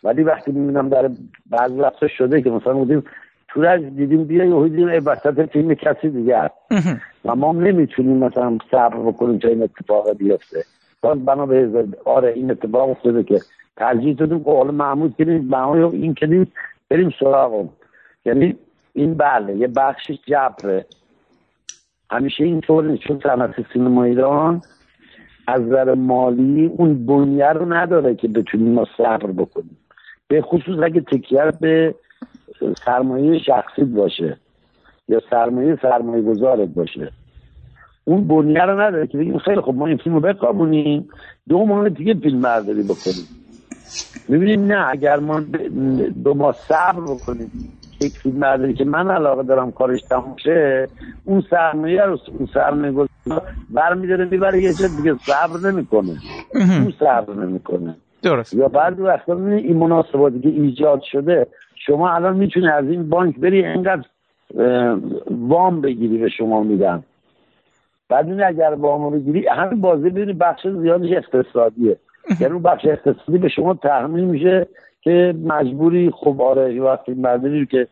[0.04, 1.10] ولی وقتی می‌بینم در
[1.50, 3.04] بعض وقتا شده که مثلا بودیم
[3.48, 6.54] تو دیدیم بیا یه دیدیم وسط فیلم کسی دیگه هست.
[7.24, 10.64] و ما نمی‌تونیم مثلا صبر بکنیم تا این اتفاق بیفته.
[11.12, 13.40] بنا به آره این اتفاق افتاده که
[13.76, 14.44] ترجیح دادیم.
[14.44, 15.50] که حالا محمود کنیم
[15.92, 16.52] این کنیم
[16.90, 17.68] بریم سراغم
[18.24, 18.56] یعنی
[18.92, 20.86] این بله یه بخشش جبره.
[22.10, 24.62] همیشه اینطور نیست چون صنعت سینما ایران
[25.46, 29.78] از نظر مالی اون بنیه رو نداره که بتونیم ما صبر بکنیم.
[30.28, 31.94] به خصوص اگه تکیه به
[32.84, 34.36] سرمایه شخصی باشه
[35.08, 37.12] یا سرمایه سرمایه گذارت باشه.
[38.04, 41.08] اون بنیه رو نداره که بگیم خیلی خب ما این فیلم رو بکابونیم
[41.48, 43.28] دو ماه دیگه فیلم برداری بکنیم.
[44.28, 45.40] می‌بینیم نه اگر ما
[46.24, 47.52] دو ماه صبر بکنیم
[48.00, 50.88] یک فیلم برداری که من علاقه دارم کارش تموم شه
[51.24, 53.08] اون سرمایه رو اون سرمایه
[53.70, 56.22] برمیداره می‌بره یه چه دیگه صبر نمی‌کنه.
[56.54, 57.96] اون صبر نمی‌کنه.
[58.22, 58.54] درست.
[58.54, 61.46] یا بعد وقتا این مناسباتی که ایجاد شده
[61.86, 64.04] شما الان می‌تونی از این بانک بری اینقدر
[65.30, 67.02] وام بگیری به شما میدن.
[68.08, 71.96] بعد این اگر وام رو بگیری همین بازی ببینی بخش زیادش اقتصادیه.
[72.40, 74.66] یعنی اون بخش اقتصادی به شما تحمیل میشه
[75.02, 77.88] که مجبوری خب آره وقتی مردمی که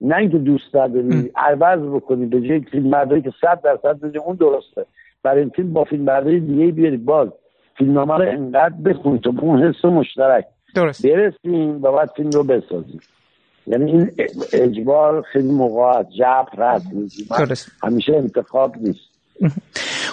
[0.00, 4.36] نه اینکه دوست نداری عوض بکنی به جای فیلم برداری که صد درصد بده اون
[4.36, 4.86] درسته.
[5.22, 6.96] برای این فیلم با فیلم برداری دیگه بیاری.
[6.96, 7.28] باز
[7.78, 10.44] فیلمنامه رو انقدر بخونی تا اون حس مشترک
[10.74, 11.06] درست.
[11.06, 13.00] برسیم و بعد فیلم رو بسازیم.
[13.66, 14.10] یعنی این
[14.52, 16.82] اجبار خیلی موقع جبر رد
[17.82, 19.13] همیشه انتخاب نیست.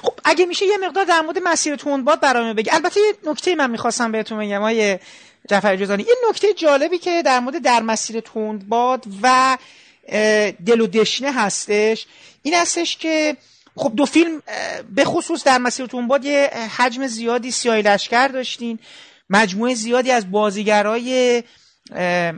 [0.03, 2.69] خب اگه میشه یه مقدار در مورد مسیر تندباد برام بگی.
[2.69, 4.99] البته یه نکته من می‌خواستم بهتون بگم های
[5.49, 9.57] جعفر جزانی یه نکته جالبی که در مورد در مسیر تندباد و
[10.65, 12.07] دل و دشنه هستش
[12.41, 13.37] این هستش که
[13.75, 14.41] خب دو فیلم
[14.89, 18.79] به خصوص در مسیر تندباد یه حجم زیادی سیاهی لشکر داشتین.
[19.29, 21.43] مجموعه زیادی از بازیگرای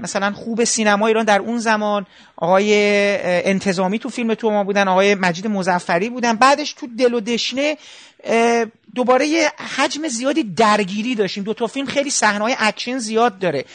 [0.01, 2.05] مثلا خوب سینما ایران در اون زمان
[2.37, 2.73] آقای
[3.45, 6.35] انتظامی تو فیلم تو ما بودن آقای مجید مزفری بودن.
[6.35, 7.77] بعدش تو دل و دشنه
[8.95, 11.43] دوباره یه حجم زیادی درگیری داشتیم.
[11.43, 13.65] دو تا فیلم خیلی صحنه‌های اکشن زیاد داره.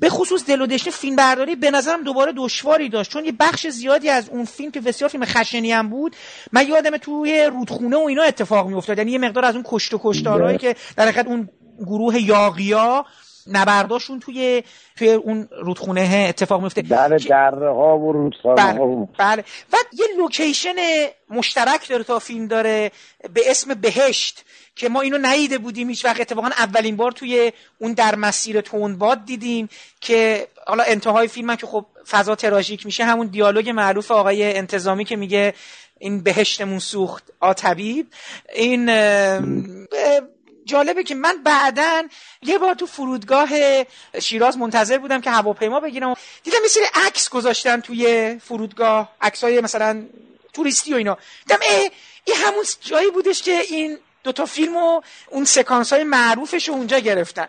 [0.00, 3.10] به خصوص دل و دشنه فیلم برداری به نظرم دوباره دشواری داشت.
[3.10, 6.16] چون یه بخش زیادی از اون فیلم که بسیار فیلم خشنی هم بود
[6.52, 8.98] من یادم توی رودخونه و اینا اتفاق میافتاد.
[8.98, 13.06] یعنی یه مقدار از اون کشت و کشتارهایی که در حقیقت اون گروه یاغیا
[13.46, 14.62] نبرداشون توی
[14.96, 16.82] توی اون رودخونه اتفاق میفته.
[16.82, 19.44] در دره ها و رودخانه بله, ها بله.
[19.72, 20.76] و یه لوکیشن
[21.30, 22.90] مشترک داره تا فیلم داره
[23.32, 24.44] به اسم بهشت
[24.76, 26.20] که ما اینو ندیده بودیم هیچ وقت.
[26.20, 29.68] اتفاقا اولین بار توی اون در مسیر تونباد دیدیم
[30.00, 35.16] که حالا انتهای فیلم که خب فضا تراژیک میشه همون دیالوگ معروف آقای انتظامی که
[35.16, 35.54] میگه
[35.98, 38.06] این بهشتمون سوخت آتبیب
[38.54, 38.90] این
[40.64, 42.08] جالبه که من بعدا
[42.42, 43.48] یه بار تو فرودگاه
[44.20, 46.14] شیراز منتظر بودم که هواپیما بگیرم.
[46.42, 50.02] دیدم یه سری عکس گذاشتن توی فرودگاه عکسای مثلا
[50.52, 51.18] توریستی و اینا.
[51.46, 51.90] دیدم ای
[52.24, 56.98] این همون جایی بودش که این دوتا فیلم و اون سکانس های معروفش رو اونجا
[56.98, 57.48] گرفتن.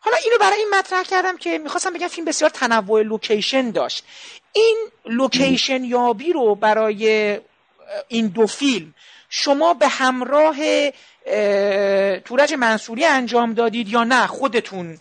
[0.00, 4.04] حالا اینو برای این مطرح کردم که می‌خواستم بگم فیلم بسیار تنوع لوکیشن داشت.
[4.52, 7.38] این لوکیشن یابی رو برای
[8.08, 8.94] این دو فیلم
[9.28, 10.56] شما به همراه
[12.24, 14.98] تورج منصوری انجام دادید یا نه خودتون؟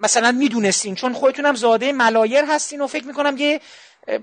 [0.00, 3.60] مثلا می‌دونستین چون خودتون هم زاده ملایر هستین و فکر می‌کنم یه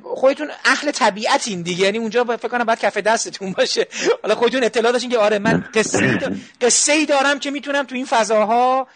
[0.03, 1.84] خودتون اهل طبیعتین دیگه.
[1.86, 3.88] یعنی اونجا فکر کنم باید کف دستتون باشه.
[4.24, 6.20] حالا خودتون اطلاع داشتین که آره من قصه
[6.62, 8.88] قصه ای دارم که می‌تونم تو این فضاها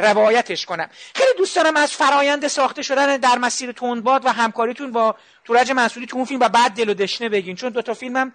[0.00, 0.90] روایتش کنم.
[1.14, 5.14] خیلی دوست دارم از فرایند ساخته شدن در مسیر تندباد و همکاریتون با
[5.44, 7.56] تورج منصوری تو اون فیلم و بعد دل و دشنه بگین.
[7.56, 8.32] چون دوتا فیلمم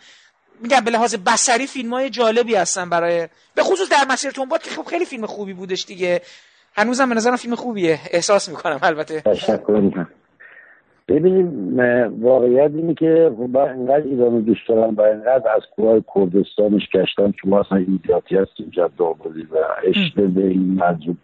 [0.61, 4.69] میگم به لحاظ بسری فیلم های جالبی هستن برای به خصوص در مسیر تونباد که
[4.69, 6.22] خب خیلی فیلم خوبی بودش دیگه.
[6.76, 7.99] هنوزم به نظرم فیلم خوبیه.
[8.11, 9.22] احساس می‌کنم البته.
[9.22, 9.91] تشکر
[11.07, 11.80] ببینیم
[12.22, 17.48] واقعیت اینه که خب انقدر ایران دوست دارم و انقدر از کوهای کردستانش گشتم که
[17.48, 19.57] ما اصلا ایدیاتی هستیم جد آبادی و
[19.88, 21.18] عشق به این مجذوب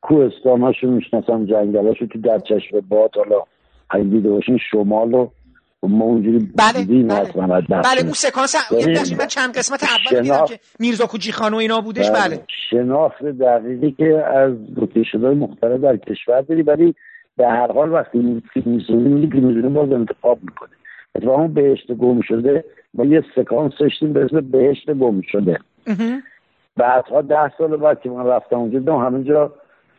[0.00, 3.42] کوهستان هاشو می‌شناسم جنگل هاشو تو در چشم باد حالا
[3.90, 5.32] اگه دیده باشین شمال رو
[5.82, 8.54] ما اونجوری بله بله, بله اون سکانس
[9.18, 12.44] من چند قسمت اول دیدم که میرزا کوچی خان و اینا بودش بله, بله.
[12.70, 16.94] شناخت دقیقی که از لوکیشن های مختلف در کشور داری ولی
[17.36, 20.70] به هر حال وقتی فیلم می‌سازی میگی که میزونی باز انتخاب می‌کنه
[21.14, 22.64] اتفاقا بهشت گم شده
[22.94, 25.58] ما یه سکانس داشتیم به اسم بهشت گم شده.
[26.76, 29.52] بعدها ده سال بعد که من رفتم اونجا دیدم همینجا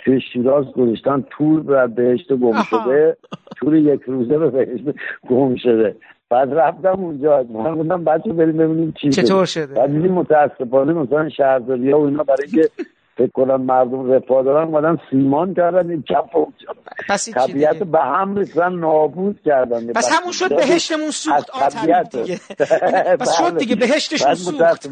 [0.05, 3.17] توی شیراز گذاشتن تور و بهشت گم شده.
[3.57, 4.84] تور یک روزه به بهشت
[5.30, 5.95] گم شده.
[6.30, 7.45] بعد رفتم اونجا.
[7.53, 12.05] من بودم بچه بریم ببینیم چی چطور شده؟ بعد دیدیم متاسفانه مثلا شهرداری ها و
[12.05, 12.69] اینا برای اینکه
[13.19, 16.45] فکر کنم مردم رفاه دارن اومدن سیمان کردن این چپ و
[17.34, 19.93] طبیعت به هم ریختن نابود کردن.
[19.93, 22.15] پس همون شد بهشتمون سوخت طبیعت.
[22.15, 22.39] دیگه.
[23.21, 24.89] پس شد دیگه بهشتشون سوخت.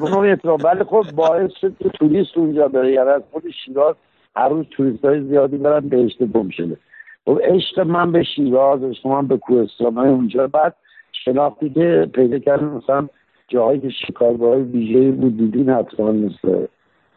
[0.65, 2.93] ولی خب باعث شد که توریست اونجا بره.
[2.93, 3.95] یعنی از خود شیراز
[4.37, 6.77] هر روز توریست های زیادی برن بهشت گم شده.
[7.25, 10.47] خب عشق من به شیراز عشق من به کوهستان های اونجا.
[10.47, 10.75] بعد
[11.11, 13.07] شناختی که پیدا کردم مثلا
[13.47, 16.65] جاهایی که شکارگاه های ویژه بود دیدین حتما مثل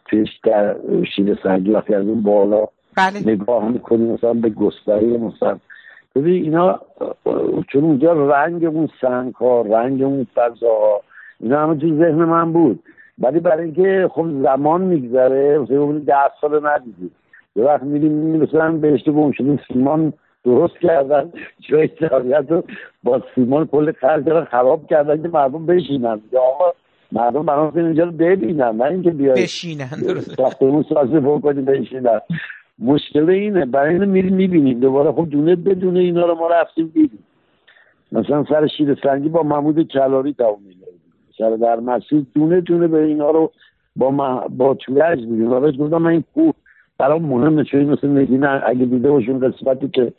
[0.05, 0.75] پیش در
[1.15, 2.67] شیر سنگی وقتی از اون بالا
[2.97, 3.33] بله.
[3.33, 5.59] نگاه می‌کنی مثلا به گستری مثلا.
[6.15, 6.79] ببین اینا
[7.67, 11.01] چون اونجا رنگ اون سنگ ها رنگ اون فضا
[11.39, 12.79] اینا همه تو ذهن من بود.
[13.21, 17.11] ولی برای اینکه خب زمان میگذره مثلا ده سال ندیدی.
[17.55, 22.63] یه وقت میریم مثلا بهشت گم شدیم سیمان درست کردن جای طبیعت رو
[23.03, 26.21] با سیمان کل خرج خراب کردن که مردم بشینن.
[26.31, 26.65] یا آقا
[27.11, 29.37] مردم برام اینجا رو ببینن نه اینکه بیاید.
[29.37, 30.35] بشینن درست.
[30.35, 32.19] ساختمون سازی بکنیم بشینن.
[32.79, 34.79] مشکل اینه برای اینو میریم می‌بینیم.
[34.79, 37.23] دوباره خب دونه بدونه اینا رو ما رفتیم دیدیم.
[38.11, 40.59] مثلا سر شیر سنگی با محمود کلاری تموم
[41.41, 43.51] سر در مسیر دونه دونه به اینا رو
[43.95, 46.53] با ما با تویج دیدیم و بهش گفتم من این کوه
[46.97, 50.13] برام مهمه چون مثل نگینه اگه دیده باشون قسمتی که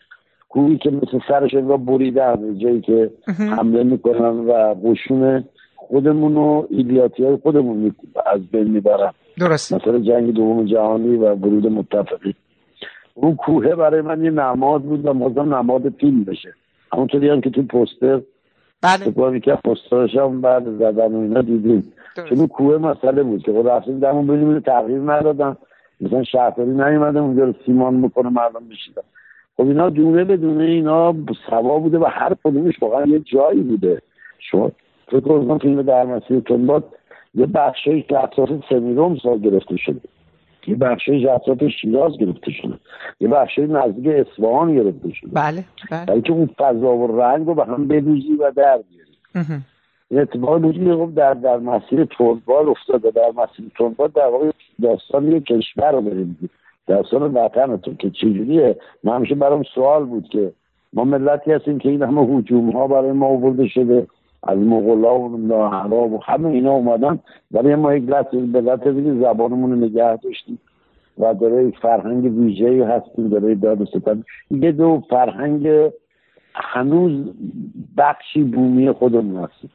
[0.49, 3.11] کوهی که مثل سرش رو بریدن جایی که
[3.57, 5.45] حمله می‌کنن و قشون
[5.77, 7.95] خودمون و ایدیاتی های خودمون
[8.27, 9.13] از بین می‌برن.
[9.39, 12.35] درست مثلا جنگ دوم جهانی و ورود متفقی.
[13.15, 16.55] اون کوه برای من یه نماد بود و مازم نماد فیلم بشه.
[16.93, 18.21] همونطوری هم که تو پوستر
[18.83, 19.11] بله.
[19.11, 21.93] باری که پوسترش هم بعد زدن و اینا دیدیم.
[22.29, 25.57] چون کوه مسئله بود که خب رفتیم دمون ببینیم تغییر ندادن.
[26.01, 29.03] مثلا شهرداری نیومده اونجا رو سیمان می‌کنه مردم بشیدن
[29.57, 31.15] خب اینا دونه به دونه اینا
[31.51, 34.03] سوا بوده و هر کدومش واقعا یه جایی بوده.
[34.39, 34.71] شما
[35.07, 36.85] فکر کنم فیلم در مسیر تنباد
[37.35, 40.01] یه بخشی که اطراف سمیروم سال گرفته شده.
[40.67, 42.79] یه بخشی اطراف شیراز گرفته شده
[43.21, 46.21] یه بخشی نزدیک اصفهان گرفته شده بله بله.
[46.21, 49.63] که اون فضا و رنگ رو به هم بدوزی و در بیاری.
[50.11, 53.11] این اتفاق بود خب در در مسیر تنبال افتاده.
[53.11, 54.51] در مسیر تنبال در واقع
[54.83, 56.51] داستان یه کشور رو بریم
[56.87, 60.53] داستان وطن تو که چجوریه؟ من همیشه برام سوال بود که
[60.93, 64.07] ما ملتی هستیم که این همه حجوم ها برای ما آورده شده.
[64.43, 67.19] از مغلا و عرب و همه اینا اومدن.
[67.53, 70.59] ولی ما یک لحظه به لحظه زبانمون رو نگه داشتیم.
[71.19, 75.91] و داره یک فرهنگ ویژه هستیم داره داد ستن یه دو فرهنگ
[76.55, 77.13] هنوز
[77.97, 79.71] بخشی بومی خودمون هستیم.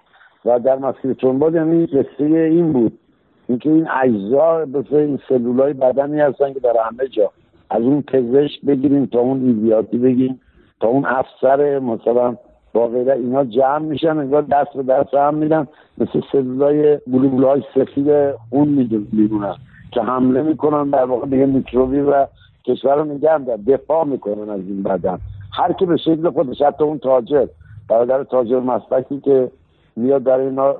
[0.45, 2.99] و در مسیر تنباد یعنی قصه این بود.
[3.47, 7.31] اینکه این اجزا مثل این سلولای بدنی هستن که در همه جا.
[7.69, 10.41] از اون پزشک بگیریم تا اون ایدیاتی بگیم
[10.79, 12.37] تا اون افسر مثلا
[12.85, 15.67] غیره اینا جمع میشن انگار دست به دست هم میدن
[15.97, 16.99] مثل سلولای
[17.43, 18.67] های سفید خون
[19.11, 19.55] می‌دونن
[19.91, 22.27] که حمله می‌کنن در واقع به میکروبی و
[22.65, 23.37] کشور رو نگه
[23.67, 25.17] دفاع می‌کنن از این بدن.
[25.53, 27.47] هر که به شکل خودش حتی اون تاجر
[27.89, 29.51] برادر تاجر مسلکی که
[29.95, 30.75] میاد در اینا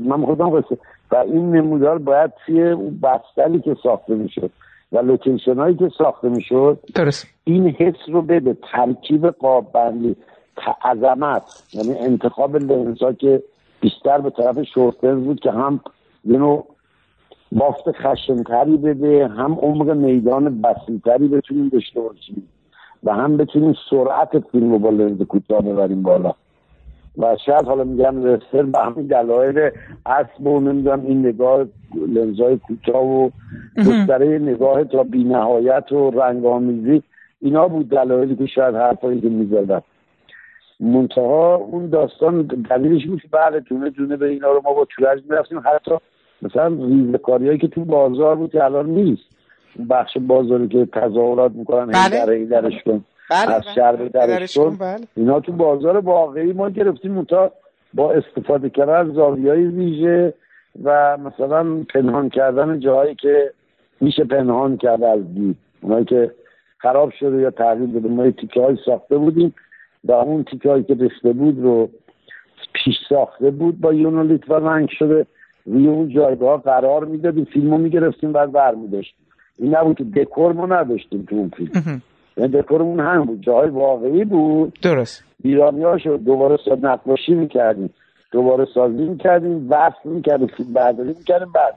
[0.00, 0.78] من خودم قصه
[1.12, 4.50] و این نمودار باید توی بستری که ساخته می‌شد
[4.92, 7.26] و لوکیشن هایی که ساخته می‌شد درست.
[7.44, 10.16] این حس رو بده ترکیب قاب بندی.
[10.84, 13.42] عظمت یعنی انتخاب لنزا که
[13.80, 15.80] بیشتر به طرف شورتر بود که هم
[16.24, 16.66] یه نوع
[17.52, 22.48] بافت خشمتری بده هم عمق میدان وسیعتری بتونیم داشته باشیم
[23.04, 26.32] و هم بتونیم سرعت فیلم رو با لنز کوتاه ببریم بالا.
[27.18, 29.70] و شاید حالا میگم رسر به همین دلایل
[30.06, 31.64] اسب و نمی‌دونم این نگاه
[32.08, 33.30] لنزای کوتاه و
[33.76, 37.02] گستره نگاه تا بینهایت و رنگ آمیزی
[37.40, 39.80] اینا بود دلایلی که شاید حرفایی که می‌زدن.
[40.80, 45.22] منتها اون داستان دلیلش بود که بله دونه دونه به اینا رو ما با تورج
[45.28, 45.58] می‌رفتیم.
[45.58, 45.94] حتی
[46.42, 49.22] مثلا ریزکاری هایی که تو بازار بود که الان نیست.
[49.90, 52.32] بخش بازاری که تظاهرات می‌کنن بله.
[52.32, 53.04] این درش کن.
[53.30, 53.74] بله از بله.
[53.74, 55.00] شهر درش کن بله.
[55.16, 57.12] اینا تو بازار واقعی ما گرفتیم.
[57.12, 57.50] منتها
[57.94, 60.34] با استفاده کردن از زاویه ویژه
[60.84, 63.52] و مثلا پنهان کردن جاهایی که
[64.00, 65.56] میشه پنهان کرد از دید.
[65.80, 66.30] اونایی که
[66.78, 69.54] خراب شده یا تغییر داده ما تیکه های ساخته بودیم.
[70.04, 71.88] و اون تیکه هایی که رسته بود رو
[72.72, 75.26] پیش ساخته بود با یونولیت و رنگ شده.
[75.66, 79.26] روی اون جایگاه قرار می‌دادیم فیلم رو می‌گرفتیم بعد برمیداشتیم.
[79.58, 82.02] این نبود که دکور ما نداشتیم تو اون فیلم.
[82.36, 83.42] یعنی دکورمون هم بود.
[83.42, 84.78] جای واقعی بود.
[84.82, 85.24] درست.
[85.42, 87.90] ایرانی هاشو دوباره ساد نقاشی می‌کردیم.
[88.32, 89.66] دوباره سازی می‌کردیم.
[89.70, 90.46] وصل می‌کردیم.
[90.46, 91.52] فیلم برداری می‌کردیم.
[91.52, 91.74] بعد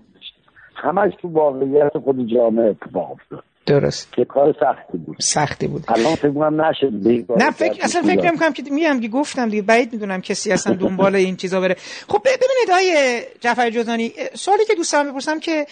[0.76, 3.44] همش تو واقعیت خود جامعه اتفاق افتاد.
[3.68, 4.14] درست.
[4.14, 5.18] که کار سختی بود.
[5.20, 5.84] سختی بود.
[5.88, 6.92] الان فکر کنم نشد
[7.38, 11.16] نه فکر اصلا فکر نمی‌کنم که میگم که گفتم دیگه بعید می‌دونم کسی اصلا دنبال
[11.16, 11.76] این چیزا بره.
[12.08, 15.68] خب ببینید آیه جعفر جوزانی سوالی که دوست دارم بپرسم که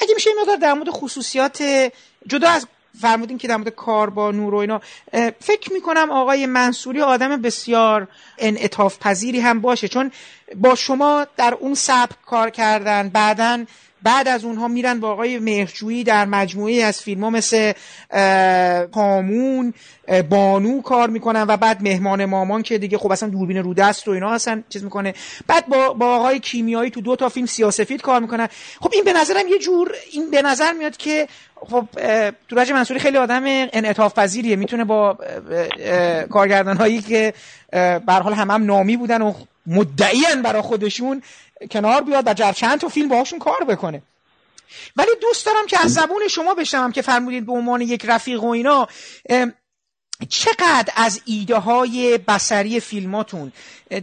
[0.00, 1.62] اگه میشه مقدار در مورد خصوصیات
[2.26, 2.66] جدا از
[3.00, 4.80] فرمودین که در مورد کار با نور و اینا
[5.40, 8.08] فکر می‌کنم آقای منصوری آدم بسیار
[8.38, 9.88] انعطاف پذیری هم باشه.
[9.88, 10.10] چون
[10.56, 13.64] با شما در اون سبک کار کردن بعدا
[14.02, 17.72] بعد از اونها میرن با آقای مهرجویی در مجموعه از فیلم ها مثل
[18.94, 19.74] هامون
[20.30, 24.10] بانو کار می‌کنن و بعد مهمان مامان که دیگه خب اصلا دوربین رو دست و
[24.10, 25.14] اینا اصلا چیز می‌کنه.
[25.46, 28.48] بعد با, با آقای کیمیایی تو دو تا فیلم سیاسفید کار می‌کنن.
[28.80, 31.86] خب این به نظرم یه جور این به نظر میاد که خب
[32.48, 34.56] تورج منصوری خیلی آدم انعطاف پذیریه.
[34.56, 35.18] می‌تونه با
[36.30, 37.34] کارگردان هایی که
[38.06, 39.32] به حال هم هم نامی بودن و
[39.66, 41.22] مدعیان برای خودشون
[41.70, 44.02] کنار بیاد و چند تا فیلم باهاشون کار بکنه.
[44.96, 48.48] ولی دوست دارم که از زبون شما بشنوم که فرمودید به عنوان یک رفیق و
[48.48, 48.88] اینا
[50.28, 53.52] چقدر از ایده های بسری فیلماتون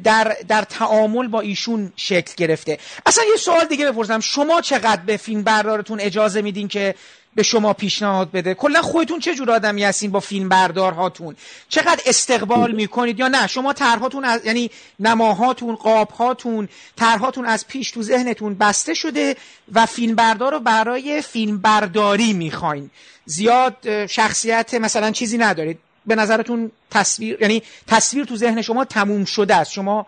[0.03, 4.19] در, در تعامل با ایشون شکل گرفته؟ اصلا یه سوال دیگه بپرسم.
[4.19, 6.95] شما چقدر به فیلم بردارتون اجازه میدین که
[7.37, 8.53] به شما پیشنهاد بده.
[8.53, 11.35] کلا خودتون چه جور آدمی هستین با فیلم بردارهاتون
[11.69, 18.03] چقدر استقبال می‌کنید یا نه؟ شما طرحاتون از یعنی نماهاتون قابهاتون طرحاتون از پیش تو
[18.03, 19.35] ذهنتون بسته شده
[19.73, 22.89] و فیلم بردار رو برای فیلم برداری می‌خواین.
[23.25, 25.79] زیاد شخصیت مثلا چیزی ندارید.
[26.05, 29.71] به نظرتون تصویر یعنی تصویر تو ذهن شما تموم شده است.
[29.71, 30.05] شما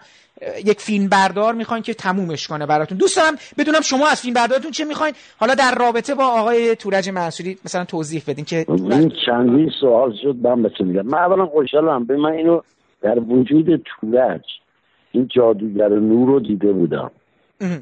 [0.66, 2.98] یک فیلم بردار می‌خواین که تمومش کنه براتون.
[2.98, 5.14] دوست دارم بدونم شما از فیلم بردارتون چه می‌خواین.
[5.38, 10.36] حالا در رابطه با آقای تورج منصوری مثلا توضیح بدین که این چندین سوال شد
[10.42, 11.06] من بچه میگم.
[11.06, 12.06] من اولا خوشحالم.
[12.06, 12.62] به من اینو
[13.02, 14.46] در وجود تورج
[15.12, 17.12] این جادوگر نور رو دیده بودم.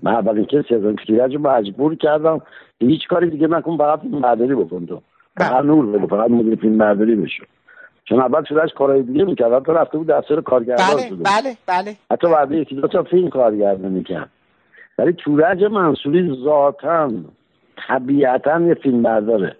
[0.03, 2.41] من اولین کسی از تورج رو مجبور کردم.
[2.79, 5.01] هیچ کاری دیگه نکن فقط برداری بکن تو.
[5.37, 7.43] فقط نور بده فقط مدیر فیلم برداری بشه
[8.09, 11.95] چون اول شدهش کارهای دیگه می‌کرد حتی رفته بود دفتر کارگردان بله بله بله.
[12.11, 14.29] حتی بعد یکی دو تا فیلم کارگردان می‌کرد.
[14.97, 17.11] ولی تورج منصوری ذاتا
[17.87, 19.55] طبیعتا یه فیلم برداره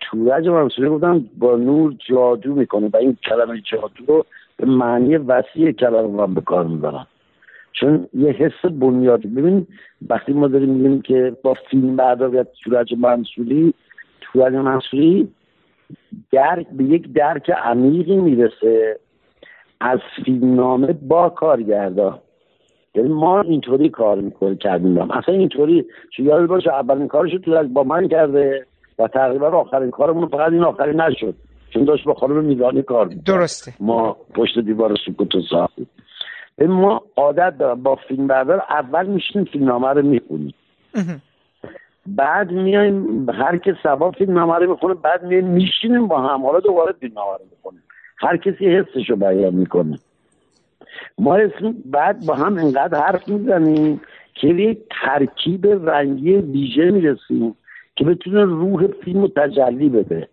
[0.00, 4.26] تورج منصوری گفتم با نور جادو می‌کنه و این کلمه جادو رو
[4.56, 7.06] به معنی وسیع کلمه من به کار می‌برم
[7.72, 9.66] چون یه حس بنیادی ببین
[10.08, 13.74] وقتی ما داریم میگیم که با فیلم بردار یا تورج منصوری
[14.34, 15.28] ولی منصوری
[16.32, 19.00] درک به یک درک عمیقی می‌رسه.
[19.80, 22.20] از فیلمنامه با کارگردا.
[22.94, 24.98] یعنی ما اینطوری کار می‌کنیم کردیم.
[25.10, 25.84] اصلا اینطوری
[26.16, 28.66] چه یاد باشه اولین کارش تو با من کرده
[28.98, 31.34] و تقریبا آخرین کارمون فقط این آخرین نشد.
[31.70, 33.24] چون داشت با خانم میزانی کار می‌کرد.
[33.24, 33.72] درسته.
[33.80, 35.86] ما پشت دیوار سکوت و ساختیم
[36.60, 40.54] ما عادت دارم با فیلم بردار اول میشیم فیلمنامه رو می‌خونیم.
[42.06, 46.46] بعد میایم هر که سبا فیلم رو می‌خونه بعد میایم میشینیم با هم.
[46.46, 47.82] حالا دوباره فیلم رو می‌خونیم.
[48.16, 49.98] هر کسی حسش رو بیان می‌کنه.
[51.18, 54.00] ما اسم بعد با هم انقدر حرف می‌زنیم
[54.34, 57.56] که یک ترکیب رنگی ویژه می‌رسیم
[57.96, 60.28] که بتونه روح فیلم رو تجلی بده.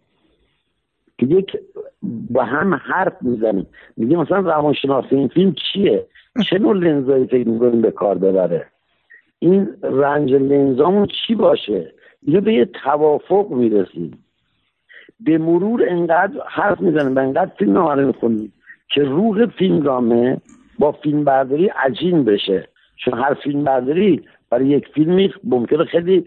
[1.18, 1.58] که یک
[2.30, 3.68] با هم حرف می‌زنیم.
[3.98, 6.06] میگه مثلا روانشناسی این فیلم چیه؟
[6.50, 8.68] چه نوع لنزایی فکر می‌کنیم به کار ببره؟
[9.44, 11.92] این رنج لنزامون چی باشه؟
[12.22, 14.24] اینو به یه توافق می‌رسیم.
[15.20, 18.54] به مرور انقدر حرف می‌زنیم به انقدر فیلم نامره می‌کنیم
[18.90, 20.38] که روح فیلم رامه
[20.80, 22.68] با فیلم برداری عجین بشه.
[22.96, 26.26] چون هر فیلم برداری برای یک فیلمی ممکنه خیلی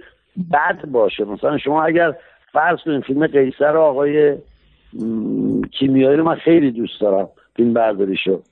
[0.52, 1.24] بد باشه.
[1.24, 2.14] مثلا شما اگر
[2.52, 4.36] فرض کنید فیلم قیصر آقای
[5.70, 8.42] کیمیایی رو من خیلی دوست دارم فیلم برداری شد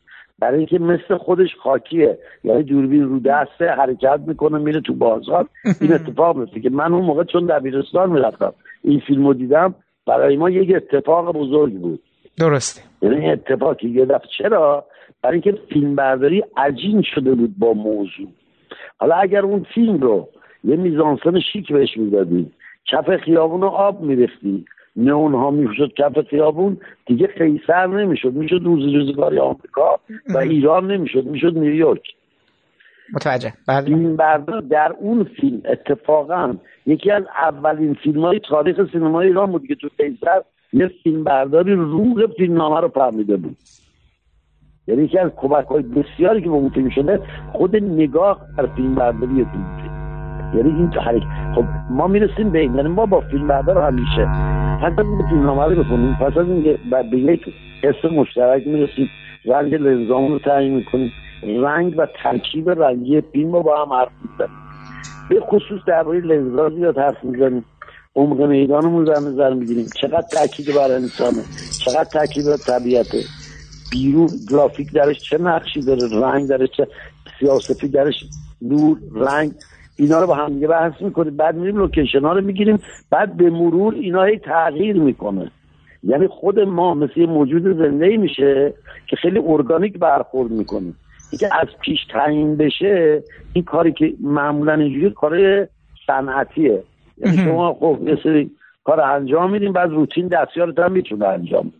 [0.42, 2.18] برای اینکه مثل خودش خاکیه.
[2.44, 5.48] یعنی دوربین رو دسته حرکت می‌کنه میره تو بازار.
[5.80, 8.52] این اتفاق میفته که من اون موقع چون دبیرستان می‌رفتم
[8.84, 9.74] این فیلم رو دیدم
[10.06, 12.00] برای ما یک اتفاق بزرگ بود.
[12.38, 12.82] درسته.
[13.02, 14.84] یعنی اتفاقی یه دفعه چرا؟
[15.22, 18.28] برای اینکه فیلم برداری عجین شده بود با موضوع.
[18.98, 20.28] حالا اگر اون فیلم رو
[20.64, 22.52] یه میزانسن شیک بهش می‌دادی
[22.92, 24.64] کف خیابون رو آب می‌رفتی
[24.96, 28.32] نون ها می‌شد کف خیابون دیگه قیصر نمی‌شد.
[28.32, 30.00] می‌شد روز روزگاری آمریکا
[30.34, 32.02] و ایران نمی‌شد می‌شد نیویورک.
[33.14, 33.52] متوجه.
[33.68, 33.88] بله.
[33.88, 36.54] این بردار در اون فیلم اتفاقا
[36.86, 40.42] یکی از اولین فیلم های تاریخ سینما ایران بود که تو قیصر
[40.72, 43.56] یه فیلم برداری روح فیلم نامه رو فهمیده بود.
[44.86, 47.20] یعنی یکی از کمک های بسیاری که فیلم شده
[47.52, 48.94] خود نگاه در فیلم.
[48.94, 49.46] برداری
[50.54, 52.74] یعنی این حرکت خب ما می‌رسیم به این.
[52.74, 54.51] یعنی ما با فیلم بردار همیشه
[54.82, 56.78] پس از این فیلم نامه رو بکنیم پس از این
[57.10, 59.10] به یک حس مشترک می‌رسیم
[59.44, 64.58] رنگ لنزامون رو تعیین می‌کنیم رنگ و ترکیب رنگی فیلم رو با هم حرف می‌زنیم
[65.28, 67.64] به خصوص درباره لنزا زیاد حرف می‌زنیم
[68.16, 69.90] عمق میدانمون زر نظر می‌گیریم.
[70.00, 71.44] چقدر تاکید بر انسانه؟
[71.84, 73.24] چقدر تاکید بر طبیعته؟
[73.90, 76.86] بیرون گرافیک درش چه نقشی داره؟ رنگ درش چه؟
[77.40, 78.14] سیاسفی درش
[78.62, 79.52] نور رنگ
[79.96, 81.36] اینا رو با هم دیگه بحث می‌کنیم.
[81.36, 82.78] بعد میریم لوکیشن ها رو می‌گیریم.
[83.10, 85.50] بعد به مرور اینا هی تغییر می‌کنه.
[86.02, 88.74] یعنی خود ما مثل یه موجود زنده ای میشه
[89.06, 90.92] که خیلی ارگانیک برخورد می‌کنه.
[91.32, 95.66] اینکه از پیش تعیین بشه این کاری که معمولا اینجوری کار
[96.06, 96.82] صنعتیه.
[97.18, 98.50] یعنی شما خب یه
[98.84, 101.72] کار انجام میدیم بعد روتین دستیارت هم می‌تونه انجام.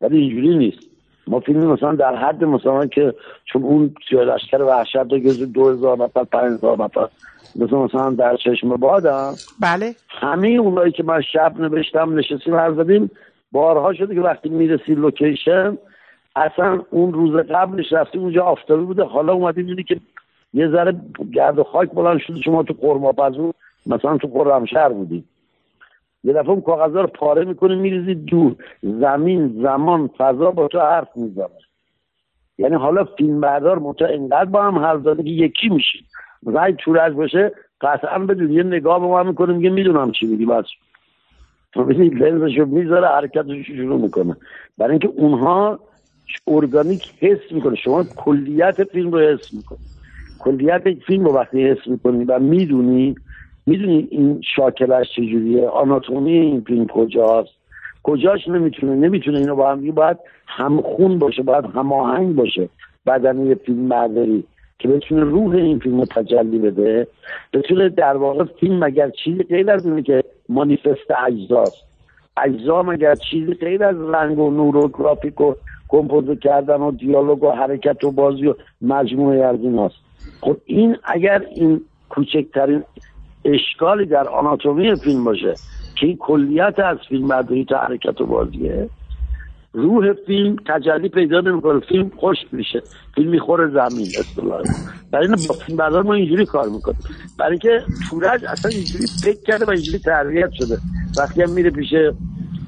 [0.00, 0.78] ولی اینجوری نیست.
[1.26, 3.14] ما فیلم مثلا در حد مثلا که
[3.44, 7.08] چون اون سیاه لشکر وحشت رو دو هزار نفر پنج هزار نفر
[7.56, 9.34] مثلا مثلا در چشم بادم.
[9.60, 9.94] بله.
[10.08, 13.10] همه اونایی که من شب نوشتم نشستیم هر زدیم
[13.52, 15.78] بارها شده که وقتی می‌رسی لوکیشن
[16.36, 19.04] اصلا اون روز قبلش رفتیم اونجا آفتابی بوده.
[19.04, 20.00] حالا اومدیم می‌دونی که
[20.54, 20.96] یه ذره
[21.32, 22.40] گرد و خاک بلند شده.
[22.40, 23.52] شما تو قرماپزون
[23.86, 25.28] مثلا تو قرمشهر بودیم
[26.24, 31.08] یه دفعه اون کاغذها رو پاره می‌کنه میریزی دور زمین زمان فضا با تو حرف
[31.16, 31.46] می‌زنه.
[32.58, 36.04] یعنی حالا فیلم بردار انقدر با هم حرف زده که یکی میشید
[36.42, 40.64] مثلا تورج باشه قطعا بدون یه نگاه به ما می‌کنه میگه می‌دونم چی میگی بس.
[41.76, 44.36] ببینید لنزشو می‌ذاره حرکتش شروع می‌کنه.
[44.78, 45.80] برای اینکه اونها
[46.46, 47.76] ارگانیک حس می‌کنه.
[47.76, 49.78] شما کلیت فیلم رو حس می‌کنه
[50.38, 53.16] کلیت فیلم رو وقتی حس می‌کنی و می‌دونی
[53.66, 57.50] می‌دونی این شاکلش چجوریه آناتومی این فیلم کجاست
[58.02, 60.16] کجاش نمی‌تونه نمی‌تونه اینو با هم باید
[60.46, 62.68] همخون باشه باید هماهنگ باشه.
[63.06, 64.44] بدنی فیلم برداری.
[64.82, 67.06] که بتونه روح این فیلم رو تجلی بده
[67.52, 71.84] بتونه در واقع فیلم مگر چیزی غیر از اینه که مانیفست اجزاست.
[72.36, 75.54] اجزا مگر چیزی غیر از رنگ و نور و گرافیک و
[75.88, 79.90] کمپوز کردن و دیالوگ و حرکت و بازی و مجموعه از این
[80.40, 82.82] خب این اگر این کوچکترین
[83.44, 85.54] اشکالی در آناتومی فیلم باشه
[86.00, 88.88] که این کلیت از فیلم برداری تا حرکت و بازیه
[89.72, 91.80] روح فیلم تجلی پیدا نمی‌کنه.
[91.80, 92.82] فیلم خوش میشه.
[93.14, 94.62] فیلم می‌خوره زمین اصطلاحا.
[95.12, 96.94] برای این با فیلم بردار ما اینجوری کار می‌کنه
[97.38, 100.78] برای اینکه تورج اصلا اینجوری فکر کرده و اینجوری تربیت شده.
[101.18, 101.94] وقتی هم میره پیش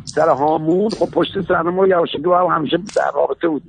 [0.04, 3.62] سر هامون خب پشت صحنه ما یواشکی با هم همیشه در رابطه بود.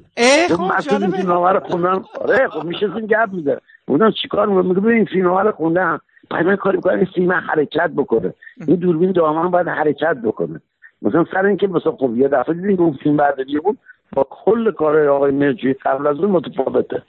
[0.49, 4.87] خب این فیلم رو خوندن آره خب میشه این گپ میده بودن چیکار میگه میگه
[4.87, 5.99] این فیلم رو خوندم.
[6.29, 8.33] باید من کاری کنم این فیلم حرکت بکنه.
[8.67, 10.61] این دوربین دائما باید حرکت بکنه.
[11.05, 13.77] مثلا سر اینکه مثلا خب یه دفعه دیدیم اون فیلم برداری بود
[14.13, 17.01] با کل کار آقای مرجوی قبل از اون متفاوته.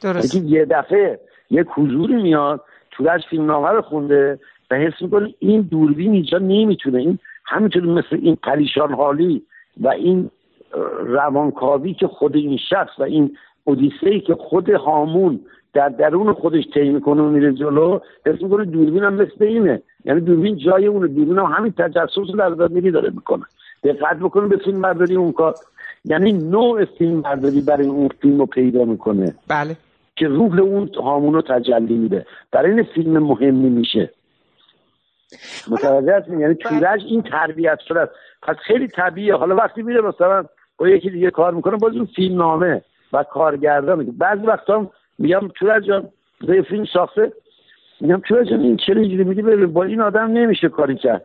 [0.00, 0.34] درست.
[0.34, 4.38] یه دفعه یه حضوری میاد تورج فیلم نامه رو خونده
[4.70, 6.98] و حس می‌کنه این دوربین اینجا نمی‌تونه.
[6.98, 9.42] این همینطور مثل این پریشان حالی
[9.80, 10.30] و این
[11.00, 15.40] روانکاوی که خود این شخص و این اودیسه که خود هامون
[15.72, 19.82] در درون خودش طی می‌کنه و میره جلو حس می‌کنه دوربین هم مثل اینه.
[20.04, 21.08] یعنی دوربین جای اونه.
[21.08, 23.42] دوربین هم همین تجسس رو در میری داره می‌کنه.
[23.84, 25.54] دقت بکنه به فیلم برداری اون کار.
[26.04, 29.34] یعنی نوع فیلم برداری برای اون فیلم رو پیدا می‌کنه.
[29.48, 29.76] بله.
[30.16, 32.26] که روح اون هامون رو تجلی میده.
[32.52, 34.10] برای این فیلم مهمی میشه.
[35.70, 38.08] متوجه هستیم یعنی تورج این تربیت شده
[38.42, 39.34] پس خیلی طبیعیه.
[39.34, 40.44] حالا وقتی میره مثلا
[40.78, 42.82] با یکی دیگه کار می‌کنه باز اون فیلم نامه
[43.12, 43.98] و کارگردان.
[43.98, 44.90] میگه بعضی وقتا
[45.20, 46.08] میگم تورج جان
[46.46, 47.32] به فیلم ساخته.
[48.00, 51.24] میگم تورج جان این چرا اینجوری میگه ببین با این آدم نمیشه کاری کرد.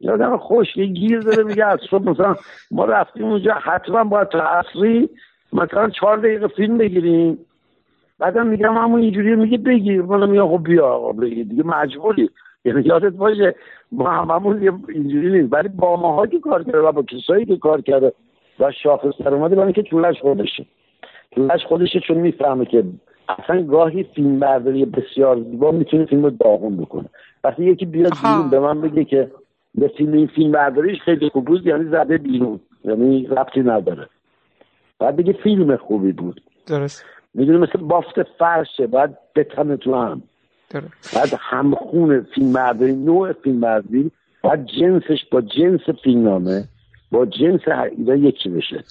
[0.00, 2.36] این آدم خوش گیر داره میگه از صبح مثلا
[2.70, 5.08] ما رفتیم اونجا حتما باید تا عصری
[5.52, 7.38] مثلا چهار دقیقه فیلم بگیریم.
[8.18, 10.02] بعدم میگم همون اینجوری میگه بگیر.
[10.02, 11.46] من میگم خب بیا آقا بگیر.
[11.46, 12.30] دیگه مجبوری.
[12.64, 13.54] یعنی یادت باشه
[13.92, 15.52] ما هممون اینجوری نیست.
[15.52, 18.12] ولی با ماها که کار کرده و با کسایی که کار کرده
[18.60, 20.66] و شاخص در اومده برای که طولش خودشه.
[21.34, 22.84] طولش خودشه چون می‌فهمه که
[23.28, 27.08] اصلا گاهی فیلم برداری بسیار زیبا می‌تونه فیلم رو داغون بکنه.
[27.44, 29.30] وقتی یکی بیاد بیرون به من بگه که
[29.74, 32.60] به فیلم این فیلم برداریش خیلی خوب بود یعنی زده بیرون.
[32.84, 34.08] یعنی ربطی نداره.
[34.98, 36.40] بعد بگه فیلم خوبی بود.
[36.66, 37.04] درست.
[37.34, 40.22] می‌دونی مثل بافت فرشه باید بتنه تو هم.
[41.14, 44.10] بعد همخون فیلم برداری نوع فیلم برداری
[44.42, 46.64] باید جنسش با جنس فیلمنامه
[47.12, 47.60] با جنس
[47.98, 48.84] اینا یکی بشه.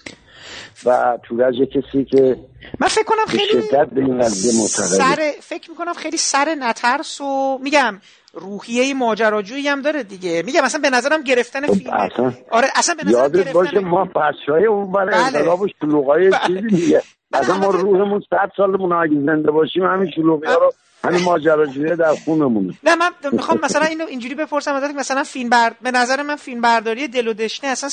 [0.85, 2.37] و تورج کسی که
[2.79, 4.23] من فکر کنم خیلی شدت به
[4.69, 7.99] سر فکر می‌کنم خیلی سر نترس و میگم
[8.33, 10.43] روحیه ماجراجویی هم داره دیگه.
[10.45, 14.65] میگم اصلا به نظرم گرفتن فیلم اصلا آره اصلا به نظرم گرفتن باشه ما بچهای
[14.65, 15.25] اون برای بله.
[15.25, 16.39] انقلاب و شلوغای بله.
[16.47, 17.01] چیزی دیگه.
[17.33, 20.73] اصلا ما روحمون صد سالمون اگه زنده باشیم همین شلوغی ها رو
[21.03, 22.73] همین ماجراجویی در خونمونه.
[22.83, 25.73] نه من می‌خوام مثلا اینو اینجوری بپرسم ازت مثلا فیلم بر...
[25.81, 27.89] به نظر من فیلم برداری دل و دشنه اصلا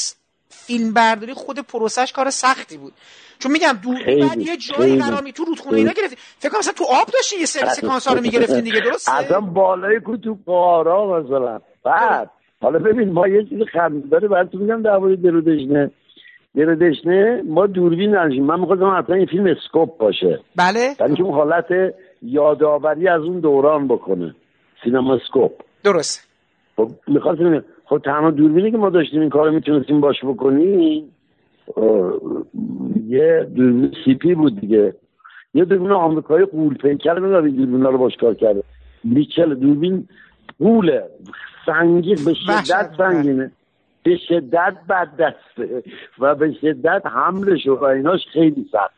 [0.52, 2.92] فیلم برداری خود پروسش کار سختی بود.
[3.38, 4.98] چون میگم دور بعد یه جایی.
[4.98, 6.16] قرار می تو رودخونه اینا گرفتی.
[6.38, 9.40] فکر کنم مثلا تو آب داشتی یه سری سکانس ها رو می‌گرفتین دیگه درسته؟ اصلا
[9.40, 11.60] بالای کو تو قارا مثلا.
[11.84, 12.30] بعد
[12.62, 15.90] حالا ببین ما یه چیز خنده‌داری براتون میگم در مورد درودشنه
[16.56, 18.44] درودشنه ما دوربین نداشتیم.
[18.44, 20.40] من می‌خواستم اصلا این فیلم اسکوپ باشه.
[20.56, 20.94] بله.
[21.00, 24.34] اینکه اون حالت یادآوری از اون دوران بکنه.
[24.84, 25.52] سینما اسکوپ.
[25.84, 26.28] درست
[26.76, 26.90] خب
[27.92, 31.12] خب تنها دوربینی که ما داشتیم این کارو می‌تونستیم باش بکنیم
[33.06, 34.94] یه دوربین سی پی بود دیگه.
[35.54, 38.62] یه دوربین آمریکایی قول پیکر می‌داد این دوربینا رو باش کار کرده.
[39.04, 40.08] بیچل دوربین
[40.58, 41.04] قوله
[41.66, 42.90] سنگین به شدت.
[42.98, 43.52] سنگینه.
[44.02, 45.82] به شدت بد دسته
[46.18, 48.94] و به شدت حملش و ایناش خیلی سخت.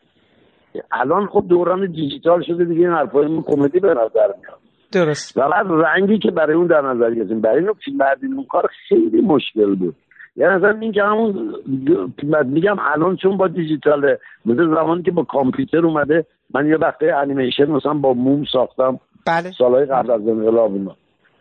[0.91, 4.64] الان خب دوران دیجیتال شده دیگه این حرفای کمدی به نظر میاد.
[4.95, 5.37] درست.
[5.37, 7.41] و بعد رنگی که برای اون در نظر گرفتیم.
[7.41, 8.01] برای اینو فیلم
[8.37, 9.95] اون کار خیلی مشکل بود.
[10.35, 11.55] یعنی اصلا این که همون
[12.45, 17.65] میگم الان چون با دیجیتاله مثل زمانی که با کامپیوتر اومده من یه وقته انیمیشن
[17.65, 19.51] مثلا با موم ساختم بله.
[19.57, 20.95] سالهای قبل از انقلاب اینا.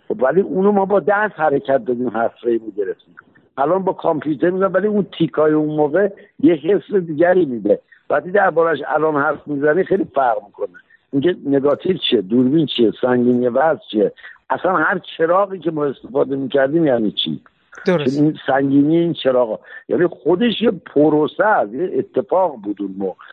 [0.09, 3.14] خب ولی اونو ما با دست حرکت دادیم حرف می گرفتیم.
[3.59, 6.09] الان با کامپیوتر می‌زنم ولی اون تیکای اون موقع
[6.40, 7.81] یه حس دیگری میده.
[8.10, 10.78] وقتی دربارش الان حرف می‌زنی خیلی فرق می‌کنه.
[11.15, 14.12] اینکه نگاتیو چیه؟ دوربین چیه؟ سنگینی وزن چیه؟
[14.51, 17.41] اصلا هر چراغی که ما استفاده می‌کردیم یعنی چی؟
[17.86, 18.20] درست.
[18.20, 23.24] این سنگینی این چراغ یعنی خودش یه پروسه است یه اتفاق بود اون موقع.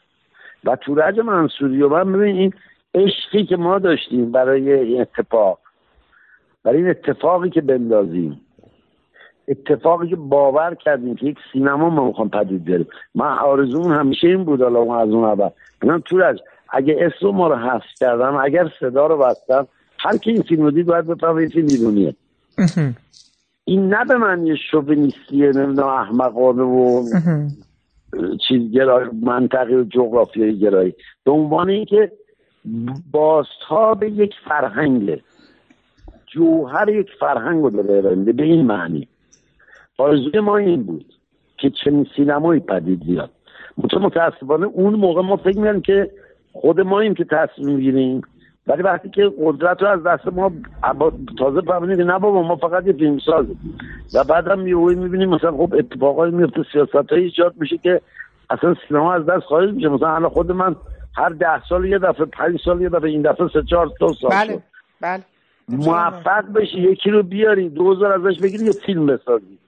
[0.64, 2.54] و تورج منصوری و من ببین این
[2.96, 5.60] عشقی که ما داشتیم برای این اتفاق
[6.64, 8.42] برای این اتفاقی که بندازیم
[9.48, 12.88] اتفاقی که باور کردیم که یک سینما ما می‌خوام پدید بیاریم.
[13.16, 15.50] من آرزوم همیشه این بود حالا اون از اون اول.
[15.82, 16.40] بگم تورج
[16.72, 19.68] اگه اسم ما رو حذف کردم اگر صدا رو بستم
[20.00, 22.16] هر کی این فیلم رو دید باید بفهمه این فیلم ایرونیه
[23.66, 27.10] این نه به من یه شوونیستیه نمی‌دونم احمقانه و
[28.48, 30.94] چیز گرای منطقی و جغرافیایی گرایی.
[31.24, 32.12] به عنوان اینکه
[33.12, 35.22] بازتاب یک فرهنگه.
[36.28, 39.08] جوهر یک فرهنگ رو داره میده به این معنی.
[39.98, 41.06] آرزوی ما این بود
[41.58, 43.30] که چنین سینمایی پدید بیاد.
[43.78, 46.12] مت- متاسفانه اون موقع ما فکر می‌کردیم که
[46.54, 48.22] خود ماییم که تصمیم می‌گیریم.
[48.68, 50.52] ولی وقتی که قدرت رو از دست ما
[51.38, 53.60] تازه فهمیدیم که نه بابا ما فقط یه فیلم سازیم
[54.14, 58.02] و بعد هم یهویی می‌بینیم مثلا خب اتفاقایی میفته سیاست ایجاد میشه که
[58.50, 59.90] اصلا سینما از دست خارج میشه.
[59.90, 60.76] مثلا الان خود من
[61.16, 64.32] هر ده سال یه دفعه پنج سال یه دفعه این دفعه سه چهار تا سال
[64.32, 64.62] بله شد.
[65.02, 65.24] بله.
[65.70, 69.60] موفق بشی یکی رو بیاری دوزار ازش بگیری یه فیلم بسازی.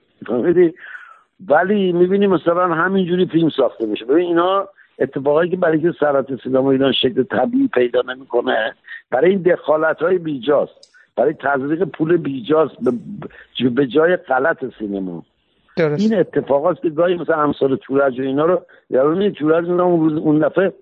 [1.48, 4.68] ولی می‌بینی مثلا همینجوری فیلم ساخته بشه ببین اینا
[4.98, 8.74] اتفاقایی که برای که سرات سینما اینا شکل طبیعی پیدا نمی‌کنه
[9.10, 10.94] برای این دخالت های بیجاست.
[11.16, 12.74] برای تزریق پول بیجاست
[13.74, 15.22] به جای غلط سینما.
[15.76, 16.02] درست.
[16.02, 20.38] این اتفاقات که گاهی مثلا امثال تورج و اینا رو یارو تورج اون روز اون
[20.38, 20.72] دفعه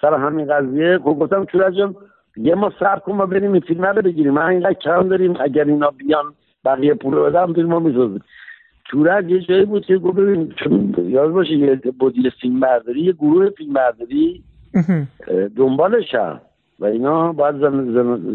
[0.00, 1.74] سر همین قضیه خب گفتم تورج
[2.36, 4.32] یه ما سر کن ما بریم این فیلم رو بگیریم.
[4.32, 6.34] من اینقدر کم داریم اگر اینا بیان
[6.64, 8.22] بقیه پول رو بدم فیلم رو می‌سازیم.
[8.88, 13.12] تورج یه جایی بود که گفت ببین چون یاد باشه یه بودی فیلم برداری یه
[13.12, 14.42] گروه فیلم برداری
[15.56, 16.14] دنبالش
[16.80, 17.56] و اینا باید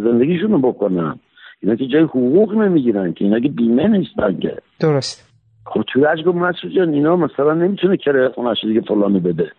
[0.03, 1.19] زندگیشون رو بکنن.
[1.61, 4.57] اینا که جای حقوق نمی‌گیرن که اینا که بیمه نیستن که.
[4.79, 5.33] درست.
[5.65, 9.51] خب تورج گفت مسعود جان اینا مثلا نمی‌تونه کرایه خونش دیگه فلانی بده.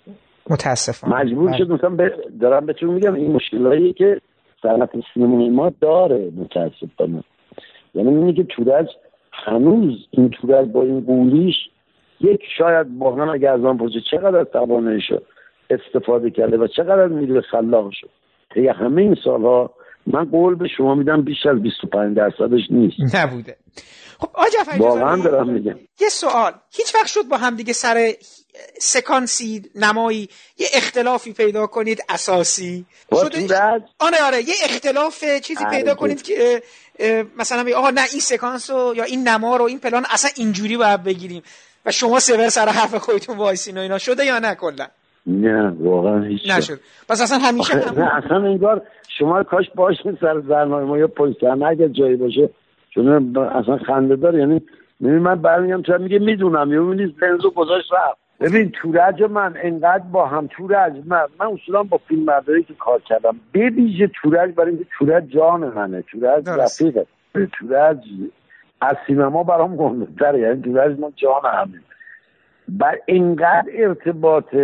[0.51, 1.59] متاسفم مجبور بله.
[1.59, 2.11] شد مثلا ب...
[2.41, 4.21] دارم بهتون میگم این مشکلایی که
[4.63, 7.25] صنعت سینمای ما داره متاسفانه.
[7.95, 8.87] یعنی اینه که تورج
[9.47, 11.55] هنوز این تورج با این قولیش
[12.21, 14.47] یک شاید واقعا اگر از آن پرسه چقدر
[15.01, 15.27] شد
[15.71, 18.11] استفاده کرده و چقدر میره خلاق شد.
[18.55, 19.71] طی همه این سالها
[20.07, 23.17] من قول به شما میدم بیش از 25 درصدش نیست.
[23.17, 23.57] نبوده.
[24.19, 25.75] خب آقا واقعا دارم میگم.
[26.01, 26.53] یه سوال.
[26.73, 28.13] هیچ وقت شد با هم دیگه سر
[28.79, 30.29] سکانسی نمایی
[30.59, 33.55] یه اختلافی پیدا کنید اساسی؟ شده
[33.99, 36.63] آره آره یه اختلاف چیزی پیدا آره، کنید که
[37.39, 41.03] مثلا آها نه این سکانس رو یا این نما رو این پلان اصلا اینجوری باید
[41.05, 41.43] بگیریم.
[41.87, 43.99] و شما سور سر حرف خودتون وایسین و اینا.
[43.99, 44.87] شده یا نه کلا؟
[45.27, 46.81] نه واقعا هیچ نشد.
[47.09, 48.83] پس اصلا همیشه نه اصلا انگار
[49.19, 52.51] شما کاش باشین سر برنامه ما یا پشت اگه جایی باشه.
[52.91, 54.39] چون اصلا خنده داره.
[54.39, 54.63] یعنی
[55.01, 56.73] من برمیگم تو میگه می‌دونم.
[56.73, 58.24] یه می‌بینی لنزو گذاشت رفت.
[58.41, 63.01] ببین تورج من انقدر با هم تورج من من اصولا با فیلم برداری که کار
[63.01, 68.05] کردم به ویژه تورج برای اینکه تورج جان منه تورج رفیقه تورج
[68.81, 71.81] از سینما برام گنده یعنی تورج ما جان همه.
[72.69, 74.55] بر اینقدر ارتباط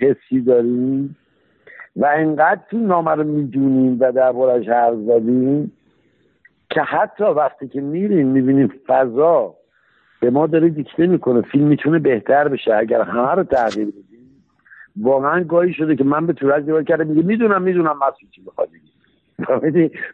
[0.00, 1.16] حسی داریم
[1.96, 5.72] و اینقدر تو نامه رو می‌دونیم و دربارش حرف زدیم
[6.70, 9.54] که حتی وقتی که میریم می‌بینیم فضا
[10.24, 12.74] به ما داره دیکته می‌کنه فیلم می‌تونه بهتر بشه.
[12.74, 14.04] اگر همه رو تغییر بدیم
[14.96, 18.68] واقعا گاهی شده که من به تورج دیوار کرده میگه می‌دونم می‌دونم مسئول چی بخواد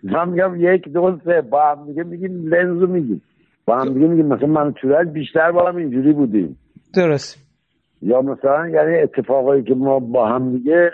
[0.02, 3.22] من میگم یک دو سه با هم میگه میگیم لنزو میگیم.
[3.66, 6.56] با هم دیگه میگیم مثلا من تورج بیشتر با هم اینجوری بودیم.
[6.94, 7.46] درست.
[8.02, 10.90] یا مثلا یعنی اتفاقایی که ما با هم دیگه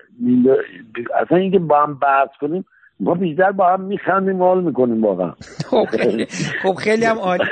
[1.15, 2.65] اصلا اینکه با هم بحث کنیم
[3.01, 5.33] ما بیشتر با هم میخندیم حال می‌کنیم واقعا.
[5.71, 5.87] خب
[6.63, 7.45] خب خیلی هم عالی.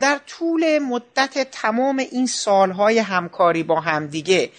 [0.00, 4.50] در طول مدت تمام این سالهای همکاری با همدیگه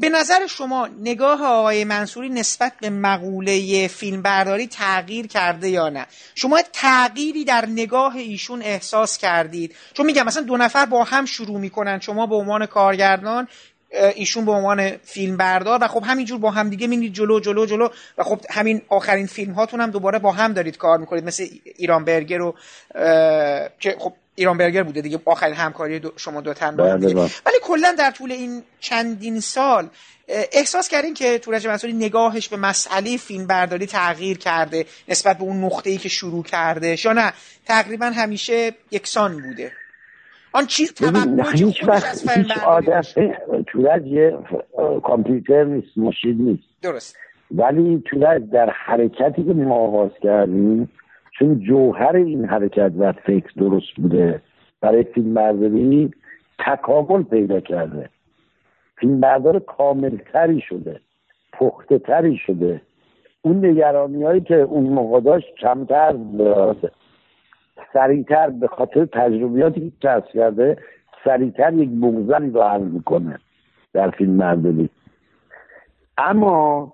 [0.00, 6.06] به نظر شما نگاه آقای منصوری نسبت به مقوله فیلم برداری تغییر کرده یا نه؟
[6.34, 11.60] شما تغییری در نگاه ایشون احساس کردید؟ چون میگم مثلا دو نفر با هم شروع
[11.60, 13.48] می‌کنن شما به عنوان کارگردان
[13.90, 17.88] ایشون به عنوان فیلم بردار و خب همینجور با هم دیگه میرید جلو جلو جلو
[18.18, 21.24] و خب همین آخرین فیلم هاتون هم دوباره با هم دارید کار می‌کنید.
[21.24, 22.54] مثل ایران برگر رو
[23.80, 27.30] که خب ایران برگر بوده دیگه آخرین همکاری دو شما دو تن بله، بله.
[27.46, 29.88] ولی کلا در طول این چندین سال
[30.28, 35.64] احساس کردین که تورج منصوری نگاهش به مسئله فیلم برداری تغییر کرده نسبت به اون
[35.64, 37.32] نقطه‌ای که شروع کرده یا نه؟
[37.66, 39.72] تقریبا همیشه یکسان بوده.
[40.52, 40.92] آن چیز
[41.52, 43.02] هیچ وقت هیچ آدم
[43.80, 44.38] تورج یه
[45.02, 46.82] کامپیوتر نیست مشید نیست.
[46.82, 47.16] درست.
[47.50, 50.90] ولی تورج در حرکتی که ما آغاز کردیم
[51.38, 54.42] چون جوهر این حرکت و فکر درست بوده
[54.80, 56.10] برای فیلم برداری
[56.66, 58.08] تکامل پیدا کرده.
[58.96, 61.00] فیلم بردار کاملتری شده
[61.52, 62.80] پخته تری شده.
[63.42, 66.16] اون نگرانی هایی که اون موقع داشت کمتر
[67.92, 70.76] سریعتر به خاطر تجربیاتی که کسب کرده
[71.24, 73.38] سریعتر یک بغزنی رو حل می‌کنه.
[73.92, 74.90] در فیلم برداری
[76.18, 76.92] اما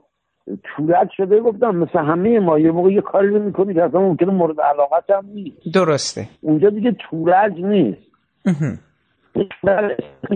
[0.65, 4.33] تورت شده گفتم مثل همه ما یه موقع یه کاری رو می‌کنی که اصلا ممکنه
[4.33, 5.75] مورد علاقت هم نیست.
[5.75, 6.29] درسته.
[6.41, 8.03] اونجا دیگه تورج نیست.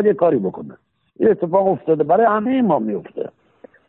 [0.04, 0.76] یه کاری بکنه.
[1.20, 3.28] یه اتفاق افتاده برای همه ما میفته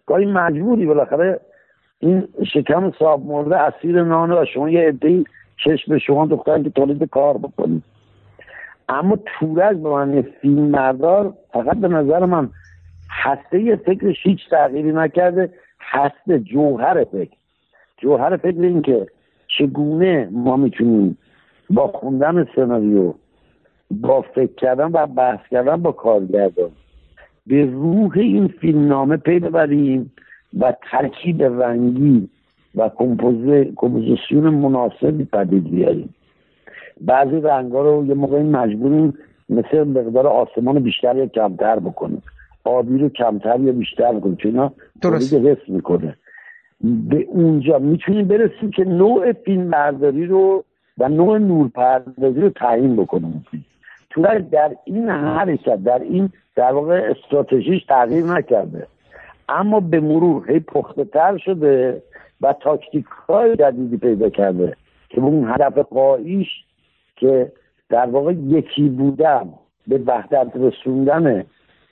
[0.06, 1.40] گاهی مجبوری بالاخره
[2.00, 5.26] این شکم صاحب مرده اسیر نانه و شما یه عدهای
[5.64, 7.84] چشم شما دختر که تولید کار بکنید.
[8.90, 12.50] اما تورج به من فیلم مردار فقط به نظر من
[13.12, 17.38] هسته فکرش هیچ تغییری نکرده هسته جوهر فکر.
[17.98, 19.08] جوهر فکر این که
[19.48, 21.18] چگونه ما می‌تونیم
[21.70, 23.14] با خوندن سناریو
[23.92, 26.72] با فکر کردن و بحث کردن با کارگردان
[27.48, 30.12] به روح این فیلم نامه پی ببریم
[30.60, 32.30] و ترکیب رنگی
[32.76, 32.90] و
[33.76, 36.16] کمپوزیسیون مناسبی پدید بیاریم.
[37.02, 39.14] بعضی رنگا رو یه موقعی مجبوریم
[39.50, 42.24] مثل مقدار آسمان بیشتر یا کمتر بکنیم.
[42.64, 45.34] آبی رو کمتر یا بیشتر بکنیم چون اینا درست.
[45.34, 46.18] حس می‌کنه.
[46.82, 50.64] به اونجا می‌تونیم برسیم که نوع فیلم برداری رو
[50.98, 53.46] و نوع نورپردازی رو تعیین بکنیم
[54.10, 54.22] تو
[54.52, 58.88] در این حرکت در این در واقع استراتژیش تغییر نکرده.
[59.50, 62.02] اما به مرور هی پخته تر شده
[62.42, 64.76] و تاکتیک های جدیدی پیدا کرده
[65.10, 66.48] که به اون هدف قاییش
[67.16, 67.52] که
[67.90, 69.50] در واقع یکی بودن
[69.88, 71.44] به وحدت رسوندن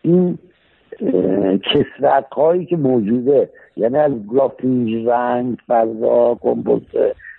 [0.01, 0.37] این
[1.63, 6.81] کسرت هایی که موجوده یعنی از گرافیک رنگ فضا کمپوز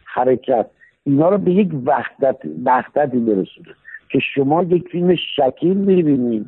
[0.05, 0.67] حرکت
[1.05, 3.75] اینا رو به یک وحدت وحدتی برسونه
[4.13, 6.47] که شما یک فیلم شکیل می‌بینید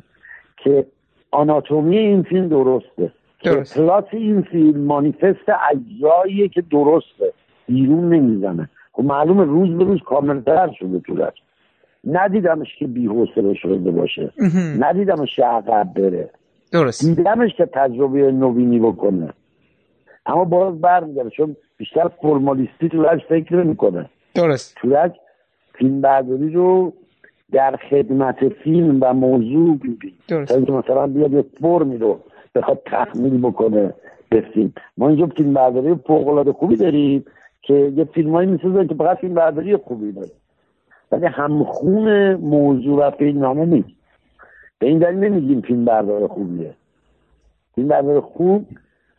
[0.57, 0.85] که
[1.31, 3.11] آناتومی این فیلم درسته
[3.43, 3.77] درست.
[3.77, 7.33] پلات این فیلم مانیفست اجزاییه که درسته
[7.67, 8.69] بیرون نمی‌زنه.
[8.91, 11.33] خب معلوم روز به روز کاملتر شده طولش
[12.07, 14.31] ندیدمش که بی‌حوصله شده باشه.
[14.79, 16.29] ندیدمش که عقب بره.
[16.73, 17.05] درست.
[17.05, 19.33] دیدمش که تجربه نوینی بکنه.
[20.25, 24.75] اما باز برمیگرده چون بیشتر فرمالیستی تورج فکر می‌کنه درست.
[24.75, 25.11] تورج
[25.73, 26.93] فیلم برداری رو
[27.51, 30.69] در خدمت فیلم و موضوع ببین درست.
[30.69, 32.19] مثلا بیاد یه فرمی رو
[32.55, 33.93] بخواد تحمیل بکنه
[34.29, 34.73] به فیلم.
[34.97, 37.25] ما اینجا فیلم برداری فوق خوبی داریم
[37.61, 40.31] که یه فیلمایی می‌سازن که فقط فیلم برداری خوبی داره.
[41.11, 44.02] ولی همخون موضوع و فیلمنامه نیست.
[44.79, 46.73] به این دلیل نمیگیم فیلم بردار خوبیه.
[47.75, 48.65] فیلم بردار خوب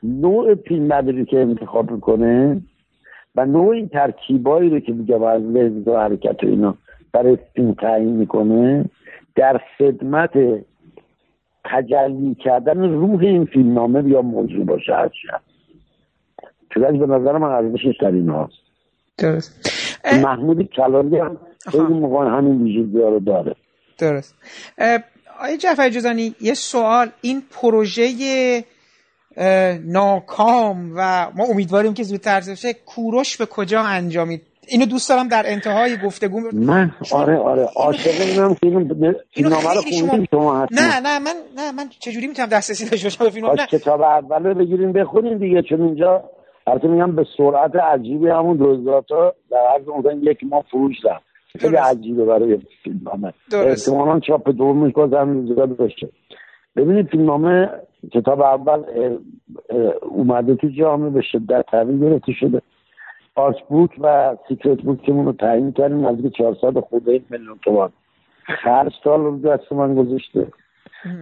[0.02, 2.62] نوع فیلم برداری که انتخاب می‌کنه
[3.36, 6.74] و نوع این ترکیبایی رو که میگه از لنز و حرکت و اینا
[7.12, 8.85] برای فیلم تعیین می‌کنه
[9.36, 10.31] در خدمت
[11.64, 15.28] تجلی کردن روح این فیلمنامه یا موضوع باشه هرچی
[16.70, 18.55] چون به نظر من ارزشش در این هاست
[19.18, 19.70] درست.
[20.22, 21.36] محمود کلالی هم
[21.66, 23.55] خیلی موقع همین ویژگی رو داره.
[23.98, 24.35] درست.
[25.40, 27.11] آیا جعفر جزانی یه سوال.
[27.20, 28.05] این پروژه
[29.85, 35.43] ناکام و ما امیدواریم که زودتر بشه کوروش به کجا انجامید؟ اینو دوست دارم در
[35.47, 37.69] انتهای گفتگو من؟ آره آره.
[37.77, 38.66] عاشق اینم که
[39.32, 43.24] اینو نامه رو خوندیم شما نه نه من نه من چجوری می‌تونم دسترسی داشته باشم
[43.24, 43.66] به فیلم؟ نه.
[43.66, 46.24] کتاب اول بگیریم بخونیم دیگه چون اینجا
[46.66, 49.05] البته میگم به سرعت عجیبی همون روزگاه
[49.51, 51.34] در عرض مثلا یک ماه فروش رفت.
[51.59, 56.09] خیلی عجیبه برای فیلمنامه احتمالا چاپ دومش باز هم روزگاه بشه
[56.76, 57.70] ببینید فیلمنامه
[58.12, 58.82] کتاب اول
[60.02, 62.62] اومده تو جامعه به شدت تحویل گرفته شده.
[63.35, 67.90] آرت بوک و سیکرت بوک که رو تعیین کردیم از 400 خورده یک میلیون تومان.
[68.44, 70.47] هر سال رو دست من گذاشته.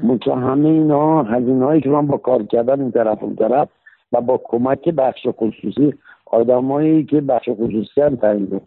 [0.02, 3.68] منتها همه اینا هزینه هایی که من با کار کردن این طرف اون طرف
[4.12, 5.94] و با کمک بخش خصوصی
[6.26, 8.60] آدمایی که بخش خصوصی هم تعیین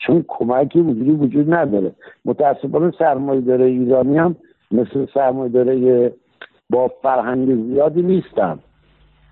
[0.00, 1.92] چون کمکی وجودی وجود نداره.
[2.24, 4.36] متاسفانه سرمایه داره ایرانی هم
[4.70, 6.12] مثل سرمایه داره
[6.70, 8.58] با فرهنگ زیادی نیستن.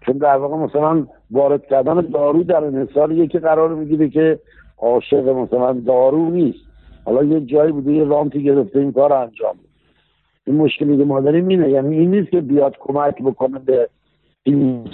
[0.06, 4.38] چون در واقع مثلا وارد کردن دارو در انحصار یکی قرار می‌گیره که
[4.78, 6.58] عاشق مثلا دارو نیست.
[7.04, 9.54] حالا یه جایی بوده یه رانتی گرفته این کار انجام
[10.46, 11.70] این مشکلی که ما داریم اینه.
[11.70, 13.88] یعنی این نیست که بیاد کمک بکنه به
[14.42, 14.84] این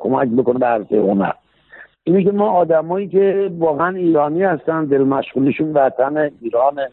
[0.00, 1.32] کمک بکنه به عرصه هنر.
[2.04, 6.90] اینه که ما آدمایی که واقعا ایرانی هستن دل مشغولشون وطن ایرانه.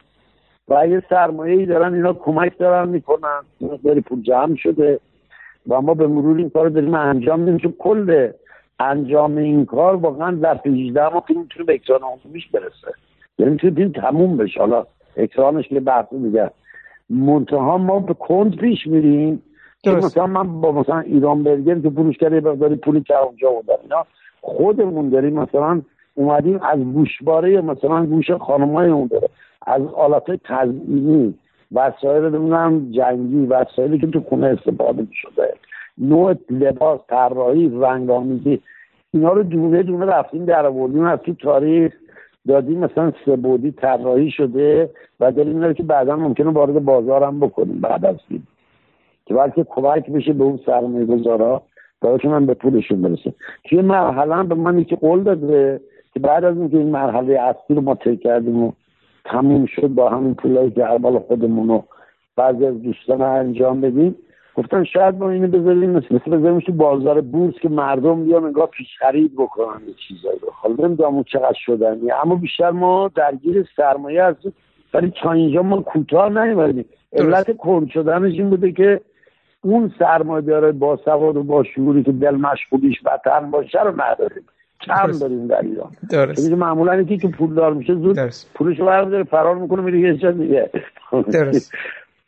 [0.68, 3.42] و یه سرمایه ای دارن اینا کمک دارن می‌کنن.
[3.62, 5.00] مقداری پول جمع شده.
[5.68, 7.58] و ما به مرور این کار داریم انجام میدیم.
[7.58, 8.30] چون کل
[8.80, 12.94] انجام این کار واقعا در 18 ما فیلم می‌تونه به اکران عمومیش برسه.
[13.40, 14.60] یعنی می‌تونه تموم بشه.
[14.60, 14.86] حالا
[15.18, 16.52] اکرانش که بحث دیگه
[17.10, 19.42] منتها ما به کند پیش میریم.
[19.84, 23.74] که مثلا من با مثلا ایران برگر که فروش کرده بقداری پولی که اونجا بودن
[23.84, 24.06] اینا.
[24.48, 25.82] خودمون داریم مثلا
[26.16, 29.30] اومدیم از گوشباره مثلا گوش خانمای اون داره
[29.66, 31.34] از آلات تزئینی
[31.72, 35.54] وسایل نمی‌دونم جنگی وسایلی که تو خونه استفاده شده
[35.98, 38.62] نوع لباس طراحی رنگامیزی
[39.14, 41.94] اینا رو دونه دونه رفتیم در آوردیم از تو تاریخ
[42.48, 47.40] دادیم مثلا سه بودی طراحی شده و داریم داره که بعدا ممکنه وارد بازار هم
[47.40, 48.16] بکنیم بعد از
[49.26, 51.62] که بلکه کمک بشه به اون سرمایه گذارا
[52.02, 53.34] برای من به پولشون برسه.
[53.64, 55.82] توی مرحله به من یکی قول داده
[56.14, 58.72] که بعد از اینکه این مرحله اصلی رو ما طی کردیم و
[59.26, 61.84] تموم شد با همین پولایی که اول خودمون رو
[62.36, 64.16] بعضی از دوستان انجام بدیم
[64.56, 68.68] گفتن شاید ما اینو بذاریم مثل مثل بذاریم تو بازار بورس که مردم بیان انگاه
[68.68, 70.50] پیش خرید بکنن یه چیزایی رو.
[70.52, 74.54] حالا نمی‌دونم چقدر شدن اما بیشتر ما درگیر سرمایه هستیم.
[74.94, 76.86] ولی تا اینجا ما کوتاه نیومدیم.
[77.14, 79.02] علت کند شدنش این بوده که
[79.62, 84.44] اون سرمایه با سواد و با شعوری که دل مشغولیش وطن باشه رو نداریم.
[84.82, 88.18] کم داریم در ایران درست معمولا یکی که پولدار میشه زود
[88.56, 90.70] پولش رو فرار می‌کنه میره یه جا دیگه.
[91.32, 91.72] درست.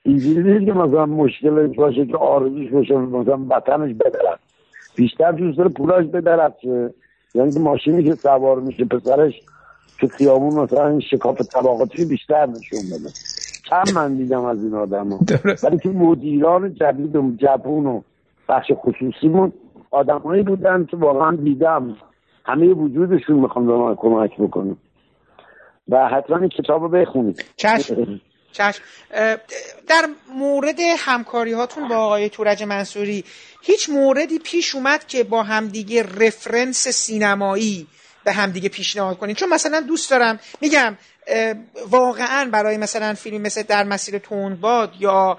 [0.04, 4.40] اینجوری نیست که مثلا مشکل باشه که آرزوش باشه مثلا وطنش بدرد.
[4.96, 6.56] بیشتر دوست داره پولاش بدرد.
[7.36, 9.34] یعنی که ماشینی که سوار میشه پسرش
[10.00, 13.10] تو خیابون مثلا شکاف طبقاتی بیشتر نشون بده.
[13.70, 15.20] کم من دیدم از این آدم ها
[15.64, 18.02] ولی که مدیران جدید و جبون و
[18.50, 19.54] بخش خصوصیمون
[19.92, 21.98] آدمایی بودن که واقعا دیدم
[22.46, 24.78] همه وجودشون می‌خوام به من کمک بکنم
[25.90, 27.46] و حتما این کتاب بخونید.
[27.56, 27.96] چشم.
[28.52, 28.84] چشم.
[29.88, 30.06] در
[30.36, 33.24] مورد همکاری هاتون با آقای تورج منصوری
[33.62, 37.88] هیچ موردی پیش اومد که با همدیگه رفرنس سینمایی
[38.24, 40.98] به همدیگه پیشنهاد کنین؟ چون مثلا دوست دارم میگم
[41.90, 45.38] واقعا برای مثلا فیلم مثل در مسیر تندباد یا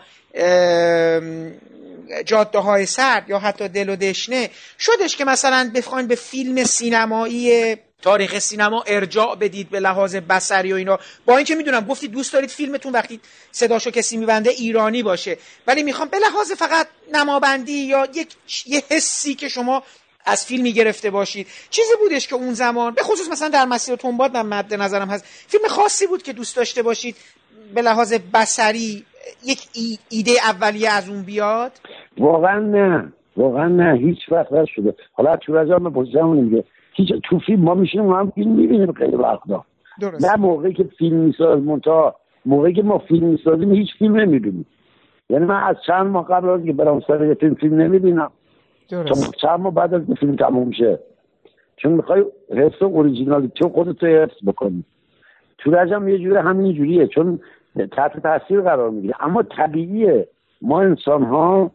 [2.25, 7.77] جاده های سرد یا حتی دل و دشنه شدش که مثلا بخواین به فیلم سینمایی
[8.03, 10.99] تاریخ سینما ارجاع بدید به لحاظ بسری و اینا.
[11.27, 13.21] با اینکه می‌دونم گفتید دوست دارید فیلمتون وقتی
[13.53, 15.39] صداشو کسی میبنده ایرانی باشه.
[15.67, 18.29] ولی می‌خوام به لحاظ فقط نمابندی یا یک
[18.67, 19.83] یه حسی که شما
[20.31, 21.47] از فیلمی گرفته باشید.
[21.71, 25.25] چیزی بودش که اون زمان به خصوص مثلا در مسیر تنباد من مد نظرم هست
[25.25, 27.17] فیلم خاصی بود که دوست داشته باشید
[27.75, 29.05] به لحاظ بسری
[29.45, 29.59] یک
[30.11, 31.73] ایده اولیه از اون بیاد؟
[32.19, 33.13] واقعا نه.
[33.37, 33.99] واقعا نه.
[33.99, 34.95] هیچ وقت نشده.
[35.13, 39.65] حالا تو رجا من میگه هیچ تو فیلم ما میشیم هم فیلم می‌بینیم خیلی وقتا.
[40.21, 42.17] نه موقعی که فیلم میساز منتها
[42.47, 44.67] موقعی که ما فیلم می‌سازیم هیچ فیلم نمی‌بینیم.
[45.31, 48.31] یعنی من از چند ماه قبل از که برام سر فیلم فیلم نمی‌بینم.
[49.41, 50.99] چند ماه بعد از فیلم تموم شه
[51.77, 52.25] چون می‌خوای
[52.57, 54.85] حس اوریجینالیتی خودت حفظ بکنی.
[55.59, 57.41] تو رجم یه جوره همین جوریه چون
[57.93, 59.15] تحت تاثیر قرار می‌گیره.
[59.21, 60.29] اما طبیعیه.
[60.63, 61.71] ما انسان ها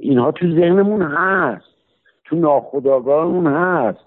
[0.00, 1.66] اینها تو ذهنمون هست.
[2.24, 3.98] تو ناخداگاهمون هست.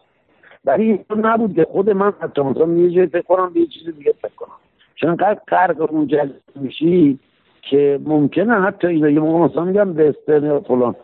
[0.65, 3.95] ولی این نبود که خود من حتی مثلا یه جای فکر کنم به یه چیز
[3.95, 4.57] دیگه فکر کنم.
[4.95, 7.19] چون انقدر قرق اون جلد میشی
[7.61, 10.95] که ممکنه حتی اینا یه موقع مثلا میگم وسترن یا فلان.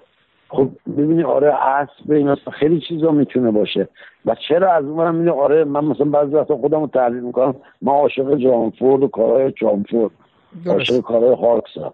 [0.54, 3.88] خب ببینی آره اسب این خیلی چیزا می‌تونه باشه.
[4.26, 7.56] و چرا از اون برم آره من مثلا بعضی وقتا خودم رو تحلیل می‌کنم.
[7.82, 10.12] من عاشق جانفورد و کارهای جانفورد
[10.68, 11.94] عاشق کارهای هاکسا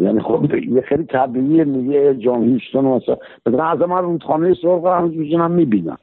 [0.00, 3.16] یعنی خب یه خیلی طبیعیه میگه جان هیشتون مثلا.
[3.46, 5.98] مثلا از من اون خانه سرخ هم من می‌بینم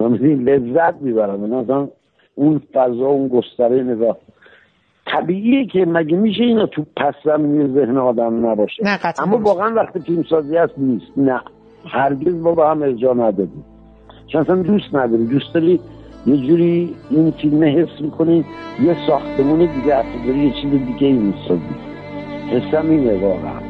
[0.00, 1.40] لذت می‌برم.
[1.40, 1.88] مثلا
[2.34, 4.18] اون فضا اون گستره نگاه.
[5.06, 10.00] طبیعیه که مگه میشه اینا تو پس زمینی ذهن آدم نباشه؟ نه اما واقعا وقتی
[10.00, 11.12] فیلم سازی هست نیست.
[11.16, 11.40] نه.
[11.88, 13.64] هرگز ما با هم ارجاع ندادیم.
[14.26, 15.80] چون اصلا دوست نداری دوست داری
[16.26, 18.44] یه جوری این فیلم حس می‌کنی؟
[18.82, 21.60] یه ساختمون دیگه اصلا داری یه چیز دیگه ای می‌سازی.
[22.50, 23.69] حسم اینه واقعا.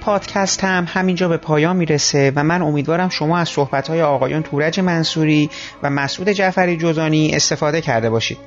[0.00, 5.50] پادکست هم همینجا به پایان می‌رسه و من امیدوارم شما از صحبتهای آقایان تورج منصوری
[5.82, 8.38] و مسعود جعفری جزانی استفاده کرده باشید.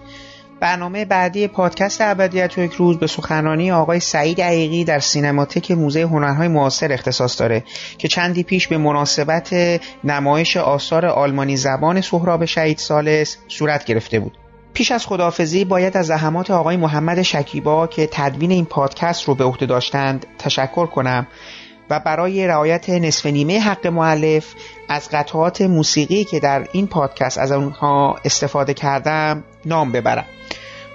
[0.60, 6.02] برنامه بعدی پادکست ابدیت و یک روز به سخنرانی آقای سعید عقیقی در سینماتک موزه
[6.02, 7.64] هنرهای معاصر اختصاص داره
[7.98, 9.54] که چندی پیش به مناسبت
[10.04, 14.43] نمایش آثار آلمانی زبان سهراب شهید سالس صورت گرفته بود.
[14.74, 19.44] پیش از خداحافظی باید از زحمات آقای محمد شکیبا که تدوین این پادکست رو به
[19.44, 21.28] عهده داشتند تشکر کنم
[21.90, 24.46] و برای رعایت نصف نیمه حق معلف
[24.90, 30.26] از قطعات موسیقی که در این پادکست از آنها استفاده کردم نام ببرم.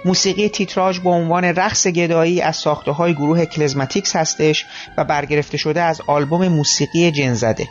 [0.05, 4.65] موسیقی تیتراژ با عنوان رقص گدایی از ساخته های گروه کلزماتیکس هستش
[4.97, 7.67] و برگرفته شده از آلبوم موسیقی جنزده.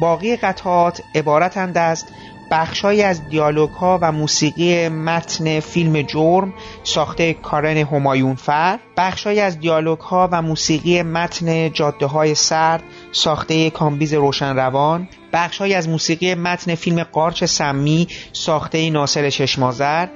[0.00, 2.04] باقی قطعات عبارتند از
[2.54, 6.54] بخشهایی از دیالوگ ها و موسیقی متن فیلم جرم
[6.84, 12.82] ساخته کارن همایون فر بخشهایی از دیالوگ ها و موسیقی متن جاده های سرد
[13.12, 20.08] ساخته کامبیز روشن روان بخشهایی از موسیقی متن فیلم قارچ سمی ساخته ناصر چشمازر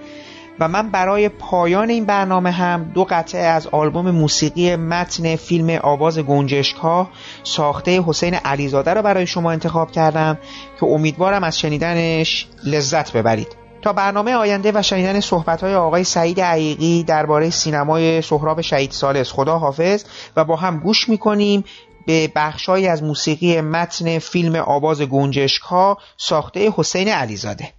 [0.61, 6.19] و من برای پایان این برنامه هم دو قطعه از آلبوم موسیقی متن فیلم آواز
[6.19, 7.09] گنجشکا
[7.45, 10.39] ساخته حسین علیزاده رو برای شما انتخاب کردم
[10.81, 13.57] که امیدوارم از شنیدنش لذت ببرید.
[13.83, 19.59] تا برنامه آینده و شنیدن صحبت‌های آقای سعید عیقی درباره سینمای سهراب شهید سالس خدا
[19.59, 20.05] حافظ.
[20.37, 21.65] و با هم گوش می‌کنیم
[22.07, 27.73] به بخشهایی از موسیقی متن فیلم آواز گنجشکا ساخته حسین علیزاده.